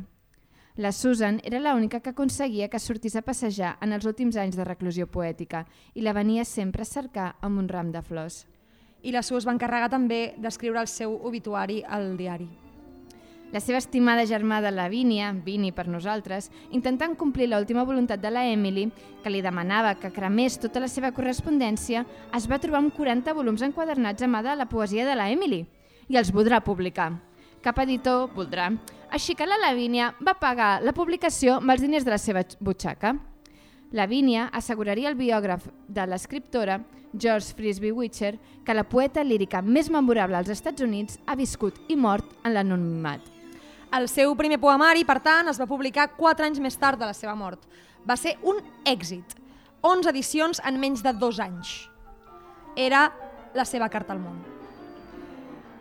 La 0.81 0.91
Susan 0.97 1.43
era 1.45 1.61
l'única 1.61 2.01
que 2.01 2.15
aconseguia 2.15 2.71
que 2.73 2.81
sortís 2.81 3.19
a 3.21 3.25
passejar 3.29 3.75
en 3.85 3.93
els 3.93 4.09
últims 4.09 4.41
anys 4.41 4.57
de 4.57 4.65
reclusió 4.65 5.05
poètica 5.05 5.67
i 5.93 6.01
la 6.01 6.17
venia 6.17 6.49
sempre 6.49 6.89
a 6.89 6.89
cercar 6.89 7.35
amb 7.45 7.61
un 7.61 7.69
ram 7.69 7.93
de 7.93 8.01
flors. 8.01 8.47
I 9.03 9.13
la 9.13 9.21
Sue 9.21 9.37
es 9.37 9.45
va 9.45 9.53
encarregar 9.53 9.93
també 9.93 10.31
d'escriure 10.41 10.81
el 10.81 10.89
seu 10.89 11.13
obituari 11.13 11.83
al 11.85 12.15
diari. 12.17 12.49
La 13.55 13.61
seva 13.61 13.79
estimada 13.79 14.25
germana 14.27 14.73
Lavínia, 14.75 15.29
Vini 15.31 15.69
per 15.71 15.85
nosaltres, 15.87 16.49
intentant 16.75 17.13
complir 17.15 17.47
l'última 17.47 17.85
voluntat 17.87 18.19
de 18.19 18.33
la 18.35 18.43
Emily, 18.51 18.89
que 19.23 19.31
li 19.31 19.43
demanava 19.45 19.93
que 19.95 20.11
cremés 20.11 20.57
tota 20.59 20.81
la 20.83 20.89
seva 20.91 21.13
correspondència, 21.15 22.03
es 22.35 22.49
va 22.51 22.59
trobar 22.59 22.81
amb 22.83 22.97
40 22.97 23.31
volums 23.39 23.63
enquadernats 23.63 24.27
a 24.27 24.29
mà 24.33 24.41
de 24.43 24.57
la 24.59 24.67
poesia 24.67 25.05
de 25.07 25.15
la 25.15 25.29
Emily 25.31 25.61
i 26.11 26.19
els 26.19 26.33
voldrà 26.35 26.59
publicar. 26.67 27.13
Cap 27.63 27.79
editor 27.85 28.33
voldrà. 28.35 28.73
Així 29.15 29.37
que 29.39 29.47
la 29.47 29.61
Lavínia 29.63 30.11
va 30.19 30.35
pagar 30.35 30.81
la 30.83 30.93
publicació 30.97 31.61
amb 31.61 31.71
els 31.71 31.85
diners 31.85 32.03
de 32.03 32.11
la 32.11 32.19
seva 32.19 32.43
butxaca. 32.59 33.15
Lavínia 33.95 34.49
asseguraria 34.51 35.13
al 35.13 35.15
biògraf 35.15 35.69
de 35.87 36.09
l'escriptora, 36.11 36.81
George 37.15 37.55
Frisbee 37.55 37.95
Witcher, 37.95 38.35
que 38.67 38.75
la 38.75 38.83
poeta 38.83 39.23
lírica 39.23 39.63
més 39.63 39.93
memorable 39.95 40.43
als 40.43 40.51
Estats 40.51 40.83
Units 40.83 41.23
ha 41.27 41.39
viscut 41.39 41.79
i 41.87 41.95
mort 41.95 42.35
en 42.43 42.59
l'anonimat. 42.59 43.34
El 43.95 44.09
seu 44.11 44.33
primer 44.35 44.59
poemari, 44.59 45.05
per 45.07 45.21
tant, 45.23 45.47
es 45.47 45.59
va 45.61 45.69
publicar 45.71 46.09
4 46.17 46.49
anys 46.49 46.59
més 46.59 46.75
tard 46.81 46.99
de 46.99 47.07
la 47.07 47.15
seva 47.15 47.37
mort. 47.39 47.61
Va 48.03 48.17
ser 48.19 48.33
un 48.43 48.59
èxit. 48.91 49.37
11 49.87 50.11
edicions 50.11 50.61
en 50.67 50.81
menys 50.83 51.05
de 51.05 51.13
dos 51.15 51.39
anys. 51.39 51.77
Era 52.75 53.05
la 53.55 53.67
seva 53.69 53.87
carta 53.93 54.17
al 54.17 54.19
món. 54.19 54.41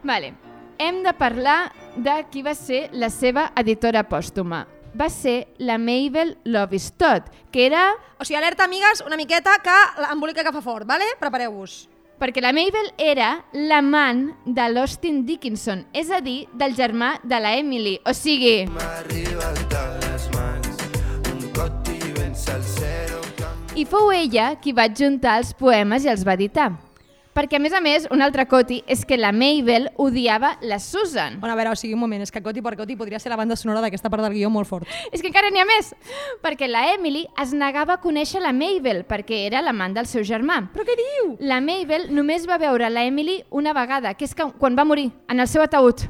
Vale. 0.05 0.33
Hem 0.77 1.01
de 1.05 1.13
parlar 1.17 1.71
de 1.95 2.19
qui 2.29 2.43
va 2.45 2.53
ser 2.53 2.89
la 2.93 3.09
seva 3.09 3.47
editora 3.57 4.03
pòstuma. 4.05 4.67
Va 4.93 5.09
ser 5.09 5.47
la 5.57 5.79
Mabel 5.81 6.35
Lovistod, 6.45 7.31
que 7.49 7.65
era... 7.65 7.87
O 8.19 8.27
sigui, 8.27 8.37
alerta, 8.37 8.67
amigues, 8.69 9.01
una 9.07 9.17
miqueta 9.17 9.57
que 9.63 9.79
l'embolica 10.05 10.45
que 10.45 10.53
fa 10.53 10.61
fort, 10.61 10.85
vale? 10.85 11.07
Prepareu-vos. 11.21 11.87
Perquè 12.23 12.39
la 12.39 12.53
Mabel 12.55 12.85
era 13.03 13.41
l'amant 13.51 14.29
de 14.45 14.63
l'Austin 14.71 15.25
Dickinson, 15.27 15.81
és 15.91 16.07
a 16.07 16.21
dir, 16.23 16.45
del 16.55 16.71
germà 16.77 17.17
de 17.19 17.39
la 17.43 17.51
Emily. 17.59 17.97
O 18.07 18.13
sigui, 18.15 18.63
i 23.75 23.85
fou 23.91 24.15
ella 24.15 24.47
qui 24.63 24.71
va 24.71 24.87
adjuntar 24.87 25.35
els 25.41 25.51
poemes 25.51 26.07
i 26.07 26.13
els 26.15 26.23
va 26.23 26.39
editar. 26.39 26.71
Perquè, 27.33 27.57
a 27.57 27.61
més 27.63 27.73
a 27.73 27.79
més, 27.81 28.03
un 28.13 28.21
altre 28.21 28.45
coti 28.45 28.83
és 28.85 29.01
que 29.09 29.17
la 29.17 29.31
Mabel 29.33 29.87
odiava 29.97 30.51
la 30.61 30.77
Susan. 30.77 31.39
Bueno, 31.39 31.55
a 31.55 31.57
veure, 31.57 31.71
o 31.73 31.79
sigui, 31.79 31.95
un 31.97 32.03
moment, 32.03 32.21
és 32.21 32.29
que 32.29 32.43
Coti 32.45 32.61
per 32.61 32.75
Coti 32.77 32.93
podria 32.95 33.17
ser 33.17 33.31
la 33.33 33.39
banda 33.39 33.57
sonora 33.57 33.81
d'aquesta 33.81 34.11
part 34.13 34.21
del 34.21 34.35
guió 34.37 34.51
molt 34.53 34.69
fort. 34.69 34.85
És 35.09 35.21
que 35.23 35.31
encara 35.31 35.49
n'hi 35.49 35.63
ha 35.63 35.65
més, 35.65 35.95
perquè 36.45 36.69
la 36.69 36.85
Emily 36.93 37.25
es 37.41 37.55
negava 37.57 37.97
a 37.97 38.01
conèixer 38.05 38.43
la 38.43 38.53
Mabel, 38.53 39.01
perquè 39.09 39.47
era 39.47 39.65
l'amant 39.65 39.97
del 39.97 40.05
seu 40.05 40.21
germà. 40.21 40.61
Però 40.75 40.85
què 40.85 40.97
diu? 40.99 41.37
La 41.41 41.57
Mabel 41.61 42.11
només 42.13 42.45
va 42.49 42.61
veure 42.61 42.93
la 42.93 43.07
Emily 43.09 43.41
una 43.49 43.73
vegada, 43.73 44.13
que 44.13 44.29
és 44.29 44.37
que 44.37 44.51
quan 44.59 44.77
va 44.77 44.85
morir, 44.85 45.09
en 45.25 45.41
el 45.41 45.49
seu 45.49 45.65
ataúd. 45.65 46.05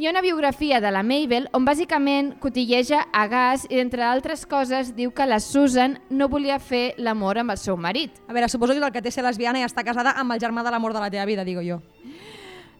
Hi 0.00 0.06
ha 0.06 0.10
una 0.10 0.20
biografia 0.20 0.80
de 0.80 0.92
la 0.94 1.00
Mabel 1.02 1.48
on 1.58 1.64
bàsicament 1.66 2.28
cotilleja 2.38 3.00
a 3.10 3.24
gas 3.26 3.64
i, 3.66 3.80
entre 3.82 4.04
altres 4.06 4.44
coses, 4.46 4.92
diu 4.94 5.10
que 5.10 5.26
la 5.26 5.40
Susan 5.42 5.96
no 6.06 6.28
volia 6.30 6.60
fer 6.62 6.92
l'amor 7.02 7.40
amb 7.42 7.50
el 7.50 7.58
seu 7.58 7.74
marit. 7.74 8.20
A 8.28 8.36
veure, 8.36 8.46
suposo 8.46 8.76
que 8.76 8.78
el 8.78 8.92
que 8.94 9.02
té 9.02 9.10
ser 9.10 9.24
lesbiana 9.26 9.58
i 9.58 9.66
està 9.66 9.82
casada 9.82 10.12
amb 10.14 10.36
el 10.36 10.38
germà 10.38 10.62
de 10.62 10.70
l'amor 10.70 10.94
de 10.94 11.02
la 11.02 11.10
teva 11.10 11.26
vida, 11.26 11.42
digo 11.42 11.66
jo. 11.66 11.80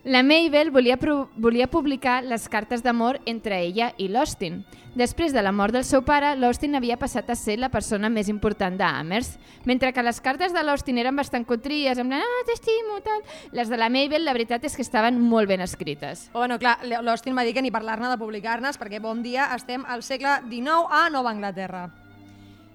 La 0.05 0.23
Mabel 0.23 0.71
volia, 0.71 0.97
volia 1.35 1.67
publicar 1.67 2.23
les 2.23 2.47
cartes 2.47 2.79
d'amor 2.85 3.17
entre 3.27 3.57
ella 3.59 3.89
i 3.99 4.07
l'Austin. 4.07 4.61
Després 4.95 5.33
de 5.35 5.43
la 5.43 5.51
mort 5.51 5.75
del 5.75 5.83
seu 5.83 6.05
pare, 6.07 6.31
l'Austin 6.39 6.79
havia 6.79 6.95
passat 6.97 7.27
a 7.29 7.35
ser 7.35 7.57
la 7.59 7.67
persona 7.69 8.07
més 8.09 8.31
important 8.31 8.79
d'Amherst. 8.79 9.35
Mentre 9.67 9.91
que 9.91 10.03
les 10.03 10.21
cartes 10.23 10.55
de 10.55 10.63
l'Austin 10.63 10.97
eren 11.03 11.19
bastant 11.19 11.43
cotries, 11.45 11.99
plan, 11.99 12.23
ah, 12.23 12.41
t'estimo, 12.47 13.03
tal... 13.03 13.21
Les 13.51 13.67
de 13.67 13.77
la 13.77 13.91
Mabel, 13.91 14.23
la 14.23 14.33
veritat 14.33 14.63
és 14.63 14.75
que 14.75 14.87
estaven 14.87 15.19
molt 15.19 15.51
ben 15.51 15.61
escrites. 15.67 16.29
Bueno, 16.31 16.57
clar, 16.63 16.79
l'Austin 17.03 17.35
va 17.35 17.43
dir 17.43 17.53
que 17.53 17.61
ni 17.61 17.71
parlar-ne 17.71 18.07
de 18.07 18.21
publicar-nes, 18.23 18.79
perquè 18.79 19.03
bon 19.03 19.19
dia 19.21 19.51
estem 19.59 19.83
al 19.83 20.03
segle 20.07 20.39
XIX 20.47 20.87
a 20.89 21.09
Nova 21.11 21.35
Anglaterra. 21.35 21.89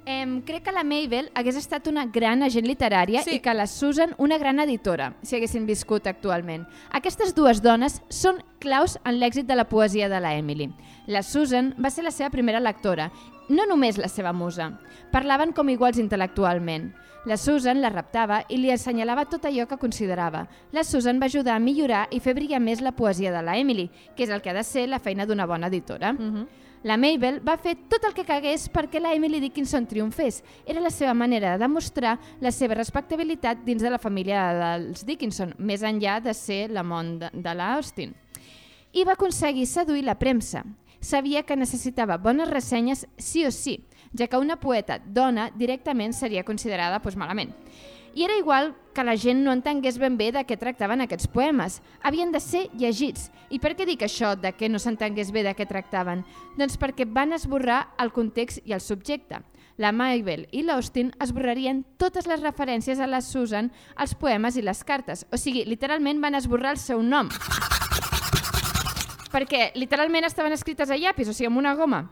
Em, 0.06 0.42
crec 0.42 0.64
que 0.64 0.72
la 0.72 0.84
Mabel 0.84 1.30
hagués 1.34 1.56
estat 1.56 1.86
una 1.88 2.04
gran 2.04 2.42
agent 2.42 2.66
literària 2.68 3.22
Sí. 3.22 3.36
i 3.36 3.40
que 3.40 3.54
la 3.54 3.66
Susan 3.66 4.14
una 4.18 4.36
gran 4.36 4.60
editora, 4.60 5.14
si 5.22 5.36
haguessin 5.36 5.64
viscut 5.66 6.06
actualment. 6.06 6.66
Aquestes 6.92 7.34
dues 7.34 7.62
dones 7.62 8.02
són 8.10 8.42
claus 8.58 8.98
en 9.04 9.18
l'èxit 9.18 9.46
de 9.46 9.54
la 9.56 9.64
poesia 9.68 10.10
de 10.10 10.20
la 10.20 10.34
Emily. 10.36 10.70
La 11.06 11.22
Susan 11.22 11.74
va 11.82 11.88
ser 11.90 12.04
la 12.04 12.10
seva 12.10 12.28
primera 12.28 12.60
lectora, 12.60 13.10
no 13.48 13.64
només 13.66 13.96
la 13.96 14.08
seva 14.08 14.32
musa. 14.32 14.78
Parlaven 15.10 15.52
com 15.52 15.68
iguals 15.70 15.98
intel·lectualment. 15.98 16.92
La 17.24 17.38
Susan 17.38 17.80
la 17.80 17.88
raptava 17.88 18.42
i 18.50 18.58
li 18.58 18.70
assenyalava 18.70 19.24
tot 19.24 19.46
allò 19.46 19.66
que 19.66 19.78
considerava. 19.78 20.46
La 20.72 20.84
Susan 20.84 21.18
va 21.18 21.26
ajudar 21.26 21.54
a 21.56 21.58
millorar 21.58 22.08
i 22.10 22.20
fer 22.20 22.34
brillar 22.34 22.60
més 22.60 22.82
la 22.82 22.92
poesia 22.92 23.32
de 23.32 23.40
la 23.40 23.56
Emily, 23.56 23.90
que 24.14 24.24
és 24.24 24.30
el 24.30 24.42
que 24.42 24.50
ha 24.50 24.54
de 24.54 24.64
ser 24.64 24.86
la 24.88 24.98
feina 24.98 25.24
d'una 25.24 25.46
bona 25.46 25.68
editora. 25.68 26.12
Mm 26.12 26.18
-hmm. 26.34 26.46
La 26.84 26.98
Mabel 27.00 27.38
va 27.40 27.54
fer 27.56 27.78
tot 27.88 28.02
el 28.04 28.12
que 28.12 28.26
cagués 28.28 28.66
perquè 28.68 29.00
la 29.00 29.14
Emily 29.16 29.38
Dickinson 29.40 29.86
triomfés. 29.88 30.42
Era 30.68 30.82
la 30.84 30.90
seva 30.92 31.14
manera 31.16 31.54
de 31.54 31.62
demostrar 31.62 32.18
la 32.44 32.50
seva 32.52 32.76
respectabilitat 32.76 33.62
dins 33.64 33.80
de 33.80 33.88
la 33.88 33.96
família 33.96 34.42
dels 34.58 35.06
Dickinson, 35.08 35.54
més 35.56 35.80
enllà 35.80 36.18
de 36.20 36.34
ser 36.36 36.66
l'amont 36.68 37.14
de, 37.22 37.30
de 37.32 37.54
la 37.56 37.70
Austin. 37.78 38.12
I 38.92 39.06
va 39.08 39.16
aconseguir 39.16 39.64
seduir 39.64 40.04
la 40.04 40.18
premsa. 40.20 40.60
Sabia 41.00 41.40
que 41.48 41.56
necessitava 41.56 42.20
bones 42.20 42.52
ressenyes 42.52 43.06
sí 43.16 43.46
o 43.48 43.50
sí, 43.50 43.78
ja 44.12 44.28
que 44.28 44.36
una 44.36 44.60
poeta 44.60 45.00
dona 45.00 45.48
directament 45.56 46.12
seria 46.12 46.44
considerada 46.44 47.00
doncs, 47.00 47.16
malament. 47.16 47.56
I 48.14 48.24
era 48.24 48.36
igual 48.38 48.76
que 48.94 49.02
la 49.02 49.16
gent 49.16 49.42
no 49.42 49.52
entengués 49.52 49.98
ben 49.98 50.16
bé 50.16 50.30
de 50.32 50.44
què 50.46 50.56
tractaven 50.56 51.02
aquests 51.02 51.26
poemes. 51.26 51.80
Havien 52.00 52.30
de 52.30 52.38
ser 52.40 52.68
llegits. 52.78 53.32
I 53.50 53.58
per 53.58 53.74
què 53.74 53.86
dic 53.88 54.04
això, 54.06 54.36
de 54.38 54.52
que 54.54 54.70
no 54.70 54.78
s'entengués 54.78 55.32
bé 55.34 55.42
de 55.42 55.54
què 55.58 55.66
tractaven? 55.66 56.22
Doncs 56.56 56.78
perquè 56.78 57.08
van 57.10 57.34
esborrar 57.34 57.88
el 57.98 58.14
context 58.14 58.62
i 58.64 58.72
el 58.72 58.80
subjecte. 58.80 59.42
La 59.76 59.90
Mabel 59.90 60.46
i 60.54 60.62
l'Austin 60.62 61.10
esborrarien 61.18 61.82
totes 61.98 62.28
les 62.30 62.42
referències 62.44 63.00
a 63.02 63.10
la 63.10 63.18
Susan, 63.20 63.72
als 63.96 64.14
poemes 64.14 64.54
i 64.54 64.62
les 64.62 64.84
cartes. 64.86 65.26
O 65.34 65.36
sigui, 65.36 65.64
literalment 65.66 66.22
van 66.22 66.38
esborrar 66.38 66.76
el 66.76 66.78
seu 66.78 67.02
nom. 67.02 67.28
Perquè 69.34 69.72
literalment 69.74 70.28
estaven 70.28 70.54
escrites 70.54 70.94
a 70.94 70.98
llapis, 71.00 71.26
o 71.26 71.34
sigui, 71.34 71.50
amb 71.50 71.58
una 71.58 71.74
goma. 71.74 72.04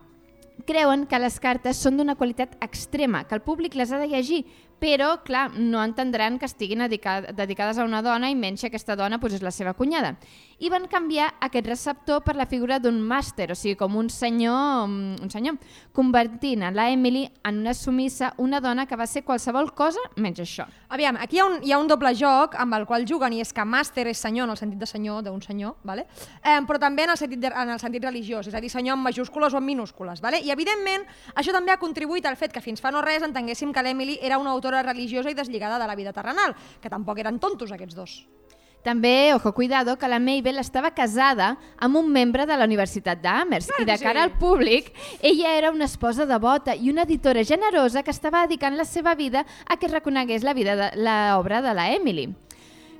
Creuen 0.67 1.07
que 1.07 1.17
les 1.17 1.39
cartes 1.39 1.79
són 1.79 1.95
d'una 1.97 2.17
qualitat 2.19 2.57
extrema, 2.61 3.23
que 3.23 3.35
el 3.35 3.41
públic 3.41 3.73
les 3.79 3.91
ha 3.91 3.97
de 3.97 4.11
llegir, 4.11 4.43
però, 4.83 5.21
clar, 5.23 5.45
no 5.55 5.79
entendran 5.79 6.35
que 6.39 6.47
estiguin 6.49 6.83
dedica- 6.83 7.21
dedicades 7.31 7.77
a 7.79 7.85
una 7.87 8.01
dona 8.03 8.27
i 8.29 8.35
menys 8.35 8.65
si 8.65 8.67
aquesta 8.67 8.97
dona 8.99 9.15
doncs, 9.21 9.37
és 9.39 9.45
la 9.45 9.53
seva 9.55 9.73
cunyada. 9.73 10.17
I 10.59 10.69
van 10.69 10.85
canviar 10.87 11.31
aquest 11.41 11.67
receptor 11.67 12.21
per 12.23 12.35
la 12.37 12.45
figura 12.45 12.77
d'un 12.79 12.99
màster, 13.01 13.49
o 13.51 13.55
sigui, 13.57 13.75
com 13.79 13.95
un 13.97 14.09
senyor, 14.09 14.87
mm, 14.87 15.23
un 15.23 15.31
senyor, 15.31 15.57
convertint 15.93 16.63
a 16.63 16.71
la 16.71 16.89
Emily 16.91 17.25
en 17.43 17.59
una 17.59 17.73
sumissa, 17.73 18.33
una 18.37 18.61
dona 18.61 18.85
que 18.85 18.95
va 18.95 19.07
ser 19.07 19.23
qualsevol 19.23 19.73
cosa 19.73 19.99
menys 20.15 20.39
això. 20.39 20.67
Aviam, 20.89 21.17
aquí 21.17 21.37
hi 21.37 21.39
ha, 21.39 21.45
un, 21.45 21.59
hi 21.63 21.71
ha 21.71 21.79
un 21.79 21.87
doble 21.87 22.13
joc 22.15 22.55
amb 22.59 22.75
el 22.75 22.85
qual 22.85 23.05
juguen 23.07 23.33
i 23.33 23.41
és 23.41 23.53
que 23.53 23.65
màster 23.65 24.07
és 24.07 24.17
senyor 24.17 24.45
en 24.45 24.51
el 24.51 24.57
sentit 24.57 24.79
de 24.79 24.85
senyor, 24.85 25.23
d'un 25.23 25.41
senyor, 25.41 25.75
vale? 25.83 26.05
eh, 26.43 26.59
però 26.67 26.79
també 26.79 27.03
en 27.03 27.09
el, 27.09 27.17
sentit 27.17 27.39
de, 27.39 27.47
en 27.47 27.69
el 27.69 27.79
sentit 27.79 28.03
religiós, 28.03 28.47
és 28.47 28.53
a 28.53 28.61
dir, 28.61 28.69
senyor 28.69 28.97
en 28.97 29.03
majúscules 29.03 29.53
o 29.53 29.57
en 29.57 29.65
minúscules. 29.65 30.21
Vale? 30.21 30.39
I 30.43 30.51
evidentment 30.51 31.05
això 31.35 31.51
també 31.51 31.71
ha 31.71 31.79
contribuït 31.81 32.25
al 32.25 32.37
fet 32.37 32.53
que 32.53 32.61
fins 32.61 32.81
fa 32.81 32.91
no 32.91 33.01
res 33.01 33.23
entenguéssim 33.23 33.73
que 33.73 33.83
l'Emily 33.83 34.19
era 34.21 34.37
una 34.37 34.51
autora 34.51 34.83
religiosa 34.83 35.31
i 35.31 35.37
deslligada 35.37 35.79
de 35.79 35.87
la 35.87 35.95
vida 35.95 36.13
terrenal, 36.13 36.55
que 36.81 36.89
tampoc 36.89 37.19
eren 37.19 37.39
tontos 37.39 37.71
aquests 37.71 37.95
dos. 37.95 38.21
També, 38.83 39.33
ojo, 39.33 39.53
cuidado, 39.53 39.97
que 39.97 40.09
la 40.09 40.19
Mabel 40.19 40.59
estava 40.59 40.91
casada 40.91 41.53
amb 41.79 41.95
un 41.95 42.09
membre 42.11 42.43
de 42.45 42.57
la 42.59 42.65
Universitat 42.67 43.21
d'Amherst 43.23 43.71
i 43.79 43.85
de 43.87 43.95
cara 44.01 44.25
al 44.27 44.33
públic, 44.35 44.91
ella 45.21 45.53
era 45.55 45.71
una 45.71 45.87
esposa 45.87 46.25
devota 46.27 46.75
i 46.75 46.91
una 46.91 47.05
editora 47.07 47.45
generosa 47.47 48.03
que 48.03 48.11
estava 48.11 48.41
dedicant 48.43 48.75
la 48.75 48.83
seva 48.83 49.15
vida 49.15 49.45
a 49.65 49.77
que 49.79 49.87
reconegués 49.87 50.43
la 50.43 50.53
vida 50.53 50.75
de 50.75 50.89
l'obra 50.99 51.61
de 51.63 51.73
la 51.73 51.93
Emily. 51.93 52.27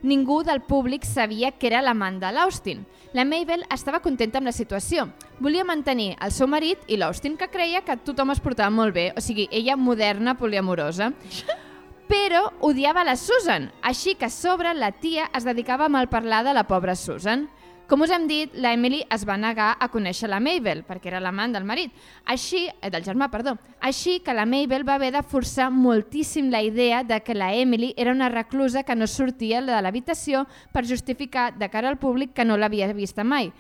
Ningú 0.04 0.42
del 0.44 0.62
públic 0.62 1.04
sabia 1.04 1.52
que 1.52 1.68
era 1.68 1.82
l'amant 1.82 2.20
de 2.20 2.32
l'Austin. 2.32 2.86
La 3.12 3.28
Mabel 3.28 3.66
estava 3.72 4.00
contenta 4.00 4.40
amb 4.40 4.48
la 4.48 4.56
situació. 4.56 5.10
Volia 5.40 5.68
mantenir 5.68 6.14
el 6.24 6.32
seu 6.32 6.48
marit 6.48 6.80
i 6.88 6.96
l'Austin, 6.96 7.36
que 7.36 7.52
creia 7.52 7.84
que 7.84 8.00
tothom 8.08 8.32
es 8.32 8.40
portava 8.40 8.72
molt 8.72 8.96
bé, 8.96 9.12
o 9.16 9.22
sigui, 9.22 9.50
ella 9.52 9.76
moderna, 9.76 10.38
poliamorosa 10.40 11.12
però 12.08 12.52
odiava 12.62 13.04
la 13.04 13.16
Susan, 13.16 13.70
així 13.82 14.16
que 14.16 14.28
a 14.28 14.34
sobre 14.34 14.74
la 14.74 14.92
tia 14.92 15.30
es 15.36 15.46
dedicava 15.48 15.86
a 15.86 15.94
malparlar 15.94 16.44
de 16.46 16.54
la 16.54 16.68
pobra 16.68 16.96
Susan. 16.96 17.48
Com 17.88 18.02
us 18.02 18.14
hem 18.16 18.24
dit, 18.30 18.54
la 18.56 18.72
Emily 18.74 19.02
es 19.12 19.26
va 19.28 19.36
negar 19.38 19.74
a 19.78 19.90
conèixer 19.92 20.30
la 20.32 20.40
Mabel, 20.40 20.86
perquè 20.88 21.12
era 21.12 21.20
l'amant 21.22 21.52
del 21.54 21.66
marit, 21.68 21.92
així, 22.26 22.64
eh, 22.72 22.90
del 22.90 23.04
germà, 23.04 23.28
perdó. 23.30 23.58
Així 23.82 24.22
que 24.24 24.34
la 24.34 24.48
Mabel 24.48 24.88
va 24.88 24.96
haver 24.96 25.12
de 25.12 25.22
forçar 25.22 25.70
moltíssim 25.70 26.50
la 26.50 26.64
idea 26.64 27.04
de 27.04 27.20
que 27.22 27.36
la 27.36 27.54
Emily 27.54 27.94
era 27.98 28.12
una 28.12 28.30
reclusa 28.30 28.84
que 28.84 28.96
no 28.96 29.06
sortia 29.06 29.62
de 29.62 29.82
l'habitació 29.82 30.48
per 30.72 30.88
justificar 30.88 31.52
de 31.58 31.70
cara 31.70 31.90
al 31.90 32.00
públic 32.00 32.34
que 32.34 32.46
no 32.46 32.58
l'havia 32.58 32.92
vista 32.94 33.24
mai. 33.24 33.52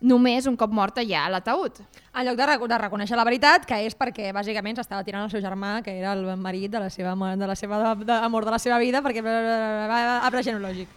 Només 0.00 0.46
un 0.48 0.56
cop 0.56 0.72
morta 0.72 1.02
ja 1.04 1.26
a 1.26 1.30
l'ataúd. 1.32 1.76
En 2.16 2.24
lloc 2.24 2.38
de, 2.38 2.46
rec 2.48 2.62
de 2.72 2.78
reconèixer 2.80 3.18
la 3.18 3.24
veritat, 3.28 3.66
que 3.68 3.76
és 3.84 3.96
perquè 3.96 4.30
bàsicament 4.32 4.78
s'estava 4.78 5.04
tirant 5.04 5.26
el 5.26 5.32
seu 5.32 5.42
germà, 5.44 5.82
que 5.84 5.92
era 5.98 6.14
el 6.16 6.24
marit 6.40 6.72
de 6.72 6.80
la 6.80 6.88
seva, 6.88 7.12
de 7.36 7.48
la 7.50 7.56
seva 7.56 7.80
de, 7.82 8.06
de, 8.06 8.16
amor 8.16 8.48
de 8.48 8.54
la 8.54 8.58
seva 8.62 8.78
vida, 8.80 9.02
perquè 9.04 9.20
va 9.20 10.00
arbre 10.24 10.42
genològic. 10.46 10.88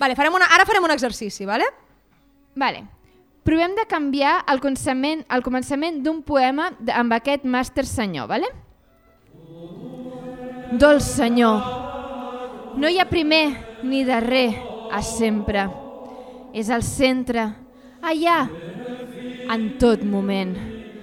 Vale, 0.00 0.16
farem 0.16 0.38
una, 0.40 0.48
ara 0.56 0.64
farem 0.68 0.88
un 0.88 0.94
exercici, 0.94 1.44
vale? 1.44 1.68
Vale. 2.56 2.86
Provem 3.44 3.76
de 3.76 3.84
canviar 3.86 4.38
el 4.50 4.62
començament, 4.64 5.20
el 5.30 5.44
començament 5.44 6.00
d'un 6.02 6.22
poema 6.26 6.70
amb 6.96 7.12
aquest 7.14 7.44
màster 7.44 7.84
senyor, 7.86 8.26
vale? 8.32 8.48
Dolç 10.80 11.04
senyor, 11.06 11.60
no 12.80 12.88
hi 12.90 12.98
ha 12.98 13.06
primer 13.08 13.44
ni 13.86 14.02
darrer 14.04 14.48
a 14.92 15.02
sempre. 15.04 15.68
És 16.56 16.72
al 16.72 16.82
centre, 16.82 17.46
allà, 18.06 18.46
en 19.52 19.66
tot 19.80 20.02
moment. 20.06 20.54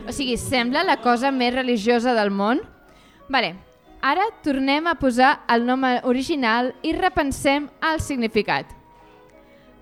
O 0.07 0.11
sigui, 0.15 0.37
sembla 0.39 0.83
la 0.83 0.97
cosa 1.03 1.31
més 1.31 1.53
religiosa 1.55 2.15
del 2.15 2.31
món? 2.31 2.61
Vale, 3.31 3.53
ara 4.03 4.25
tornem 4.43 4.87
a 4.87 4.95
posar 4.99 5.33
el 5.51 5.65
nom 5.67 5.83
original 6.03 6.73
i 6.83 6.95
repensem 6.95 7.69
el 7.91 8.01
significat. 8.03 8.67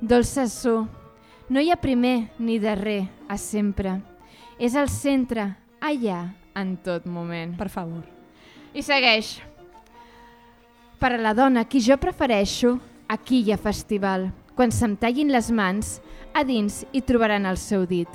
Dolça 0.02 0.48
Su, 0.50 0.82
no 1.50 1.62
hi 1.62 1.70
ha 1.70 1.78
primer 1.78 2.32
ni 2.40 2.58
darrer 2.62 3.06
a 3.30 3.38
sempre. 3.38 4.00
És 4.62 4.76
al 4.78 4.90
centre, 4.90 5.46
allà, 5.82 6.24
en 6.58 6.76
tot 6.86 7.06
moment. 7.06 7.56
Per 7.58 7.70
favor. 7.70 8.06
I 8.74 8.82
segueix. 8.86 9.40
Per 11.02 11.10
a 11.16 11.22
la 11.22 11.34
dona 11.34 11.66
qui 11.66 11.82
jo 11.82 11.98
prefereixo, 11.98 12.76
aquí 13.10 13.42
hi 13.42 13.54
ha 13.54 13.58
festival. 13.58 14.30
Quan 14.62 14.70
se'm 14.70 14.92
tallin 14.94 15.32
les 15.34 15.48
mans, 15.50 15.88
a 16.38 16.44
dins 16.46 16.84
hi 16.94 17.00
trobaran 17.02 17.48
el 17.50 17.56
seu 17.58 17.88
dit. 17.90 18.10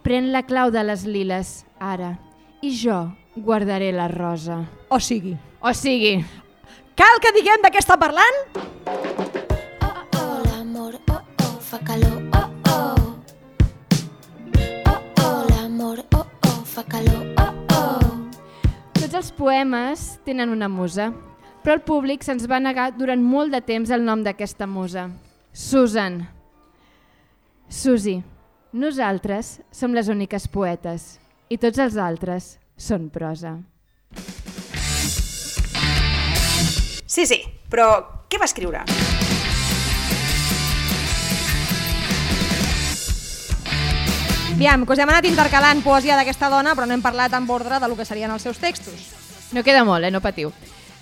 Pren 0.00 0.30
la 0.32 0.40
clau 0.48 0.70
de 0.72 0.80
les 0.80 1.02
liles, 1.04 1.48
ara, 1.76 2.14
i 2.64 2.70
jo 2.72 3.10
guardaré 3.36 3.90
la 3.92 4.06
rosa. 4.08 4.62
O 4.88 4.96
sigui, 4.96 5.34
O 5.60 5.74
sigui, 5.76 6.24
cal 6.96 7.20
que 7.20 7.34
diguem 7.36 7.60
de 7.60 7.68
què 7.68 7.82
està 7.82 7.98
parlant? 8.00 8.38
Oh, 9.84 9.90
oh, 10.22 10.38
l'amor, 10.46 10.96
oh, 11.12 11.18
oh, 11.20 11.50
fa 11.60 11.82
calor, 11.84 12.16
oh, 12.32 12.48
oh. 12.72 12.96
Oh, 14.88 14.96
oh, 15.20 15.44
l'amor, 15.50 16.00
oh, 16.16 16.24
oh, 16.48 16.54
fa 16.64 16.86
calor, 16.88 17.28
oh, 17.44 17.76
oh. 17.76 18.08
Tots 19.02 19.20
els 19.20 19.30
poemes 19.36 20.06
tenen 20.24 20.48
una 20.48 20.72
musa, 20.72 21.10
però 21.60 21.76
el 21.76 21.84
públic 21.84 22.24
se'ns 22.24 22.48
va 22.48 22.62
negar 22.70 22.88
durant 22.96 23.20
molt 23.20 23.52
de 23.52 23.60
temps 23.60 23.92
el 23.92 24.08
nom 24.08 24.24
d'aquesta 24.24 24.64
musa. 24.64 25.10
Susan. 25.54 26.28
Susi, 27.68 28.16
nosaltres 28.72 29.60
som 29.70 29.94
les 29.94 30.08
úniques 30.10 30.48
poetes 30.50 31.20
i 31.46 31.60
tots 31.62 31.78
els 31.78 31.94
altres 31.94 32.56
són 32.74 33.06
prosa. 33.14 33.52
Sí, 37.06 37.22
sí, 37.22 37.38
però 37.70 37.86
què 38.26 38.42
va 38.42 38.50
escriure? 38.50 38.82
Aviam, 44.54 44.82
que 44.82 44.90
us 44.90 44.98
hem 44.98 45.14
anat 45.14 45.30
intercalant 45.30 45.86
poesia 45.86 46.18
d'aquesta 46.18 46.50
dona, 46.50 46.74
però 46.74 46.90
no 46.90 46.98
hem 46.98 47.02
parlat 47.02 47.30
amb 47.38 47.54
ordre 47.54 47.78
de 47.78 47.86
lo 47.86 47.94
que 47.94 48.06
serien 48.06 48.34
els 48.34 48.42
seus 48.42 48.58
textos. 48.58 49.06
No 49.54 49.62
queda 49.62 49.86
molt, 49.86 50.02
eh? 50.02 50.10
no 50.10 50.18
patiu. 50.18 50.50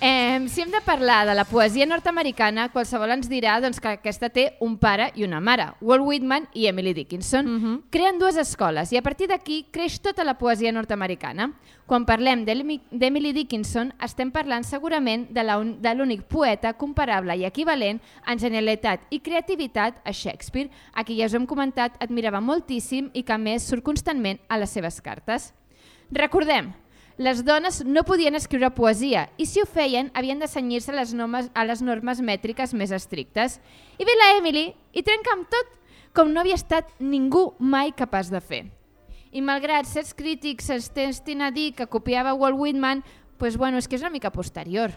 Eh, 0.05 0.49
si 0.49 0.59
hem 0.59 0.69
de 0.69 0.81
parlar 0.81 1.25
de 1.25 1.33
la 1.33 1.45
poesia 1.45 1.85
nord-americana, 1.87 2.65
qualsevol 2.73 3.13
ens 3.13 3.29
dirà 3.31 3.53
doncs, 3.63 3.77
que 3.79 3.87
aquesta 3.87 4.27
té 4.27 4.57
un 4.59 4.73
pare 4.75 5.05
i 5.15 5.23
una 5.23 5.39
mare, 5.39 5.69
Walt 5.79 6.03
Whitman 6.03 6.49
i 6.59 6.65
Emily 6.67 6.91
Dickinson. 6.93 7.45
Mm 7.47 7.61
-hmm. 7.61 7.81
Creen 7.89 8.19
dues 8.19 8.35
escoles 8.35 8.91
i 8.91 8.97
a 8.97 9.01
partir 9.01 9.29
d'aquí 9.29 9.67
creix 9.71 10.01
tota 10.01 10.25
la 10.25 10.33
poesia 10.37 10.73
nord-americana. 10.73 11.53
Quan 11.85 12.03
parlem 12.05 12.43
d'Emi- 12.43 12.81
d'Emily 12.91 13.31
Dickinson, 13.31 13.93
estem 14.03 14.29
parlant 14.29 14.65
segurament 14.65 15.29
de 15.29 15.41
la 15.41 15.57
un- 15.57 15.81
de 15.81 15.95
l'únic 15.95 16.23
poeta 16.23 16.73
comparable 16.73 17.37
i 17.37 17.45
equivalent 17.45 18.01
en 18.27 18.37
genialitat 18.37 18.99
i 19.09 19.21
creativitat 19.21 20.01
a 20.03 20.11
Shakespeare, 20.11 20.69
a 20.93 21.05
qui 21.05 21.15
ja 21.15 21.27
us 21.27 21.33
hem 21.33 21.45
comentat 21.45 21.93
admirava 22.01 22.41
moltíssim 22.41 23.09
i 23.13 23.23
que 23.23 23.31
a 23.31 23.37
més 23.37 23.63
surt 23.63 23.83
constantment 23.83 24.39
a 24.49 24.57
les 24.57 24.69
seves 24.69 24.99
cartes. 25.01 25.53
Recordem, 26.11 26.73
les 27.17 27.43
dones 27.45 27.83
no 27.85 28.03
podien 28.07 28.35
escriure 28.35 28.71
poesia 28.73 29.27
i 29.37 29.45
si 29.45 29.61
ho 29.61 29.67
feien 29.69 30.09
havien 30.17 30.39
de 30.41 30.47
senyir-se 30.49 30.91
a, 30.91 30.97
les 30.97 31.13
normes, 31.13 31.49
a 31.53 31.65
les 31.65 31.81
normes 31.85 32.21
mètriques 32.21 32.73
més 32.73 32.91
estrictes. 32.91 33.59
I 33.97 34.05
ve 34.05 34.15
la 34.17 34.31
Emily 34.39 34.71
i 34.93 35.03
trenca 35.05 35.35
amb 35.35 35.49
tot 35.49 35.75
com 36.13 36.31
no 36.33 36.41
havia 36.41 36.57
estat 36.57 36.89
ningú 36.99 37.53
mai 37.59 37.93
capaç 37.93 38.31
de 38.33 38.41
fer. 38.41 38.63
I 39.33 39.41
malgrat 39.41 39.89
certs 39.89 40.13
crítics 40.13 40.69
s'estestin 40.69 41.41
a 41.41 41.49
dir 41.51 41.71
que 41.73 41.89
copiava 41.89 42.35
Walt 42.37 42.57
Whitman, 42.57 43.03
pues 43.37 43.57
bueno, 43.57 43.77
és 43.77 43.87
que 43.87 43.97
és 43.97 44.05
una 44.05 44.13
mica 44.13 44.31
posterior. 44.31 44.93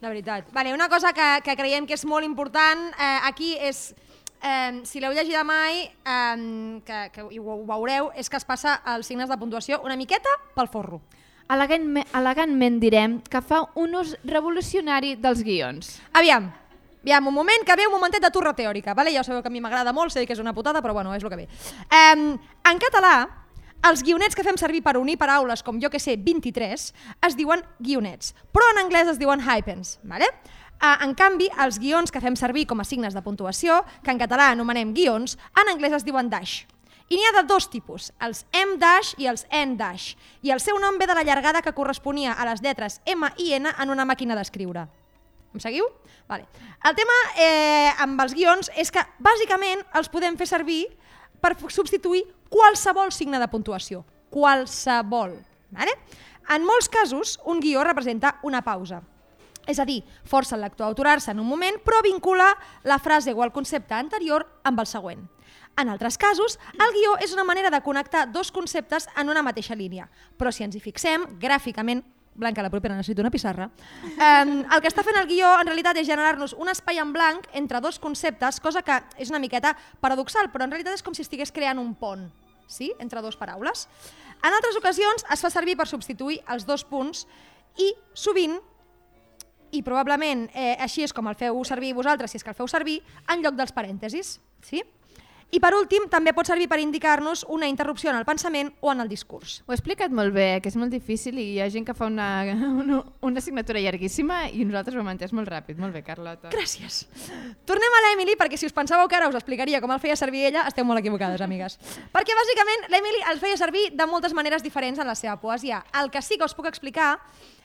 De 0.00 0.08
veritat. 0.08 0.48
Vale, 0.52 0.74
una 0.74 0.88
cosa 0.88 1.12
que, 1.12 1.28
que 1.44 1.54
creiem 1.58 1.86
que 1.86 1.94
és 1.94 2.06
molt 2.08 2.26
important 2.26 2.88
eh, 2.96 3.18
aquí 3.28 3.52
és, 3.60 3.92
eh, 4.42 4.80
si 4.88 4.98
l'heu 4.98 5.14
llegida 5.14 5.44
mai, 5.44 5.84
eh, 5.86 6.80
que, 6.86 7.00
que 7.14 7.26
ho, 7.26 7.30
ho 7.54 7.62
veureu, 7.68 8.10
és 8.16 8.30
que 8.30 8.40
es 8.40 8.46
passa 8.48 8.80
els 8.94 9.06
signes 9.06 9.30
de 9.30 9.38
puntuació 9.38 9.82
una 9.84 9.98
miqueta 10.00 10.34
pel 10.56 10.70
forro. 10.72 11.02
Elegantment, 11.50 12.06
elegantment 12.14 12.78
direm 12.78 13.16
que 13.26 13.40
fa 13.42 13.64
un 13.80 13.96
ús 13.98 14.14
revolucionari 14.22 15.16
dels 15.18 15.40
guions. 15.42 15.96
Aviam, 16.14 16.46
aviam, 17.02 17.26
un 17.26 17.34
moment, 17.34 17.64
que 17.66 17.74
ve 17.74 17.88
un 17.88 17.94
momentet 17.96 18.22
de 18.22 18.30
turra 18.30 18.52
teòrica, 18.54 18.94
vale? 18.94 19.10
ja 19.10 19.24
sabeu 19.26 19.42
que 19.42 19.50
a 19.50 19.50
mi 19.50 19.60
m'agrada 19.60 19.92
molt, 19.92 20.14
sé 20.14 20.22
que 20.26 20.36
és 20.36 20.42
una 20.42 20.54
putada, 20.54 20.78
però 20.80 20.94
bueno, 20.94 21.14
és 21.14 21.24
el 21.24 21.32
que 21.32 21.40
ve. 21.42 21.48
Eh, 21.90 22.38
en 22.70 22.82
català, 22.86 23.14
els 23.90 24.04
guionets 24.06 24.38
que 24.38 24.46
fem 24.46 24.58
servir 24.60 24.84
per 24.86 24.94
unir 25.00 25.18
paraules 25.18 25.64
com 25.66 25.80
jo 25.82 25.90
que 25.90 25.98
sé, 25.98 26.14
23, 26.16 26.88
es 27.26 27.36
diuen 27.36 27.66
guionets, 27.80 28.34
però 28.54 28.70
en 28.70 28.84
anglès 28.84 29.10
es 29.10 29.18
diuen 29.18 29.42
hypens, 29.42 29.98
vale? 30.04 30.30
Eh, 30.78 30.96
en 31.02 31.16
canvi, 31.18 31.50
els 31.58 31.80
guions 31.82 32.14
que 32.14 32.22
fem 32.22 32.38
servir 32.38 32.68
com 32.70 32.78
a 32.78 32.86
signes 32.86 33.16
de 33.16 33.26
puntuació, 33.26 33.82
que 34.04 34.14
en 34.14 34.22
català 34.22 34.52
anomenem 34.54 34.94
guions, 34.94 35.34
en 35.58 35.74
anglès 35.74 35.98
es 35.98 36.06
diuen 36.06 36.30
dash. 36.30 36.60
I 37.10 37.16
n'hi 37.18 37.24
ha 37.26 37.32
de 37.34 37.48
dos 37.50 37.66
tipus, 37.66 38.12
els 38.22 38.44
M 38.54 38.76
i 39.18 39.26
els 39.26 39.42
N 39.50 39.74
i 40.46 40.50
el 40.54 40.60
seu 40.62 40.78
nom 40.78 40.94
ve 40.96 41.08
de 41.10 41.14
la 41.18 41.24
llargada 41.26 41.60
que 41.60 41.72
corresponia 41.74 42.34
a 42.38 42.44
les 42.46 42.62
lletres 42.62 43.00
M 43.04 43.26
i 43.36 43.52
N 43.58 43.66
en 43.66 43.90
una 43.90 44.04
màquina 44.06 44.36
d'escriure. 44.38 44.86
Em 45.52 45.58
seguiu? 45.58 45.88
Vale. 46.28 46.46
El 46.86 46.94
tema 46.94 47.16
eh, 47.34 47.90
amb 47.98 48.20
els 48.22 48.32
guions 48.32 48.70
és 48.78 48.92
que 48.94 49.02
bàsicament 49.18 49.82
els 49.98 50.08
podem 50.08 50.38
fer 50.38 50.46
servir 50.46 50.84
per 51.42 51.56
substituir 51.66 52.22
qualsevol 52.48 53.10
signe 53.10 53.42
de 53.42 53.48
puntuació. 53.50 54.04
Qualsevol. 54.30 55.34
Vale? 55.74 55.96
En 56.54 56.62
molts 56.62 56.88
casos, 56.88 57.40
un 57.44 57.58
guió 57.58 57.82
representa 57.82 58.36
una 58.46 58.62
pausa. 58.62 59.02
És 59.66 59.82
a 59.82 59.84
dir, 59.84 60.04
força 60.22 60.54
el 60.54 60.62
lector 60.62 60.86
a 60.86 60.94
aturar-se 60.94 61.34
en 61.34 61.42
un 61.42 61.50
moment, 61.50 61.82
però 61.82 62.00
vincula 62.06 62.52
la 62.84 62.98
frase 63.02 63.34
o 63.34 63.42
el 63.42 63.50
concepte 63.50 63.98
anterior 63.98 64.46
amb 64.62 64.78
el 64.78 64.86
següent. 64.86 65.26
En 65.80 65.88
altres 65.88 66.18
casos, 66.20 66.58
el 66.76 66.90
guió 66.92 67.14
és 67.24 67.32
una 67.32 67.44
manera 67.48 67.70
de 67.72 67.80
connectar 67.80 68.26
dos 68.30 68.50
conceptes 68.52 69.08
en 69.16 69.30
una 69.32 69.40
mateixa 69.42 69.74
línia. 69.74 70.10
Però 70.36 70.52
si 70.52 70.66
ens 70.66 70.76
hi 70.76 70.82
fixem, 70.84 71.24
gràficament, 71.40 72.04
Blanca, 72.40 72.62
la 72.62 72.70
propera 72.70 72.94
necessito 72.94 73.20
una 73.20 73.30
pissarra, 73.30 73.66
eh, 74.06 74.44
el 74.44 74.80
que 74.80 74.88
està 74.88 75.02
fent 75.04 75.16
el 75.18 75.26
guió 75.28 75.48
en 75.60 75.66
realitat 75.66 75.98
és 75.98 76.06
generar-nos 76.08 76.54
un 76.54 76.70
espai 76.70 77.00
en 77.02 77.10
blanc 77.12 77.48
entre 77.58 77.80
dos 77.80 77.98
conceptes, 77.98 78.60
cosa 78.60 78.82
que 78.86 79.00
és 79.18 79.32
una 79.32 79.40
miqueta 79.42 79.74
paradoxal, 80.00 80.48
però 80.52 80.64
en 80.64 80.70
realitat 80.70 80.94
és 80.94 81.02
com 81.02 81.12
si 81.12 81.26
estigués 81.26 81.52
creant 81.52 81.82
un 81.82 81.90
pont 81.98 82.28
sí? 82.68 82.92
entre 82.98 83.20
dues 83.20 83.36
paraules. 83.36 83.88
En 84.40 84.54
altres 84.54 84.78
ocasions 84.78 85.26
es 85.26 85.42
fa 85.42 85.50
servir 85.50 85.76
per 85.76 85.88
substituir 85.90 86.38
els 86.48 86.64
dos 86.64 86.86
punts 86.86 87.26
i 87.76 87.90
sovint 88.14 88.56
i 89.74 89.82
probablement 89.82 90.46
eh, 90.54 90.76
així 90.78 91.02
és 91.04 91.12
com 91.12 91.28
el 91.28 91.36
feu 91.36 91.60
servir 91.66 91.92
vosaltres, 91.98 92.30
si 92.30 92.40
és 92.40 92.46
que 92.46 92.54
el 92.54 92.58
feu 92.58 92.70
servir, 92.70 93.00
en 93.28 93.42
lloc 93.42 93.58
dels 93.58 93.74
parèntesis. 93.74 94.38
Sí? 94.62 94.84
I 95.50 95.58
per 95.58 95.72
últim, 95.74 96.04
també 96.10 96.30
pot 96.30 96.46
servir 96.46 96.68
per 96.70 96.78
indicar-nos 96.78 97.42
una 97.50 97.66
interrupció 97.66 98.12
en 98.12 98.18
el 98.20 98.26
pensament 98.26 98.70
o 98.80 98.92
en 98.92 99.02
el 99.02 99.08
discurs. 99.10 99.60
Ho 99.66 99.74
he 99.74 99.76
explicat 99.76 100.14
molt 100.14 100.30
bé, 100.34 100.60
que 100.62 100.70
és 100.70 100.76
molt 100.78 100.94
difícil 100.94 101.40
i 101.42 101.46
hi 101.56 101.58
ha 101.60 101.66
gent 101.74 101.86
que 101.88 101.94
fa 101.96 102.06
una, 102.06 102.28
una, 102.84 103.00
una 103.26 103.42
assignatura 103.42 103.82
llarguíssima 103.82 104.44
i 104.54 104.64
nosaltres 104.64 104.94
ho 104.94 105.02
hem 105.02 105.12
entès 105.16 105.34
molt 105.34 105.50
ràpid. 105.50 105.80
Molt 105.82 105.96
bé, 105.96 106.04
Carlota. 106.06 106.52
Gràcies. 106.54 107.02
Tornem 107.66 107.98
a 107.98 108.02
l'Emily, 108.06 108.38
perquè 108.38 108.60
si 108.60 108.70
us 108.70 108.76
pensàveu 108.76 109.10
que 109.10 109.18
ara 109.18 109.30
us 109.30 109.38
explicaria 109.38 109.82
com 109.82 109.90
el 109.90 110.02
feia 110.02 110.18
servir 110.18 110.46
ella, 110.52 110.66
esteu 110.70 110.86
molt 110.86 111.02
equivocades, 111.02 111.42
amigues. 111.42 111.80
Perquè 112.14 112.38
bàsicament 112.38 112.86
l'Emily 112.94 113.24
el 113.32 113.42
feia 113.42 113.58
servir 113.58 113.88
de 113.98 114.06
moltes 114.06 114.36
maneres 114.38 114.62
diferents 114.62 115.02
en 115.02 115.10
la 115.10 115.18
seva 115.18 115.40
poesia. 115.42 115.82
El 115.98 116.14
que 116.14 116.22
sí 116.22 116.38
que 116.38 116.46
us 116.46 116.54
puc 116.54 116.70
explicar 116.70 117.16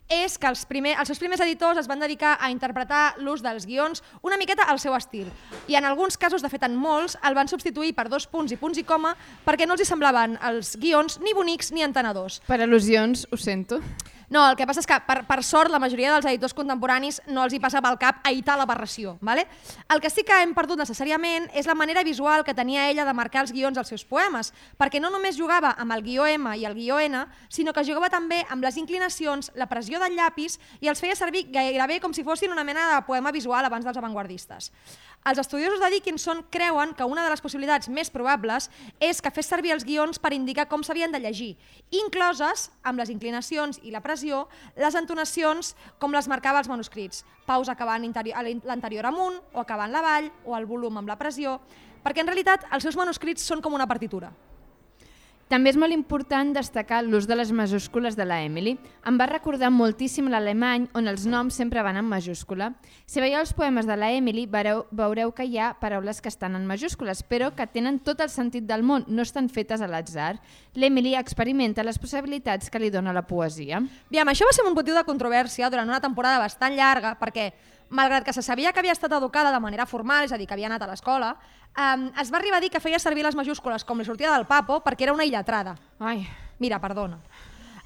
és 0.10 0.38
que 0.38 0.47
els, 0.47 0.66
primer, 0.70 0.95
els 0.99 1.10
seus 1.10 1.20
primers 1.22 1.41
editors 1.41 1.80
es 1.82 1.89
van 1.89 2.01
dedicar 2.01 2.36
a 2.39 2.51
interpretar 2.53 3.16
l'ús 3.18 3.41
dels 3.41 3.66
guions 3.66 4.03
una 4.22 4.38
miqueta 4.38 4.68
al 4.70 4.80
seu 4.80 4.95
estil. 4.97 5.30
I 5.68 5.78
en 5.80 5.86
alguns 5.86 6.18
casos, 6.18 6.43
de 6.45 6.49
fet 6.49 6.64
en 6.68 6.76
molts, 6.78 7.18
el 7.26 7.38
van 7.38 7.49
substituir 7.49 7.95
per 7.97 8.08
dos 8.10 8.28
punts 8.28 8.53
i 8.53 8.60
punts 8.62 8.78
i 8.82 8.86
coma 8.86 9.16
perquè 9.45 9.66
no 9.66 9.74
els 9.74 9.86
hi 9.86 9.89
semblaven 9.89 10.38
els 10.45 10.76
guions 10.78 11.20
ni 11.22 11.34
bonics 11.34 11.72
ni 11.74 11.86
entenedors. 11.86 12.41
Per 12.47 12.62
al·lusions, 12.62 13.26
ho 13.32 13.38
sento. 13.38 13.82
No, 14.30 14.41
el 14.49 14.55
que 14.57 14.65
passa 14.65 14.82
és 14.82 14.88
que, 14.89 14.97
per, 15.05 15.19
per 15.28 15.41
sort, 15.45 15.69
la 15.71 15.80
majoria 15.82 16.13
dels 16.13 16.26
editors 16.30 16.55
contemporanis 16.57 17.21
no 17.30 17.43
els 17.45 17.53
hi 17.53 17.59
passa 17.61 17.82
pel 17.86 17.97
cap 18.01 18.23
aitar 18.26 18.57
l'aberració. 18.57 19.15
Vale? 19.21 19.45
El 19.93 20.01
que 20.01 20.09
sí 20.09 20.26
que 20.26 20.39
hem 20.41 20.55
perdut 20.57 20.82
necessàriament 20.82 21.47
és 21.53 21.69
la 21.69 21.78
manera 21.78 22.03
visual 22.03 22.43
que 22.45 22.55
tenia 22.57 22.89
ella 22.89 23.05
de 23.05 23.13
marcar 23.13 23.45
els 23.45 23.53
guions 23.53 23.78
als 23.78 23.93
seus 23.93 24.05
poemes, 24.05 24.51
perquè 24.80 25.01
no 25.01 25.11
només 25.13 25.38
jugava 25.38 25.76
amb 25.78 25.93
el 25.93 26.05
guió 26.05 26.26
M 26.26 26.55
i 26.57 26.65
el 26.65 26.78
guió 26.78 26.99
N, 27.03 27.26
sinó 27.49 27.73
que 27.73 27.86
jugava 27.86 28.09
també 28.09 28.43
amb 28.49 28.65
les 28.65 28.78
inclinacions, 28.82 29.51
la 29.55 29.69
pressió 29.69 30.01
del 30.01 30.17
llapis 30.17 30.59
i 30.82 30.89
els 30.89 31.01
feia 31.01 31.17
servir 31.17 31.47
gairebé 31.53 31.99
com 32.01 32.13
si 32.13 32.26
fossin 32.26 32.53
una 32.53 32.65
mena 32.65 32.89
de 32.95 33.03
poema 33.05 33.34
visual 33.36 33.65
abans 33.65 33.86
dels 33.86 34.01
avantguardistes. 34.01 34.71
Els 35.26 35.39
estudiosos 35.41 35.80
de 35.82 35.89
Dickinson 35.89 36.43
creuen 36.53 36.91
que 36.93 37.03
una 37.03 37.23
de 37.26 37.32
les 37.34 37.41
possibilitats 37.41 37.89
més 37.89 38.11
probables 38.13 38.67
és 39.01 39.23
que 39.26 39.32
fes 39.34 39.47
servir 39.49 39.71
els 39.73 39.82
guions 39.88 40.19
per 40.21 40.36
indicar 40.38 40.67
com 40.69 40.84
s'havien 40.86 41.09
de 41.09 41.17
llegir, 41.23 41.55
incloses, 41.89 42.67
amb 42.86 43.01
les 43.01 43.09
inclinacions 43.09 43.82
i 43.82 43.89
la 43.89 44.03
pressió, 44.05 44.14
les 44.24 44.95
entonacions 44.95 45.76
com 45.99 46.13
les 46.13 46.28
marcava 46.28 46.59
els 46.59 46.70
manuscrits, 46.70 47.26
pausa 47.45 47.74
acabant 47.74 48.05
l'anterior 48.05 49.05
amunt 49.05 49.41
o 49.53 49.59
acabant 49.59 49.91
l'avall 49.91 50.32
o 50.45 50.55
el 50.55 50.66
volum 50.66 50.97
amb 50.97 51.07
la 51.07 51.18
pressió, 51.20 51.59
perquè 52.03 52.22
en 52.22 52.28
realitat 52.28 52.66
els 52.72 52.84
seus 52.84 52.95
manuscrits 52.95 53.43
són 53.43 53.61
com 53.61 53.74
una 53.74 53.88
partitura. 53.88 54.32
També 55.46 55.70
és 55.70 55.78
molt 55.78 55.93
important 55.93 56.56
destacar 56.56 57.04
l'ús 57.06 57.28
de 57.30 57.36
les 57.38 57.52
majúscules 57.54 58.16
de 58.18 58.26
la 58.26 58.39
Emily. 58.41 58.72
Em 59.06 59.18
va 59.20 59.28
recordar 59.30 59.70
moltíssim 59.70 60.26
l'alemany, 60.34 60.88
on 60.98 61.06
els 61.06 61.28
noms 61.30 61.54
sempre 61.54 61.84
van 61.86 62.00
en 62.00 62.08
majúscula. 62.10 62.72
Si 63.06 63.22
veieu 63.22 63.38
els 63.43 63.54
poemes 63.54 63.86
de 63.86 63.93
la 63.93 64.10
Emily, 64.18 64.48
veureu, 64.50 64.88
veureu 64.89 65.36
que 65.38 65.46
hi 65.46 65.60
ha 65.62 65.76
paraules 65.78 66.18
que 66.18 66.32
estan 66.34 66.58
en 66.58 66.66
majúscules, 66.66 67.22
però 67.30 67.52
que 67.54 67.70
tenen 67.70 68.00
tot 68.02 68.26
el 68.26 68.34
sentit 68.34 68.66
del 68.66 68.82
món, 68.82 69.06
no 69.06 69.22
estan 69.22 69.46
fetes 69.54 69.86
a 69.86 69.91
l'atzar. 69.91 70.39
L'Emily 70.74 71.14
experimenta 71.14 71.86
les 71.86 72.02
possibilitats 72.02 72.74
que 72.74 72.82
li 72.82 72.89
dona 72.89 73.14
la 73.14 73.28
poesia. 73.30 73.84
Aviam, 74.10 74.34
això 74.34 74.50
va 74.50 74.58
ser 74.58 74.66
un 74.66 74.74
motiu 74.74 74.98
de 74.98 75.06
controvèrsia 75.06 75.70
durant 75.70 75.93
una 75.93 76.02
temporada 76.02 76.41
bastant 76.41 76.74
llarga 76.74 77.14
perquè, 77.22 77.52
malgrat 77.89 78.23
que 78.25 78.33
se 78.33 78.41
sabia 78.41 78.73
que 78.73 78.79
havia 78.79 78.95
estat 78.95 79.11
educada 79.13 79.51
de 79.51 79.59
manera 79.59 79.86
formal, 79.86 80.25
és 80.25 80.33
a 80.33 80.38
dir, 80.38 80.47
que 80.47 80.53
havia 80.53 80.67
anat 80.71 80.81
a 80.81 80.89
l'escola, 80.89 81.36
um, 81.77 82.09
es 82.21 82.31
va 82.33 82.39
arribar 82.39 82.57
a 82.57 82.63
dir 82.63 82.71
que 82.73 82.81
feia 82.83 82.99
servir 82.99 83.23
les 83.23 83.36
majúscules 83.36 83.86
com 83.86 83.99
li 83.99 84.05
sortia 84.07 84.33
del 84.33 84.47
papo 84.49 84.81
perquè 84.81 85.09
era 85.09 85.13
una 85.13 85.25
illetrada. 85.25 85.77
Ai, 85.99 86.25
Mira, 86.59 86.79
perdona. 86.79 87.19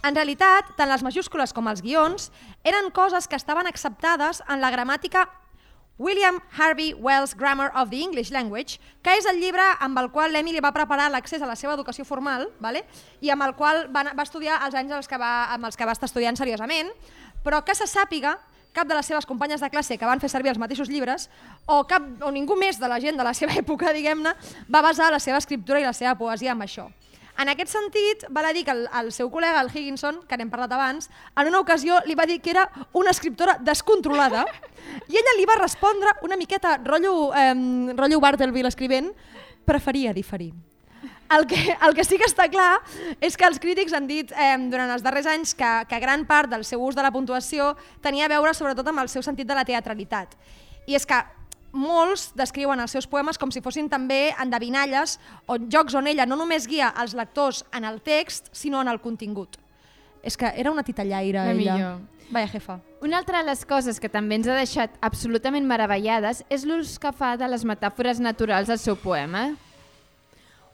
En 0.05 0.15
realitat, 0.15 0.69
tant 0.77 0.87
les 0.87 1.03
majúscules 1.03 1.51
com 1.55 1.67
els 1.67 1.81
guions 1.83 2.29
eren 2.63 2.87
coses 2.95 3.27
que 3.27 3.35
estaven 3.35 3.67
acceptades 3.67 4.43
en 4.47 4.61
la 4.61 4.71
gramàtica 4.71 5.25
William 5.99 6.37
Harvey 6.55 6.93
Wells 6.93 7.35
Grammar 7.35 7.73
of 7.75 7.89
the 7.89 7.99
English 7.99 8.31
Language, 8.31 8.79
que 9.03 9.17
és 9.19 9.25
el 9.27 9.41
llibre 9.41 9.65
amb 9.83 9.99
el 9.99 10.07
qual 10.13 10.31
l'Emily 10.31 10.61
va 10.63 10.71
preparar 10.71 11.09
l'accés 11.11 11.43
a 11.43 11.49
la 11.49 11.57
seva 11.59 11.73
educació 11.75 12.05
formal 12.07 12.47
vale? 12.63 12.85
i 13.19 13.33
amb 13.33 13.43
el 13.43 13.57
qual 13.59 13.89
va, 13.91 14.05
va 14.15 14.23
estudiar 14.23 14.61
els 14.63 14.77
anys 14.79 14.95
els 14.95 15.11
que 15.11 15.19
va, 15.19 15.51
amb 15.51 15.67
els 15.67 15.75
que 15.75 15.83
va 15.83 15.97
estar 15.97 16.07
estudiant 16.07 16.39
seriosament, 16.39 16.93
però 17.43 17.65
que 17.67 17.75
se 17.75 17.89
sàpiga 17.89 18.37
cap 18.73 18.87
de 18.87 18.95
les 18.95 19.05
seves 19.05 19.25
companyes 19.25 19.61
de 19.61 19.69
classe 19.69 19.97
que 19.97 20.07
van 20.07 20.21
fer 20.21 20.29
servir 20.29 20.53
els 20.53 20.61
mateixos 20.61 20.89
llibres 20.89 21.29
o, 21.65 21.83
cap, 21.89 22.05
o 22.21 22.31
ningú 22.31 22.55
més 22.59 22.79
de 22.79 22.87
la 22.87 22.99
gent 23.01 23.17
de 23.17 23.25
la 23.25 23.33
seva 23.33 23.55
època, 23.63 23.93
diguem-ne, 23.95 24.35
va 24.69 24.81
basar 24.85 25.11
la 25.11 25.19
seva 25.19 25.41
escriptura 25.41 25.81
i 25.81 25.87
la 25.87 25.93
seva 25.93 26.15
poesia 26.19 26.55
en 26.55 26.65
això. 26.65 26.89
En 27.39 27.47
aquest 27.47 27.71
sentit, 27.71 28.25
val 28.35 28.49
a 28.49 28.51
dir 28.51 28.65
que 28.67 28.73
el, 28.75 28.81
el 28.99 29.13
seu 29.15 29.29
col·lega, 29.31 29.61
el 29.63 29.69
Higginson, 29.71 30.17
que 30.27 30.35
n'hem 30.35 30.49
parlat 30.51 30.73
abans, 30.75 31.07
en 31.39 31.47
una 31.47 31.61
ocasió 31.63 32.01
li 32.03 32.17
va 32.19 32.27
dir 32.27 32.41
que 32.43 32.51
era 32.51 32.65
una 32.91 33.13
escriptora 33.15 33.55
descontrolada 33.63 34.43
i 35.07 35.15
ella 35.21 35.37
li 35.37 35.47
va 35.47 35.55
respondre 35.61 36.17
una 36.27 36.35
miqueta 36.35 36.75
rotllo, 36.83 37.31
eh, 37.31 37.53
rotllo 37.95 38.19
Bartleby 38.19 38.65
l'escrivent, 38.67 39.13
preferia 39.63 40.11
diferir. 40.11 40.51
El 41.29 41.45
que, 41.47 41.77
el 41.87 41.95
que 41.95 42.03
sí 42.03 42.17
que 42.17 42.27
està 42.27 42.47
clar 42.49 42.79
és 43.21 43.37
que 43.37 43.45
els 43.45 43.59
crítics 43.61 43.93
han 43.93 44.07
dit 44.09 44.31
eh, 44.33 44.55
durant 44.71 44.89
els 44.89 45.03
darrers 45.05 45.29
anys 45.29 45.53
que, 45.57 45.71
que 45.89 45.99
gran 46.01 46.25
part 46.29 46.49
del 46.49 46.65
seu 46.65 46.81
ús 46.83 46.97
de 46.97 47.05
la 47.05 47.11
puntuació 47.13 47.75
tenia 48.01 48.25
a 48.25 48.33
veure 48.33 48.53
sobretot 48.57 48.87
amb 48.89 49.03
el 49.03 49.09
seu 49.09 49.23
sentit 49.25 49.47
de 49.47 49.57
la 49.57 49.65
teatralitat. 49.67 50.33
I 50.89 50.97
és 50.97 51.05
que 51.05 51.21
molts 51.71 52.31
descriuen 52.33 52.79
els 52.81 52.91
seus 52.91 53.05
poemes 53.05 53.37
com 53.37 53.51
si 53.53 53.61
fossin 53.61 53.89
també 53.89 54.33
endevinalles 54.41 55.19
o 55.45 55.59
jocs 55.69 55.93
on 55.93 56.09
ella 56.09 56.25
no 56.25 56.37
només 56.39 56.65
guia 56.67 56.89
els 56.97 57.13
lectors 57.13 57.63
en 57.77 57.85
el 57.85 58.01
text, 58.01 58.49
sinó 58.51 58.81
en 58.81 58.89
el 58.89 58.99
contingut. 58.99 59.59
És 60.25 60.35
que 60.35 60.49
era 60.57 60.71
una 60.71 60.83
titellaire, 60.83 61.45
La 61.45 61.51
ella. 61.51 61.75
millor. 61.75 61.99
Vaya 62.29 62.47
jefa. 62.47 62.79
Una 63.01 63.17
altra 63.17 63.39
de 63.39 63.45
les 63.45 63.63
coses 63.65 63.99
que 63.99 64.09
també 64.09 64.35
ens 64.37 64.47
ha 64.47 64.57
deixat 64.57 64.97
absolutament 65.01 65.65
meravellades 65.65 66.43
és 66.49 66.65
l'ús 66.65 66.97
que 67.01 67.13
fa 67.13 67.35
de 67.37 67.47
les 67.47 67.63
metàfores 67.65 68.19
naturals 68.19 68.69
al 68.69 68.77
seu 68.77 68.97
poema. 68.97 69.55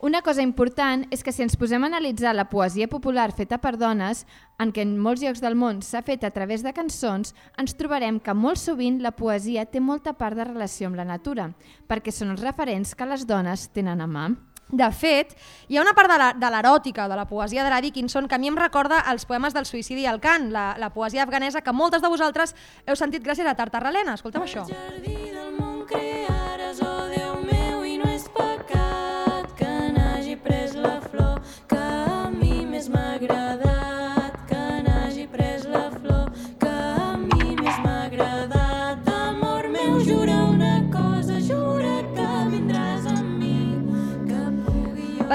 Una 0.02 0.22
cosa 0.22 0.41
important 0.43 1.06
és 1.10 1.24
que 1.24 1.32
si 1.32 1.41
ens 1.41 1.56
posem 1.58 1.82
a 1.84 1.88
analitzar 1.88 2.34
la 2.36 2.50
poesia 2.52 2.88
popular 2.91 3.32
feta 3.34 3.58
per 3.64 3.78
dones, 3.80 4.26
en 4.60 4.74
què 4.76 4.84
en 4.84 4.98
molts 5.02 5.24
llocs 5.24 5.41
del 5.41 5.56
món 5.56 5.80
s'ha 5.82 6.02
fet 6.06 6.24
a 6.28 6.32
través 6.36 6.62
de 6.64 6.74
cançons, 6.76 7.32
ens 7.58 7.74
trobarem 7.80 8.20
que 8.20 8.34
molt 8.36 8.60
sovint 8.62 9.00
la 9.02 9.14
poesia 9.16 9.64
té 9.66 9.80
molta 9.80 10.14
part 10.14 10.36
de 10.38 10.43
relació 10.46 10.88
amb 10.91 11.00
la 11.00 11.06
natura, 11.08 11.48
perquè 11.88 12.12
són 12.12 12.36
els 12.36 12.43
referents 12.43 12.93
que 12.93 13.06
les 13.08 13.26
dones 13.26 13.70
tenen 13.74 14.02
a 14.04 14.08
mà. 14.08 14.28
De 14.68 14.88
fet, 14.91 15.36
hi 15.70 15.78
ha 15.78 15.82
una 15.86 15.93
part 15.93 16.10
de 16.12 16.18
la- 16.18 16.34
de 16.34 16.50
l'eròtica, 16.50 17.08
de 17.08 17.16
la 17.16 17.26
poesia 17.30 17.64
de 17.64 17.70
la 17.70 17.80
Dickinson, 17.82 18.28
que 18.28 18.36
a 18.36 18.38
mi 18.39 18.48
em 18.48 18.56
recorda 18.58 19.04
els 19.12 19.24
poemes 19.26 19.54
del 19.54 19.66
suïcidi 19.66 20.02
i 20.02 20.08
el 20.08 20.20
cant, 20.20 20.52
la, 20.52 20.76
la 20.78 20.89
poesia 20.89 21.24
afganesa 21.24 21.62
que 21.62 21.72
moltes 21.72 22.02
de 22.02 22.10
vosaltres 22.10 22.56
heu 22.86 22.96
sentit 22.96 23.24
gràcies 23.24 23.46
a 23.48 23.56
Tartarralena. 23.56 24.16
Escolteu 24.16 24.41
això. 24.41 24.66
jardí 24.68 25.16
del 25.32 25.45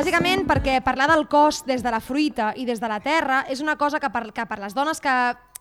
Bàsicament 0.00 0.46
perquè 0.48 0.78
parlar 0.80 1.10
del 1.10 1.26
cos 1.28 1.58
des 1.68 1.82
de 1.84 1.90
la 1.92 1.98
fruita 2.00 2.54
i 2.56 2.62
des 2.64 2.78
de 2.80 2.88
la 2.88 3.02
terra 3.04 3.42
és 3.52 3.60
una 3.60 3.74
cosa 3.76 3.98
que 4.00 4.08
per, 4.08 4.22
que 4.32 4.46
per 4.48 4.56
les 4.62 4.72
dones 4.72 4.96
que 4.96 5.12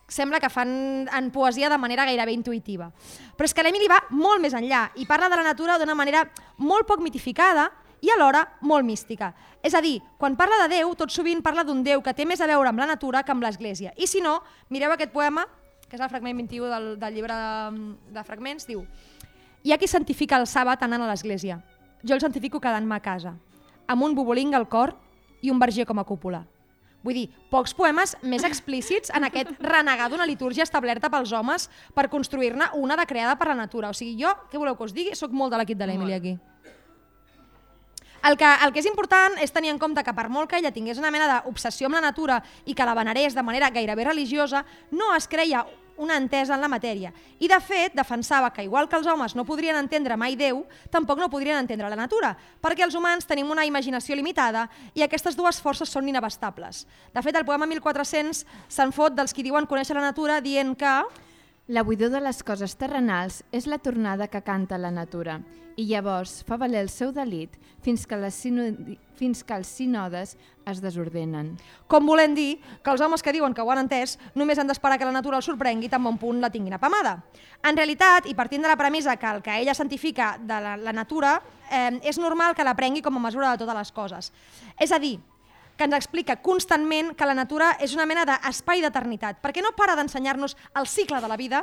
sembla 0.08 0.40
que 0.40 0.48
fan 0.48 1.10
en 1.12 1.28
poesia 1.36 1.68
de 1.68 1.76
manera 1.78 2.06
gairebé 2.08 2.32
intuïtiva. 2.38 2.88
Però 3.36 3.50
és 3.50 3.54
que 3.54 3.66
l'Emily 3.68 3.90
va 3.92 3.98
molt 4.16 4.40
més 4.40 4.56
enllà 4.56 4.86
i 4.96 5.04
parla 5.10 5.28
de 5.28 5.42
la 5.42 5.44
natura 5.44 5.76
d'una 5.76 5.98
manera 5.98 6.22
molt 6.56 6.88
poc 6.88 7.04
mitificada 7.04 7.66
i 8.00 8.14
alhora 8.16 8.46
molt 8.62 8.88
mística. 8.88 9.34
És 9.60 9.76
a 9.76 9.82
dir, 9.84 9.98
quan 10.16 10.40
parla 10.40 10.62
de 10.64 10.70
Déu, 10.78 10.96
tot 10.96 11.12
sovint 11.12 11.44
parla 11.44 11.68
d'un 11.68 11.84
Déu 11.84 12.00
que 12.00 12.16
té 12.16 12.24
més 12.24 12.40
a 12.40 12.48
veure 12.48 12.72
amb 12.72 12.80
la 12.80 12.88
natura 12.88 13.26
que 13.28 13.36
amb 13.36 13.44
l'Església. 13.44 13.92
I 14.00 14.08
si 14.08 14.24
no, 14.24 14.38
mireu 14.70 14.96
aquest 14.96 15.12
poema, 15.12 15.44
que 15.90 16.00
és 16.00 16.06
el 16.06 16.14
fragment 16.16 16.40
21 16.46 16.72
del, 16.78 16.90
del 17.04 17.20
llibre 17.20 17.36
de, 17.44 17.84
de 18.16 18.24
fragments, 18.24 18.72
diu 18.72 18.88
Hi 19.68 19.76
ha 19.76 19.82
qui 19.84 19.92
santifica 19.92 20.40
el 20.40 20.48
sàbat 20.48 20.88
anant 20.88 21.04
a 21.04 21.12
l'església. 21.12 21.60
Jo 22.08 22.16
el 22.16 22.24
santifico 22.24 22.64
quedant-me 22.64 22.96
a 22.96 23.04
casa, 23.04 23.36
amb 23.90 24.06
un 24.06 24.16
bobolinc 24.16 24.56
al 24.56 24.70
cor 24.70 24.94
i 25.42 25.52
un 25.52 25.60
verger 25.60 25.88
com 25.90 26.00
a 26.00 26.06
cúpula. 26.06 26.44
Vull 27.00 27.16
dir, 27.16 27.28
pocs 27.50 27.72
poemes 27.74 28.18
més 28.28 28.44
explícits 28.44 29.12
en 29.16 29.26
aquest 29.26 29.54
renegar 29.74 30.10
d'una 30.12 30.28
litúrgia 30.28 30.66
establerta 30.68 31.10
pels 31.12 31.32
homes 31.34 31.70
per 31.96 32.10
construir-ne 32.12 32.74
una 32.78 33.00
de 33.00 33.08
creada 33.08 33.38
per 33.40 33.50
la 33.52 33.58
natura. 33.62 33.90
O 33.90 33.98
sigui, 33.98 34.18
jo, 34.20 34.34
què 34.52 34.60
voleu 34.60 34.76
que 34.76 34.90
us 34.90 34.96
digui? 34.96 35.16
Soc 35.16 35.32
molt 35.32 35.56
de 35.56 35.62
l'equip 35.62 35.80
de 35.80 35.88
l'Emily 35.88 36.18
aquí. 36.18 36.38
El 38.20 38.36
que, 38.36 38.48
el 38.66 38.74
que 38.76 38.82
és 38.82 38.88
important 38.90 39.38
és 39.40 39.54
tenir 39.56 39.72
en 39.72 39.78
compte 39.80 40.04
que 40.04 40.14
per 40.16 40.28
molt 40.28 40.50
que 40.52 40.58
ella 40.60 40.74
tingués 40.76 41.00
una 41.00 41.12
mena 41.12 41.30
d'obsessió 41.32 41.88
amb 41.88 41.96
la 41.96 42.04
natura 42.10 42.42
i 42.68 42.76
que 42.76 42.88
la 42.88 42.98
venerés 42.98 43.36
de 43.36 43.46
manera 43.48 43.70
gairebé 43.72 44.10
religiosa, 44.10 44.66
no 44.92 45.14
es 45.16 45.30
creia 45.32 45.64
una 46.00 46.18
entesa 46.18 46.56
en 46.56 46.64
la 46.64 46.72
matèria. 46.72 47.12
I, 47.40 47.48
de 47.52 47.60
fet, 47.62 47.94
defensava 47.94 48.50
que, 48.56 48.64
igual 48.64 48.88
que 48.90 48.98
els 48.98 49.08
homes 49.08 49.36
no 49.36 49.46
podrien 49.46 49.78
entendre 49.78 50.18
mai 50.18 50.38
Déu, 50.40 50.64
tampoc 50.90 51.20
no 51.20 51.30
podrien 51.30 51.60
entendre 51.60 51.92
la 51.92 52.00
natura, 52.00 52.34
perquè 52.64 52.88
els 52.88 52.96
humans 52.96 53.28
tenim 53.28 53.52
una 53.52 53.68
imaginació 53.68 54.16
limitada 54.16 54.70
i 54.96 55.04
aquestes 55.04 55.36
dues 55.36 55.60
forces 55.62 55.92
són 55.92 56.08
inabastables. 56.08 56.86
De 57.14 57.22
fet, 57.22 57.36
el 57.36 57.46
poema 57.46 57.68
1400 57.68 58.46
se'n 58.72 58.96
fot 58.96 59.14
dels 59.14 59.36
qui 59.36 59.44
diuen 59.44 59.68
conèixer 59.68 60.00
la 60.00 60.08
natura 60.10 60.40
dient 60.42 60.74
que... 60.80 61.00
La 61.70 61.84
buidor 61.84 62.10
de 62.10 62.18
les 62.18 62.40
coses 62.42 62.74
terrenals 62.82 63.44
és 63.54 63.68
la 63.70 63.78
tornada 63.78 64.26
que 64.26 64.40
canta 64.42 64.80
la 64.82 64.90
natura 64.90 65.36
i 65.78 65.84
llavors 65.86 66.40
fa 66.48 66.58
valer 66.58 66.80
el 66.82 66.90
seu 66.90 67.12
delit 67.14 67.54
fins 67.86 68.08
que, 68.10 68.18
les 68.18 68.34
sinodi... 68.34 68.96
fins 69.20 69.44
que 69.46 69.54
els 69.54 69.70
sinodes 69.78 70.34
es 70.66 70.82
desordenen. 70.82 71.54
Com 71.86 72.10
volent 72.10 72.34
dir 72.34 72.58
que 72.82 72.90
els 72.90 73.06
homes 73.06 73.22
que 73.22 73.36
diuen 73.38 73.54
que 73.54 73.62
ho 73.62 73.70
han 73.70 73.84
entès 73.84 74.18
només 74.34 74.58
han 74.58 74.66
d'esperar 74.66 74.98
que 74.98 75.06
la 75.06 75.14
natura 75.14 75.38
els 75.38 75.46
sorprengui 75.46 75.94
tan 75.94 76.02
bon 76.02 76.18
punt 76.18 76.42
la 76.42 76.50
tinguin 76.50 76.74
apamada. 76.74 77.20
En 77.62 77.78
realitat, 77.78 78.26
i 78.26 78.34
partint 78.34 78.66
de 78.66 78.74
la 78.74 78.80
premissa 78.80 79.20
que 79.22 79.30
el 79.30 79.46
que 79.46 79.62
ella 79.62 79.78
santifica 79.78 80.40
de 80.42 80.62
la, 80.66 80.74
la 80.74 80.96
natura, 81.06 81.38
eh, 81.70 82.00
és 82.02 82.18
normal 82.18 82.58
que 82.58 82.66
la 82.66 82.74
prengui 82.74 83.06
com 83.06 83.22
a 83.22 83.28
mesura 83.30 83.54
de 83.54 83.62
totes 83.62 83.78
les 83.78 83.94
coses. 83.94 84.34
És 84.74 84.90
a 84.90 84.98
dir, 84.98 85.20
que 85.80 85.86
ens 85.88 85.96
explica 85.96 86.36
constantment 86.44 87.14
que 87.16 87.24
la 87.24 87.34
natura 87.38 87.70
és 87.80 87.94
una 87.96 88.04
mena 88.04 88.26
d'espai 88.28 88.82
d'eternitat, 88.84 89.38
perquè 89.40 89.64
no 89.64 89.72
para 89.78 89.96
d'ensenyar-nos 89.96 90.58
el 90.76 90.88
cicle 90.92 91.22
de 91.24 91.28
la 91.32 91.38
vida, 91.40 91.62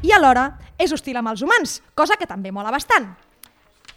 i 0.00 0.14
alhora 0.16 0.46
és 0.80 0.94
hostil 0.96 1.20
amb 1.20 1.28
els 1.34 1.44
humans, 1.44 1.82
cosa 1.92 2.16
que 2.16 2.30
també 2.30 2.54
mola 2.56 2.72
bastant. 2.72 3.10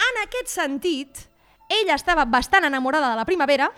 En 0.10 0.20
aquest 0.26 0.52
sentit, 0.52 1.24
ella 1.70 1.96
estava 1.96 2.28
bastant 2.28 2.68
enamorada 2.68 3.14
de 3.14 3.22
la 3.22 3.28
primavera, 3.30 3.72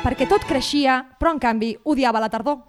perquè 0.00 0.26
tot 0.28 0.44
creixia, 0.48 1.00
però 1.18 1.34
en 1.34 1.40
canvi 1.42 1.74
odiava 1.84 2.20
la 2.22 2.30
tardor. 2.32 2.60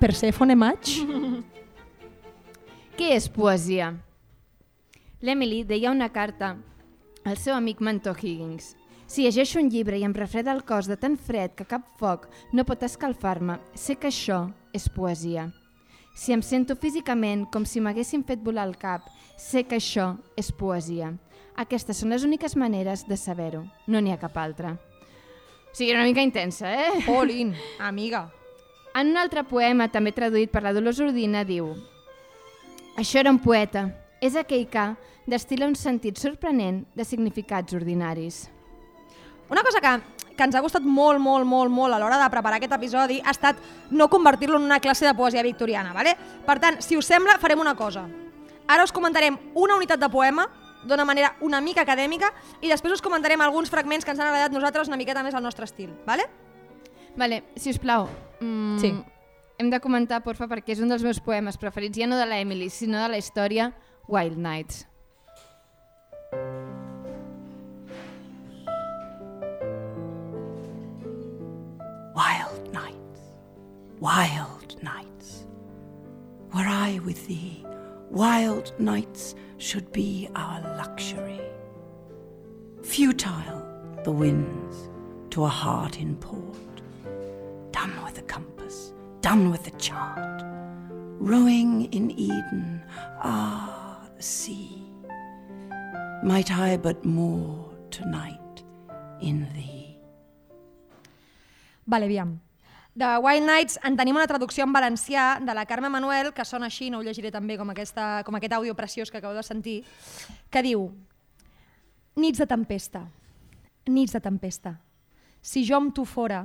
Persephone 0.00 0.56
maig? 0.56 0.94
Què 2.98 3.12
és 3.16 3.28
poesia? 3.32 3.92
L'Emily 5.20 5.62
deia 5.68 5.92
una 5.92 6.08
carta 6.08 6.54
al 7.28 7.36
seu 7.36 7.54
amic 7.54 7.82
mentor 7.84 8.18
Higgins. 8.18 8.74
Si 9.10 9.24
llegeixo 9.26 9.58
un 9.60 9.68
llibre 9.68 9.98
i 9.98 10.04
em 10.06 10.14
refreda 10.16 10.52
el 10.54 10.62
cos 10.64 10.88
de 10.88 10.96
tan 10.96 11.16
fred 11.18 11.54
que 11.58 11.66
cap 11.68 11.86
foc 12.00 12.28
no 12.54 12.64
pot 12.64 12.82
escalfar-me, 12.86 13.58
sé 13.74 13.98
que 13.98 14.08
això 14.08 14.46
és 14.72 14.88
poesia. 14.88 15.50
Si 16.14 16.32
em 16.32 16.42
sento 16.42 16.76
físicament 16.76 17.46
com 17.52 17.66
si 17.66 17.82
m'haguessin 17.82 18.24
fet 18.26 18.40
volar 18.44 18.66
el 18.68 18.76
cap, 18.78 19.06
sé 19.36 19.64
que 19.64 19.78
això 19.78 20.14
és 20.38 20.50
poesia. 20.52 21.12
Aquestes 21.56 21.98
són 22.00 22.14
les 22.14 22.24
úniques 22.24 22.56
maneres 22.56 23.06
de 23.08 23.16
saber-ho. 23.16 23.64
No 23.86 24.00
n'hi 24.00 24.12
ha 24.12 24.20
cap 24.20 24.36
altra. 24.38 24.76
O 25.70 25.74
sigui, 25.74 25.90
era 25.90 26.00
una 26.00 26.08
mica 26.08 26.22
intensa, 26.22 26.70
eh? 26.72 27.04
Olin, 27.08 27.54
amiga. 27.78 28.28
En 28.94 29.12
un 29.12 29.18
altre 29.20 29.44
poema, 29.46 29.86
també 29.88 30.10
traduït 30.12 30.50
per 30.50 30.64
la 30.64 30.72
Dolors 30.74 30.98
Ordina, 30.98 31.44
diu 31.46 31.74
Això 32.98 33.20
era 33.20 33.30
un 33.30 33.38
poeta. 33.38 33.86
És 34.20 34.34
aquell 34.36 34.66
que 34.68 34.90
destila 35.30 35.68
un 35.70 35.76
sentit 35.78 36.18
sorprenent 36.18 36.82
de 36.94 37.04
significats 37.06 37.72
ordinaris. 37.72 38.48
Una 39.50 39.62
cosa 39.62 39.80
que, 39.80 39.92
que 40.36 40.44
ens 40.44 40.56
ha 40.58 40.62
gustat 40.62 40.84
molt, 40.84 41.20
molt, 41.22 41.46
molt, 41.46 41.72
molt 41.72 41.94
a 41.94 42.00
l'hora 42.02 42.18
de 42.20 42.28
preparar 42.32 42.58
aquest 42.58 42.74
episodi 42.76 43.20
ha 43.24 43.32
estat 43.32 43.62
no 43.90 44.10
convertir-lo 44.10 44.58
en 44.58 44.66
una 44.66 44.80
classe 44.80 45.06
de 45.06 45.14
poesia 45.14 45.42
victoriana. 45.46 45.94
¿vale? 45.94 46.16
Per 46.46 46.58
tant, 46.60 46.80
si 46.82 46.98
us 46.98 47.06
sembla, 47.06 47.38
farem 47.38 47.62
una 47.62 47.76
cosa. 47.78 48.04
Ara 48.68 48.84
us 48.84 48.92
comentarem 48.92 49.38
una 49.54 49.78
unitat 49.78 50.02
de 50.02 50.10
poema 50.10 50.46
d'una 50.84 51.04
manera 51.04 51.34
una 51.40 51.60
mica 51.60 51.82
acadèmica 51.82 52.32
i 52.60 52.68
després 52.68 52.94
us 52.94 53.02
comentarem 53.02 53.40
alguns 53.40 53.70
fragments 53.70 54.04
que 54.04 54.10
ens 54.12 54.20
han 54.20 54.28
agradat 54.28 54.52
nosaltres 54.52 54.88
una 54.88 54.96
miqueta 54.96 55.22
més 55.22 55.34
al 55.34 55.42
nostre 55.42 55.64
estil. 55.64 55.92
¿vale? 56.06 56.24
Vale, 57.16 57.44
si 57.56 57.70
us 57.70 57.78
plau, 57.78 58.08
mm, 58.40 58.78
Sí. 58.78 58.94
hem 59.58 59.70
de 59.70 59.80
comentar, 59.80 60.22
porfa, 60.22 60.46
perquè 60.48 60.72
és 60.72 60.80
un 60.80 60.88
dels 60.88 61.02
meus 61.02 61.20
poemes 61.20 61.58
preferits, 61.58 61.98
ja 61.98 62.06
no 62.06 62.16
de 62.16 62.26
la 62.26 62.38
Emily, 62.40 62.70
sinó 62.70 63.02
de 63.02 63.08
la 63.08 63.18
història 63.18 63.74
Wild 64.08 64.38
Nights. 64.38 64.86
Wild 72.14 72.72
nights, 72.72 73.20
wild 74.00 74.82
nights. 74.82 75.44
Were 76.54 76.66
I 76.66 77.00
with 77.04 77.26
thee, 77.26 77.64
wild 78.10 78.72
nights 78.78 79.34
should 79.58 79.90
be 79.92 80.28
our 80.34 80.60
luxury. 80.76 81.40
Futile 82.82 83.66
the 84.04 84.10
winds 84.10 84.88
to 85.30 85.44
a 85.44 85.48
heart 85.48 85.98
in 86.00 86.16
port. 86.16 86.56
Done 87.70 87.92
with 88.04 88.14
the 88.14 88.22
compass, 88.22 88.92
done 89.20 89.50
with 89.50 89.64
the 89.64 89.70
chart. 89.78 90.42
Rowing 91.18 91.92
in 91.92 92.10
Eden, 92.10 92.82
ah, 93.22 94.00
the 94.16 94.22
sea. 94.22 94.82
Might 96.24 96.50
I 96.50 96.76
but 96.76 97.04
moor 97.04 97.70
tonight 97.90 98.64
in 99.20 99.46
thee. 99.54 99.98
Vale, 101.86 102.08
aviam. 102.08 102.38
De 103.00 103.16
Wild 103.16 103.46
Nights 103.46 103.78
en 103.80 103.94
tenim 103.96 104.18
una 104.18 104.26
traducció 104.28 104.66
en 104.66 104.74
valencià 104.76 105.38
de 105.40 105.54
la 105.56 105.64
Carme 105.64 105.88
Manuel, 105.88 106.34
que 106.36 106.44
sona 106.44 106.66
així, 106.68 106.90
no 106.92 106.98
ho 106.98 107.04
llegiré 107.06 107.30
també 107.32 107.54
com, 107.56 107.70
aquesta, 107.72 108.20
com 108.26 108.36
aquest 108.36 108.52
àudio 108.52 108.74
preciós 108.76 109.08
que 109.08 109.16
acabo 109.16 109.32
de 109.32 109.44
sentir, 109.46 109.78
que 110.52 110.60
diu 110.60 110.90
Nits 112.20 112.42
de 112.42 112.46
tempesta, 112.50 113.00
nits 113.88 114.12
de 114.12 114.20
tempesta. 114.20 114.74
Si 115.40 115.62
jo 115.64 115.78
amb 115.78 115.94
tu 115.96 116.04
fora, 116.04 116.42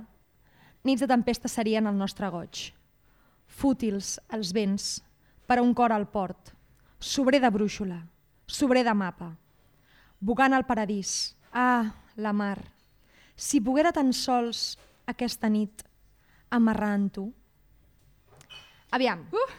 nits 0.87 1.03
de 1.03 1.09
tempesta 1.11 1.51
serien 1.51 1.89
el 1.91 1.97
nostre 1.99 2.29
goig. 2.31 2.69
Fútils 3.47 4.13
els 4.31 4.53
vents, 4.55 4.85
per 5.43 5.57
a 5.59 5.65
un 5.65 5.73
cor 5.75 5.91
al 5.91 6.05
port, 6.07 6.53
sobrer 6.99 7.41
de 7.43 7.51
brúixola, 7.51 7.97
sobrer 8.47 8.85
de 8.87 8.93
mapa, 8.95 9.33
bugant 10.21 10.55
al 10.55 10.63
paradís. 10.63 11.35
Ah, 11.51 11.91
la 12.15 12.31
mar, 12.31 12.61
si 13.35 13.59
poguera 13.59 13.91
tan 13.91 14.13
sols 14.15 14.77
aquesta 15.11 15.51
nit 15.51 15.83
tu. 17.11 17.33
Aviam. 18.91 19.27
Uh! 19.31 19.51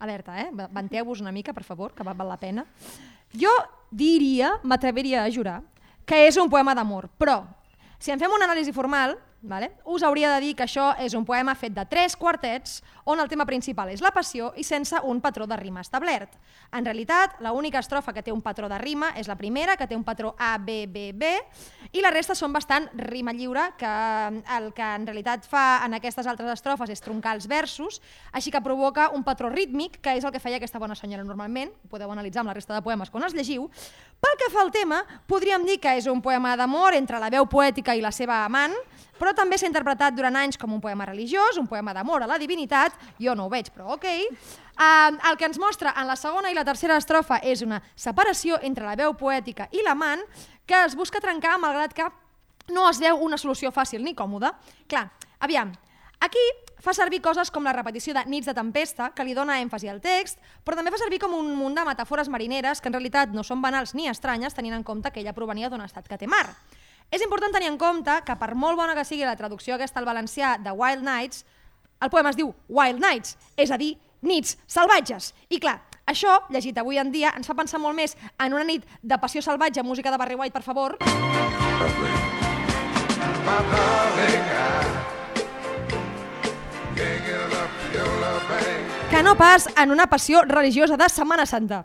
Alerta, 0.00 0.40
eh? 0.40 0.50
Venteu-vos 0.52 1.20
una 1.20 1.32
mica, 1.32 1.52
per 1.52 1.64
favor, 1.64 1.92
que 1.92 2.02
val 2.02 2.16
la 2.16 2.36
pena. 2.36 2.64
Jo 3.32 3.50
diria, 3.90 4.58
m'atreviria 4.62 5.24
a 5.24 5.30
jurar, 5.30 5.62
que 6.04 6.26
és 6.26 6.36
un 6.36 6.48
poema 6.48 6.74
d'amor, 6.74 7.08
però 7.18 7.44
si 7.98 8.10
en 8.10 8.18
fem 8.18 8.32
una 8.32 8.46
anàlisi 8.48 8.72
formal, 8.72 9.18
vale, 9.42 9.72
us 9.84 10.02
hauria 10.02 10.34
de 10.34 10.40
dir 10.44 10.54
que 10.56 10.66
això 10.66 10.90
és 11.00 11.14
un 11.16 11.24
poema 11.24 11.54
fet 11.56 11.72
de 11.72 11.84
tres 11.88 12.16
quartets 12.16 12.80
on 13.08 13.20
el 13.20 13.28
tema 13.28 13.46
principal 13.48 13.88
és 13.88 14.02
la 14.04 14.12
passió 14.12 14.50
i 14.60 14.64
sense 14.64 14.98
un 15.08 15.20
patró 15.24 15.46
de 15.48 15.56
rima 15.56 15.80
establert. 15.80 16.34
En 16.76 16.84
realitat, 16.84 17.38
l'única 17.40 17.80
estrofa 17.80 18.12
que 18.12 18.22
té 18.22 18.32
un 18.32 18.42
patró 18.44 18.68
de 18.68 18.78
rima 18.78 19.10
és 19.16 19.28
la 19.28 19.38
primera, 19.40 19.76
que 19.76 19.88
té 19.88 19.96
un 19.96 20.04
patró 20.04 20.34
A, 20.38 20.58
B, 20.58 20.84
B, 20.86 21.10
B, 21.16 21.32
i 21.96 22.04
la 22.04 22.12
resta 22.12 22.36
són 22.38 22.52
bastant 22.52 22.86
rima 23.00 23.32
lliure, 23.32 23.72
que 23.80 23.90
el 24.56 24.70
que 24.76 24.90
en 25.00 25.08
realitat 25.08 25.48
fa 25.48 25.80
en 25.86 25.96
aquestes 25.96 26.28
altres 26.30 26.52
estrofes 26.52 26.92
és 26.92 27.02
troncar 27.02 27.34
els 27.34 27.48
versos, 27.50 28.00
així 28.32 28.52
que 28.52 28.62
provoca 28.62 29.08
un 29.16 29.24
patró 29.24 29.50
rítmic, 29.50 29.98
que 30.04 30.14
és 30.20 30.24
el 30.24 30.32
que 30.34 30.42
feia 30.42 30.60
aquesta 30.60 30.78
bona 30.78 30.94
senyora 30.94 31.24
normalment, 31.24 31.72
ho 31.72 31.90
podeu 31.90 32.12
analitzar 32.12 32.44
amb 32.44 32.52
la 32.52 32.58
resta 32.60 32.76
de 32.76 32.84
poemes 32.84 33.10
quan 33.10 33.24
els 33.24 33.34
llegiu. 33.34 33.70
Pel 34.20 34.36
que 34.38 34.52
fa 34.52 34.62
al 34.62 34.70
tema, 34.70 35.00
podríem 35.26 35.64
dir 35.66 35.80
que 35.80 35.96
és 35.96 36.06
un 36.06 36.20
poema 36.22 36.52
d'amor 36.60 36.94
entre 36.94 37.18
la 37.18 37.32
veu 37.32 37.48
poètica 37.48 37.96
i 37.96 38.04
la 38.04 38.12
seva 38.12 38.44
amant, 38.44 38.76
però 39.20 39.34
també 39.36 39.58
s'ha 39.60 39.68
interpretat 39.68 40.16
durant 40.16 40.38
anys 40.40 40.56
com 40.58 40.72
un 40.72 40.80
poema 40.80 41.04
religiós, 41.04 41.60
un 41.60 41.68
poema 41.68 41.92
d'amor 41.92 42.24
a 42.24 42.30
la 42.30 42.38
divinitat, 42.40 42.96
jo 43.20 43.36
no 43.36 43.46
ho 43.46 43.52
veig, 43.52 43.68
però 43.74 43.92
ok. 43.98 44.08
Uh, 44.80 45.18
el 45.28 45.36
que 45.36 45.44
ens 45.44 45.60
mostra 45.60 45.92
en 46.00 46.08
la 46.08 46.16
segona 46.16 46.48
i 46.48 46.56
la 46.56 46.64
tercera 46.64 46.96
estrofa 46.96 47.42
és 47.44 47.60
una 47.60 47.82
separació 47.92 48.56
entre 48.64 48.88
la 48.88 48.96
veu 48.96 49.12
poètica 49.12 49.68
i 49.76 49.84
l'amant 49.84 50.24
que 50.64 50.78
es 50.86 50.96
busca 50.96 51.20
trencar 51.20 51.58
malgrat 51.60 51.92
que 51.92 52.08
no 52.72 52.88
es 52.88 53.00
veu 53.02 53.20
una 53.20 53.36
solució 53.36 53.68
fàcil 53.74 54.02
ni 54.04 54.14
còmoda. 54.16 54.54
Clar, 54.88 55.10
aviam, 55.42 55.74
aquí 56.22 56.40
fa 56.80 56.94
servir 56.96 57.20
coses 57.20 57.50
com 57.52 57.66
la 57.66 57.74
repetició 57.76 58.14
de 58.16 58.24
nits 58.30 58.48
de 58.48 58.54
tempesta, 58.56 59.10
que 59.12 59.24
li 59.26 59.34
dona 59.36 59.58
èmfasi 59.60 59.90
al 59.90 60.00
text, 60.00 60.40
però 60.64 60.78
també 60.78 60.92
fa 60.94 61.00
servir 61.02 61.20
com 61.20 61.34
un 61.36 61.52
munt 61.58 61.76
de 61.76 61.84
metàfores 61.84 62.30
marineres 62.32 62.80
que 62.80 62.88
en 62.88 62.96
realitat 62.96 63.34
no 63.36 63.44
són 63.44 63.60
banals 63.60 63.92
ni 63.94 64.08
estranyes, 64.08 64.56
tenint 64.56 64.78
en 64.78 64.86
compte 64.86 65.12
que 65.12 65.20
ella 65.20 65.36
provenia 65.36 65.68
d'un 65.68 65.84
estat 65.84 66.08
que 66.08 66.16
té 66.16 66.30
mar. 66.30 66.46
És 67.10 67.22
important 67.24 67.50
tenir 67.50 67.66
en 67.66 67.78
compte 67.78 68.12
que 68.22 68.36
per 68.38 68.54
molt 68.54 68.78
bona 68.78 68.94
que 68.94 69.02
sigui 69.04 69.26
la 69.26 69.34
traducció 69.34 69.74
aquesta 69.74 69.98
al 69.98 70.06
valencià 70.06 70.54
de 70.62 70.70
Wild 70.70 71.02
Nights, 71.02 71.42
el 72.00 72.10
poema 72.10 72.30
es 72.30 72.38
diu 72.38 72.52
Wild 72.68 73.02
Nights, 73.02 73.34
és 73.58 73.72
a 73.74 73.78
dir, 73.80 73.96
nits 74.22 74.54
salvatges. 74.70 75.32
I 75.50 75.58
clar, 75.58 75.80
això, 76.06 76.38
llegit 76.54 76.78
avui 76.78 77.02
en 77.02 77.10
dia, 77.10 77.34
ens 77.34 77.50
fa 77.50 77.56
pensar 77.58 77.82
molt 77.82 77.98
més 77.98 78.14
en 78.38 78.54
una 78.54 78.62
nit 78.64 78.86
de 79.02 79.18
passió 79.18 79.42
salvatge, 79.42 79.82
música 79.82 80.14
de 80.14 80.22
Barry 80.22 80.38
White, 80.38 80.54
per 80.54 80.62
favor, 80.62 80.96
que 89.10 89.22
no 89.24 89.34
pas 89.36 89.66
en 89.76 89.90
una 89.90 90.06
passió 90.06 90.42
religiosa 90.42 90.96
de 90.96 91.08
Setmana 91.08 91.44
Santa. 91.44 91.84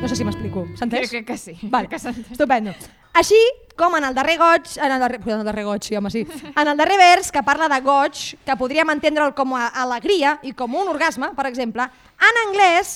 No 0.00 0.08
sé 0.08 0.16
si 0.16 0.24
m'explico. 0.24 0.62
S'ha 0.78 0.86
entès? 0.86 1.10
Crec 1.12 1.26
que 1.28 1.36
sí. 1.36 1.52
Vale, 1.68 1.88
que 1.92 1.98
estupendo. 2.00 2.72
Així 3.20 3.36
com 3.76 3.92
en 3.98 4.06
el 4.08 4.14
darrer 4.16 4.38
goig, 4.40 4.70
en 4.80 4.94
el 4.94 5.02
darrer, 5.02 5.18
en 5.26 5.42
el 5.42 5.44
darrer 5.44 5.64
goig, 5.66 5.84
sí, 5.84 5.96
home, 5.98 6.08
sí, 6.10 6.22
en 6.62 6.68
el 6.72 6.78
darrer 6.78 6.96
vers 6.96 7.28
que 7.30 7.42
parla 7.44 7.68
de 7.68 7.80
goig, 7.84 8.22
que 8.46 8.56
podríem 8.56 8.94
entendre'l 8.94 9.34
com 9.36 9.52
a 9.58 9.66
alegria 9.82 10.38
i 10.40 10.54
com 10.56 10.78
un 10.80 10.88
orgasme, 10.88 11.34
per 11.36 11.44
exemple, 11.50 11.84
en 12.16 12.40
anglès 12.46 12.94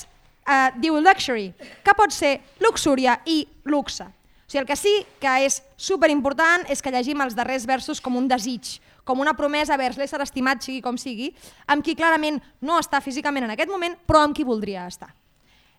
eh, 0.48 0.72
diu 0.80 0.96
luxury, 0.96 1.50
que 1.84 1.96
pot 1.98 2.16
ser 2.16 2.38
luxúria 2.64 3.18
i 3.28 3.42
luxe. 3.68 4.08
O 4.08 4.48
sigui, 4.48 4.64
el 4.64 4.72
que 4.72 4.80
sí 4.80 4.96
que 5.20 5.36
és 5.44 5.60
superimportant 5.76 6.64
és 6.72 6.80
que 6.80 6.92
llegim 6.94 7.20
els 7.20 7.36
darrers 7.36 7.68
versos 7.68 8.00
com 8.00 8.16
un 8.16 8.32
desig, 8.32 8.78
com 9.04 9.20
una 9.20 9.36
promesa 9.36 9.76
vers 9.76 10.00
l'ésser 10.00 10.24
estimat, 10.24 10.64
sigui 10.64 10.80
com 10.80 10.96
sigui, 10.96 11.34
amb 11.68 11.84
qui 11.84 12.00
clarament 12.00 12.40
no 12.64 12.80
està 12.80 13.04
físicament 13.04 13.44
en 13.44 13.58
aquest 13.58 13.68
moment, 13.68 14.00
però 14.08 14.24
amb 14.24 14.32
qui 14.32 14.48
voldria 14.48 14.88
estar. 14.88 15.12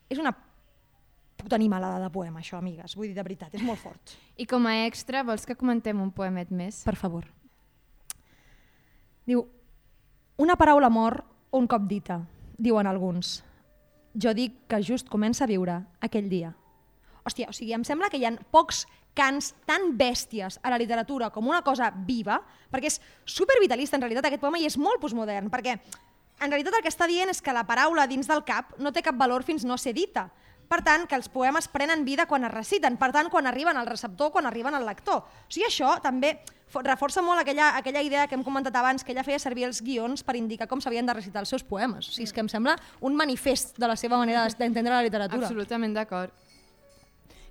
És 0.05 0.21
una 0.21 0.35
puta 1.45 1.59
animalada 1.59 2.01
de 2.01 2.09
poema, 2.11 2.41
això, 2.41 2.57
amigues. 2.57 2.95
Vull 2.97 3.11
dir, 3.11 3.15
de 3.15 3.23
veritat, 3.23 3.53
és 3.55 3.63
molt 3.63 3.79
fort. 3.79 4.15
I 4.41 4.47
com 4.49 4.65
a 4.67 4.75
extra, 4.85 5.23
vols 5.23 5.45
que 5.45 5.57
comentem 5.57 6.01
un 6.01 6.11
poemet 6.11 6.51
més? 6.51 6.81
Per 6.87 6.95
favor. 6.99 7.27
Diu, 9.25 9.45
una 10.41 10.57
paraula 10.59 10.89
mor 10.89 11.21
un 11.55 11.67
cop 11.71 11.85
dita, 11.87 12.19
diuen 12.57 12.87
alguns. 12.89 13.39
Jo 14.19 14.33
dic 14.35 14.65
que 14.71 14.81
just 14.83 15.09
comença 15.11 15.45
a 15.45 15.49
viure 15.49 15.79
aquell 16.03 16.27
dia. 16.31 16.51
Hòstia, 17.25 17.49
o 17.49 17.55
sigui, 17.55 17.73
em 17.73 17.83
sembla 17.87 18.09
que 18.11 18.19
hi 18.19 18.25
ha 18.27 18.35
pocs 18.53 18.85
cants 19.15 19.53
tan 19.65 19.93
bèsties 19.97 20.59
a 20.61 20.69
la 20.73 20.77
literatura 20.77 21.31
com 21.31 21.47
una 21.47 21.63
cosa 21.63 21.87
viva, 22.07 22.41
perquè 22.71 22.91
és 22.91 22.99
supervitalista 23.23 23.95
en 23.97 24.03
realitat 24.03 24.27
aquest 24.27 24.43
poema 24.43 24.59
i 24.59 24.67
és 24.67 24.77
molt 24.77 24.99
postmodern, 25.01 25.47
perquè 25.49 25.77
en 26.43 26.51
realitat 26.51 26.75
el 26.75 26.83
que 26.83 26.91
està 26.91 27.07
dient 27.07 27.31
és 27.31 27.39
que 27.41 27.55
la 27.55 27.63
paraula 27.67 28.05
dins 28.11 28.27
del 28.27 28.43
cap 28.43 28.75
no 28.77 28.91
té 28.91 29.01
cap 29.01 29.15
valor 29.15 29.47
fins 29.47 29.63
no 29.63 29.79
ser 29.79 29.95
dita. 29.95 30.27
Per 30.67 30.81
tant, 30.81 31.03
que 31.07 31.15
els 31.15 31.27
poemes 31.29 31.67
prenen 31.69 32.03
vida 32.05 32.25
quan 32.25 32.43
es 32.47 32.51
reciten, 32.51 32.97
per 32.97 33.11
tant, 33.13 33.29
quan 33.29 33.45
arriben 33.47 33.77
al 33.77 33.85
receptor, 33.87 34.31
quan 34.33 34.47
arriben 34.49 34.73
al 34.73 34.85
lector. 34.85 35.21
O 35.21 35.49
sigui, 35.51 35.67
això 35.67 35.99
també 36.01 36.39
fo- 36.67 36.81
reforça 36.81 37.21
molt 37.21 37.39
aquella, 37.43 37.75
aquella 37.77 38.01
idea 38.01 38.25
que 38.27 38.33
hem 38.35 38.43
comentat 38.43 38.75
abans, 38.75 39.03
que 39.03 39.11
ella 39.13 39.23
feia 39.23 39.37
servir 39.39 39.65
els 39.67 39.81
guions 39.85 40.23
per 40.25 40.35
indicar 40.35 40.67
com 40.67 40.81
s'havien 40.81 41.05
de 41.05 41.13
recitar 41.13 41.43
els 41.45 41.49
seus 41.53 41.63
poemes. 41.63 42.09
O 42.09 42.11
sigui, 42.11 42.25
és 42.25 42.33
que 42.33 42.41
em 42.41 42.49
sembla 42.49 42.73
un 43.01 43.15
manifest 43.15 43.77
de 43.77 43.87
la 43.87 43.95
seva 43.95 44.17
manera 44.17 44.47
d'entendre 44.57 44.93
la 44.95 45.03
literatura. 45.05 45.45
Absolutament 45.45 45.93
d'acord. 45.93 46.33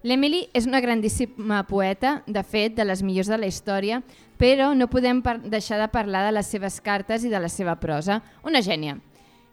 L'Emily 0.05 0.43
és 0.53 0.67
una 0.69 0.83
grandíssima 0.85 1.62
poeta, 1.65 2.19
de 2.27 2.43
fet, 2.45 2.75
de 2.77 2.85
les 2.85 3.01
millors 3.03 3.31
de 3.33 3.39
la 3.41 3.47
història, 3.49 4.03
però 4.37 4.75
no 4.77 4.91
podem 4.93 5.23
deixar 5.49 5.79
de 5.81 5.87
parlar 5.89 6.27
de 6.27 6.33
les 6.37 6.51
seves 6.51 6.77
cartes 6.85 7.25
i 7.25 7.31
de 7.33 7.41
la 7.41 7.49
seva 7.49 7.79
prosa. 7.81 8.19
Una 8.45 8.61
gènia. 8.61 8.99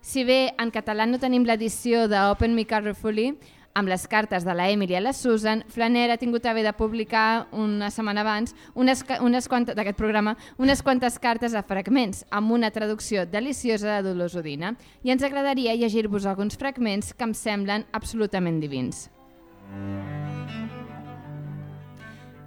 Si 0.02 0.24
bé 0.26 0.56
en 0.58 0.72
català 0.74 1.06
no 1.06 1.22
tenim 1.22 1.46
l'edició 1.46 2.08
d'Open 2.10 2.56
Me 2.58 2.66
Carefully, 2.66 3.36
amb 3.78 3.88
les 3.88 4.08
cartes 4.10 4.44
de 4.44 4.56
la 4.58 4.66
Emily 4.74 4.98
i 4.98 5.00
la 5.00 5.14
Susan, 5.14 5.62
Flaner 5.70 6.10
ha 6.12 6.18
tingut 6.18 6.46
a 6.46 6.54
de 6.54 6.74
publicar 6.74 7.48
una 7.52 7.92
setmana 7.92 8.22
abans 8.22 8.56
unes, 8.74 9.06
unes 9.22 9.48
quantes 9.48 9.76
d'aquest 9.76 9.98
programa 9.98 10.36
unes 10.58 10.82
quantes 10.82 11.20
cartes 11.20 11.54
a 11.54 11.64
fragments 11.64 12.26
amb 12.32 12.52
una 12.52 12.72
traducció 12.72 13.26
deliciosa 13.26 14.02
de 14.02 14.10
Dolors 14.10 14.36
Udina 14.36 14.76
i 15.04 15.12
ens 15.12 15.24
agradaria 15.24 15.76
llegir-vos 15.76 16.26
alguns 16.26 16.58
fragments 16.58 17.14
que 17.14 17.24
em 17.24 17.34
semblen 17.34 17.86
absolutament 17.94 18.60
divins. 18.60 19.10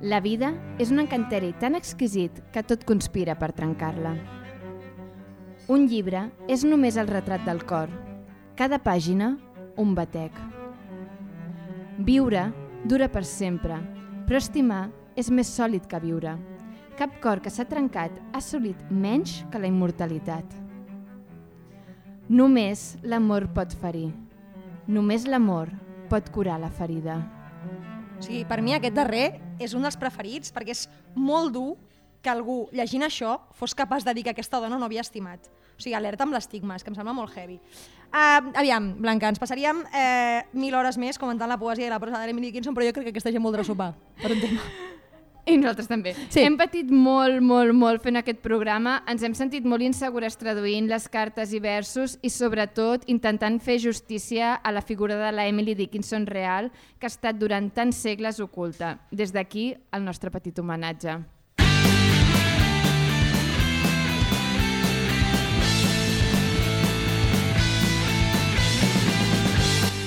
La 0.02 0.20
vida 0.20 0.52
és 0.78 0.90
un 0.90 1.00
encanteri 1.00 1.54
tan 1.60 1.74
exquisit 1.78 2.42
que 2.52 2.62
tot 2.66 2.84
conspira 2.84 3.38
per 3.38 3.54
trencar-la. 3.54 4.43
Un 5.64 5.86
llibre 5.88 6.26
és 6.52 6.60
només 6.68 6.98
el 7.00 7.08
retrat 7.08 7.40
del 7.46 7.62
cor. 7.64 7.88
Cada 8.52 8.76
pàgina, 8.84 9.30
un 9.80 9.94
batec. 9.96 10.34
Viure 12.04 12.50
dura 12.84 13.08
per 13.08 13.22
sempre, 13.24 13.78
però 14.28 14.42
estimar 14.42 14.90
és 15.16 15.30
més 15.32 15.48
sòlid 15.48 15.86
que 15.88 16.02
viure. 16.02 16.34
Cap 16.98 17.16
cor 17.24 17.40
que 17.40 17.48
s'ha 17.48 17.64
trencat 17.64 18.12
ha 18.34 18.42
assolit 18.42 18.76
menys 18.90 19.38
que 19.48 19.62
la 19.62 19.70
immortalitat. 19.70 20.44
Només 22.28 22.98
l'amor 23.00 23.48
pot 23.56 23.72
ferir. 23.80 24.10
Només 24.84 25.24
l'amor 25.24 25.72
pot 26.12 26.28
curar 26.28 26.58
la 26.60 26.68
ferida. 26.68 27.22
O 28.18 28.20
sigui, 28.20 28.44
per 28.44 28.60
mi 28.60 28.76
aquest 28.76 29.00
darrer 29.00 29.26
és 29.56 29.72
un 29.72 29.88
dels 29.88 29.96
preferits 29.96 30.52
perquè 30.52 30.76
és 30.76 30.86
molt 31.16 31.56
dur 31.56 31.70
que 32.24 32.32
algú, 32.32 32.64
llegint 32.72 33.04
això, 33.04 33.36
fos 33.54 33.76
capaç 33.76 34.06
de 34.06 34.14
dir 34.16 34.24
que 34.24 34.32
aquesta 34.32 34.60
dona 34.62 34.80
no 34.80 34.88
havia 34.88 35.04
estimat. 35.04 35.50
O 35.74 35.82
sigui, 35.82 35.94
alerta 35.98 36.24
amb 36.24 36.34
l'estigma, 36.36 36.78
és 36.78 36.86
que 36.86 36.92
em 36.92 36.96
sembla 36.96 37.14
molt 37.16 37.34
heavy. 37.36 37.58
Uh, 38.14 38.54
aviam, 38.54 38.92
Blanca, 39.02 39.28
ens 39.32 39.42
passaríem 39.42 39.82
eh, 39.90 40.44
mil 40.54 40.74
hores 40.78 40.98
més 41.02 41.18
comentant 41.18 41.50
la 41.50 41.58
poesia 41.58 41.88
i 41.88 41.92
la 41.92 41.98
prosa 42.02 42.20
de 42.20 42.28
l'Emily 42.28 42.52
Dickinson, 42.52 42.76
però 42.76 42.86
jo 42.86 42.94
crec 42.94 43.10
que 43.10 43.14
aquesta 43.16 43.34
gent 43.34 43.42
voldrà 43.42 43.66
sopar 43.66 43.92
per 44.22 44.30
un 44.36 44.42
tema. 44.42 44.62
I 45.44 45.58
nosaltres 45.60 45.90
també. 45.90 46.14
Sí. 46.32 46.40
Hem 46.40 46.54
patit 46.56 46.88
molt, 46.88 47.42
molt, 47.44 47.74
molt 47.76 48.00
fent 48.04 48.16
aquest 48.16 48.40
programa. 48.44 48.96
Ens 49.10 49.26
hem 49.26 49.34
sentit 49.36 49.66
molt 49.68 49.84
insegures 49.84 50.38
traduint 50.40 50.88
les 50.88 51.04
cartes 51.12 51.52
i 51.52 51.60
versos 51.60 52.16
i, 52.24 52.30
sobretot, 52.32 53.04
intentant 53.12 53.58
fer 53.60 53.76
justícia 53.82 54.54
a 54.56 54.72
la 54.72 54.80
figura 54.80 55.18
de 55.20 55.34
la 55.36 55.44
Emily 55.50 55.76
Dickinson 55.76 56.24
real, 56.30 56.70
que 56.96 57.10
ha 57.10 57.12
estat 57.12 57.36
durant 57.36 57.68
tants 57.76 58.00
segles 58.06 58.40
oculta. 58.40 58.96
Des 59.12 59.36
d'aquí, 59.36 59.74
el 59.92 60.06
nostre 60.06 60.32
petit 60.32 60.64
homenatge. 60.64 61.20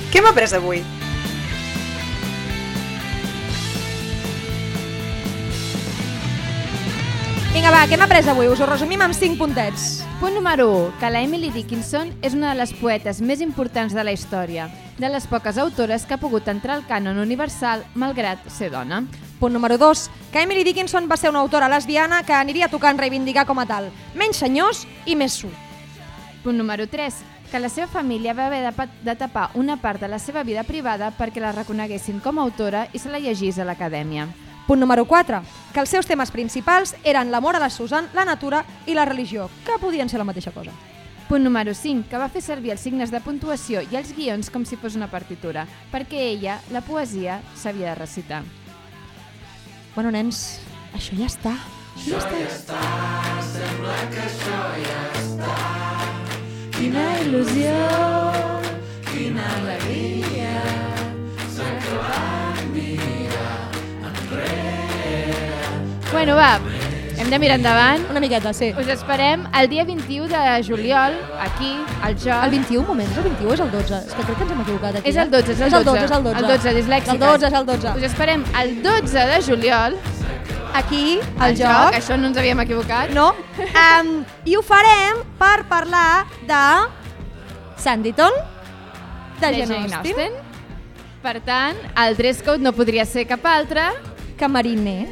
Què 0.07 0.21
hem 0.21 0.27
après 0.29 0.53
avui? 0.55 0.79
Vinga, 7.51 7.71
va, 7.73 7.81
què 7.89 7.97
hem 7.97 8.03
après 8.05 8.29
avui? 8.31 8.47
Us 8.47 8.61
ho 8.63 8.69
resumim 8.69 9.01
amb 9.03 9.17
5 9.17 9.35
puntets. 9.35 9.87
Punt 10.21 10.33
número 10.37 10.69
1, 10.71 10.93
que 11.01 11.09
la 11.11 11.25
Emily 11.25 11.49
Dickinson 11.51 12.13
és 12.23 12.37
una 12.37 12.53
de 12.53 12.61
les 12.61 12.71
poetes 12.79 13.19
més 13.19 13.43
importants 13.43 13.91
de 13.93 14.05
la 14.07 14.13
història, 14.15 14.69
de 14.95 15.11
les 15.11 15.27
poques 15.27 15.59
autores 15.59 16.07
que 16.07 16.15
ha 16.15 16.21
pogut 16.21 16.47
entrar 16.47 16.77
al 16.77 16.87
cànon 16.87 17.19
universal 17.19 17.83
malgrat 17.93 18.47
ser 18.47 18.71
dona. 18.71 19.03
Punt 19.41 19.53
número 19.53 19.75
2, 19.77 20.07
que 20.31 20.47
Emily 20.47 20.63
Dickinson 20.63 21.11
va 21.11 21.17
ser 21.19 21.33
una 21.33 21.43
autora 21.43 21.67
lesbiana 21.67 22.23
que 22.23 22.33
aniria 22.33 22.71
tocant 22.71 22.97
reivindicar 22.97 23.45
com 23.45 23.59
a 23.59 23.67
tal. 23.67 23.91
Menys 24.15 24.39
senyors 24.39 24.85
i 25.05 25.19
més 25.19 25.35
su. 25.43 25.51
Punt 26.45 26.57
número 26.57 26.87
3, 26.87 27.19
que 27.51 27.59
la 27.59 27.69
seva 27.69 27.87
família 27.87 28.33
va 28.33 28.47
haver 28.47 28.63
de, 28.65 28.87
de 29.03 29.15
tapar 29.15 29.51
una 29.55 29.77
part 29.77 30.01
de 30.01 30.07
la 30.07 30.19
seva 30.19 30.43
vida 30.43 30.63
privada 30.63 31.11
perquè 31.15 31.39
la 31.41 31.53
reconeguessin 31.55 32.19
com 32.19 32.39
a 32.39 32.43
autora 32.43 32.87
i 32.93 32.99
se 32.99 33.09
la 33.09 33.19
llegís 33.19 33.59
a 33.59 33.65
l'acadèmia. 33.65 34.27
Punt 34.67 34.81
número 34.83 35.05
4, 35.07 35.41
que 35.71 35.79
els 35.79 35.89
seus 35.89 36.05
temes 36.05 36.31
principals 36.31 36.91
eren 37.07 37.31
l'amor 37.31 37.55
a 37.55 37.63
la 37.63 37.69
Susan, 37.71 38.09
la 38.13 38.25
natura 38.27 38.65
i 38.85 38.93
la 38.93 39.05
religió, 39.07 39.47
que 39.63 39.79
podien 39.79 40.09
ser 40.11 40.19
la 40.19 40.27
mateixa 40.27 40.51
cosa. 40.51 40.75
Punt 41.29 41.43
número 41.43 41.73
5, 41.73 42.09
que 42.11 42.19
va 42.19 42.27
fer 42.31 42.41
servir 42.43 42.71
els 42.75 42.83
signes 42.83 43.11
de 43.11 43.23
puntuació 43.23 43.81
i 43.83 43.95
els 43.99 44.11
guions 44.15 44.51
com 44.51 44.63
si 44.67 44.75
fos 44.79 44.95
una 44.99 45.07
partitura, 45.11 45.65
perquè 45.91 46.19
ella, 46.33 46.59
la 46.71 46.83
poesia, 46.83 47.41
s'havia 47.55 47.89
de 47.93 47.95
recitar. 47.95 48.43
Bueno, 49.95 50.11
nens, 50.11 50.59
això 50.95 51.15
ja 51.19 51.31
està. 51.31 51.55
Això 51.97 52.19
ja 52.31 52.47
està. 52.47 52.79
Quina 56.77 57.03
il·lusió, 57.23 57.75
quina 59.09 59.45
alegria, 59.57 60.51
Bueno, 66.11 66.35
va, 66.35 66.59
hem 67.17 67.29
de 67.29 67.39
mirar 67.39 67.57
endavant. 67.57 68.05
Una 68.09 68.19
miqueta, 68.19 68.53
sí. 68.53 68.71
Us 68.79 68.87
esperem 68.93 69.43
el 69.59 69.67
dia 69.69 69.83
21 69.85 70.27
de 70.29 70.63
juliol, 70.65 71.17
aquí, 71.39 71.73
al 72.01 72.15
joc. 72.15 72.43
El 72.45 72.51
21, 72.51 72.81
un 72.81 72.87
moment, 72.87 73.09
és 73.11 73.17
el 73.17 73.23
21 73.27 73.49
o 73.49 73.53
és 73.53 73.65
el 73.65 73.71
12? 73.71 73.99
És 74.05 74.13
que 74.13 74.27
crec 74.27 74.37
que 74.37 74.45
ens 74.45 74.53
hem 74.53 74.61
equivocat 74.63 74.99
aquí. 74.99 75.09
És 75.09 75.17
el 75.17 75.33
12, 75.33 75.51
és 75.51 75.61
el 75.61 75.67
És 75.67 75.73
el 75.73 75.83
12. 75.83 75.99
12, 75.99 76.05
és 76.05 76.15
el 76.17 76.23
12. 76.29 76.37
El 76.39 76.47
12, 76.53 76.75
dislèxiques. 76.77 77.13
El 77.13 77.19
12, 77.25 77.47
és 77.47 77.59
el 77.59 77.65
12. 77.73 77.95
Us 77.97 78.07
esperem 78.11 78.45
el 78.61 78.73
12 78.85 79.27
de 79.33 79.41
juliol, 79.49 79.99
Aquí, 80.77 81.19
al 81.39 81.55
joc. 81.57 81.67
joc. 81.67 81.95
Això 81.97 82.17
no 82.19 82.29
ens 82.29 82.37
havíem 82.37 82.59
equivocat. 82.61 83.09
No. 83.15 83.31
Um, 83.67 84.11
I 84.45 84.57
ho 84.57 84.61
farem 84.65 85.23
per 85.39 85.63
parlar 85.69 86.25
de 86.45 86.63
Sanditon, 87.81 88.33
de, 89.41 89.47
de 89.47 89.65
Jane 89.65 89.95
Austen, 90.01 90.37
Per 91.21 91.39
tant, 91.43 91.79
el 91.97 92.15
dress 92.15 92.43
code 92.45 92.61
no 92.63 92.71
podria 92.77 93.03
ser 93.05 93.25
cap 93.27 93.45
altre. 93.49 93.89
que 94.37 94.47
Mariner. 94.47 95.07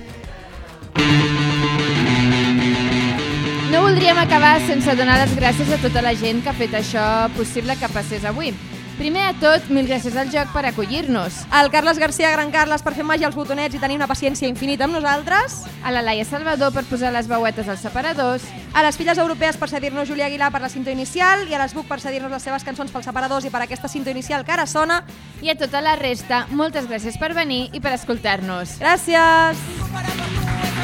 No 3.72 3.82
voldríem 3.82 4.18
acabar 4.22 4.60
sense 4.62 4.94
donar 4.96 5.18
les 5.24 5.34
gràcies 5.36 5.72
a 5.74 5.80
tota 5.82 6.02
la 6.06 6.14
gent 6.16 6.44
que 6.44 6.52
ha 6.52 6.56
fet 6.56 6.76
això 6.78 7.04
possible 7.36 7.76
que 7.76 7.90
passés 7.90 8.24
avui. 8.24 8.54
Primer 8.96 9.26
de 9.34 9.40
tot, 9.42 9.66
mil 9.76 9.90
gràcies 9.90 10.16
al 10.16 10.30
joc 10.32 10.54
per 10.56 10.62
acollir-nos. 10.70 11.42
El 11.60 11.68
Carles 11.72 11.98
Garcia, 12.00 12.30
Gran 12.32 12.52
Carles, 12.54 12.80
per 12.82 12.94
fer 12.96 13.04
màgia 13.04 13.28
als 13.28 13.36
botonets 13.36 13.76
i 13.76 13.82
tenir 13.82 13.98
una 14.00 14.08
paciència 14.08 14.48
infinita 14.48 14.88
amb 14.88 14.96
nosaltres. 14.96 15.58
A 15.84 15.92
la 15.92 16.04
Laia 16.06 16.24
Salvador 16.24 16.72
per 16.72 16.86
posar 16.88 17.12
les 17.12 17.28
veuetes 17.28 17.68
als 17.68 17.84
separadors. 17.84 18.46
A 18.74 18.86
les 18.88 18.96
filles 18.96 19.20
europees 19.20 19.60
per 19.60 19.68
cedir-nos 19.68 20.08
Júlia 20.08 20.30
Aguilar 20.30 20.48
per 20.52 20.64
la 20.64 20.72
cinta 20.72 20.96
inicial 20.96 21.44
i 21.50 21.54
a 21.54 21.60
les 21.60 21.76
Buc 21.76 21.90
per 21.92 22.00
cedir-nos 22.00 22.32
les 22.32 22.48
seves 22.48 22.64
cançons 22.64 22.92
pels 22.92 23.12
separadors 23.12 23.44
i 23.44 23.52
per 23.52 23.66
aquesta 23.66 23.92
cinta 23.92 24.16
inicial 24.16 24.48
que 24.48 24.56
ara 24.56 24.66
sona. 24.66 25.04
I 25.44 25.52
a 25.52 25.60
tota 25.60 25.84
la 25.84 25.98
resta, 26.00 26.46
moltes 26.56 26.88
gràcies 26.88 27.20
per 27.20 27.34
venir 27.36 27.66
i 27.74 27.84
per 27.84 27.98
escoltar-nos. 28.00 28.80
Gràcies! 28.80 30.75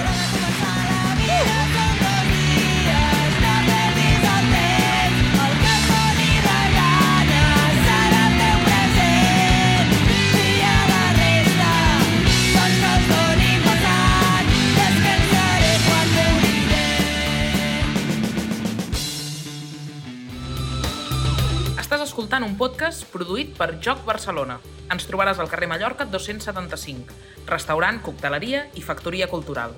Estàs 22.02 22.16
escoltant 22.16 22.42
un 22.42 22.56
podcast 22.58 23.04
produït 23.14 23.52
per 23.54 23.68
Joc 23.86 24.00
Barcelona. 24.08 24.56
Ens 24.90 25.04
trobaràs 25.06 25.38
al 25.38 25.52
carrer 25.52 25.68
Mallorca 25.70 26.08
275, 26.10 27.14
restaurant, 27.46 28.02
cocteleria 28.02 28.64
i 28.74 28.82
factoria 28.82 29.28
cultural. 29.30 29.76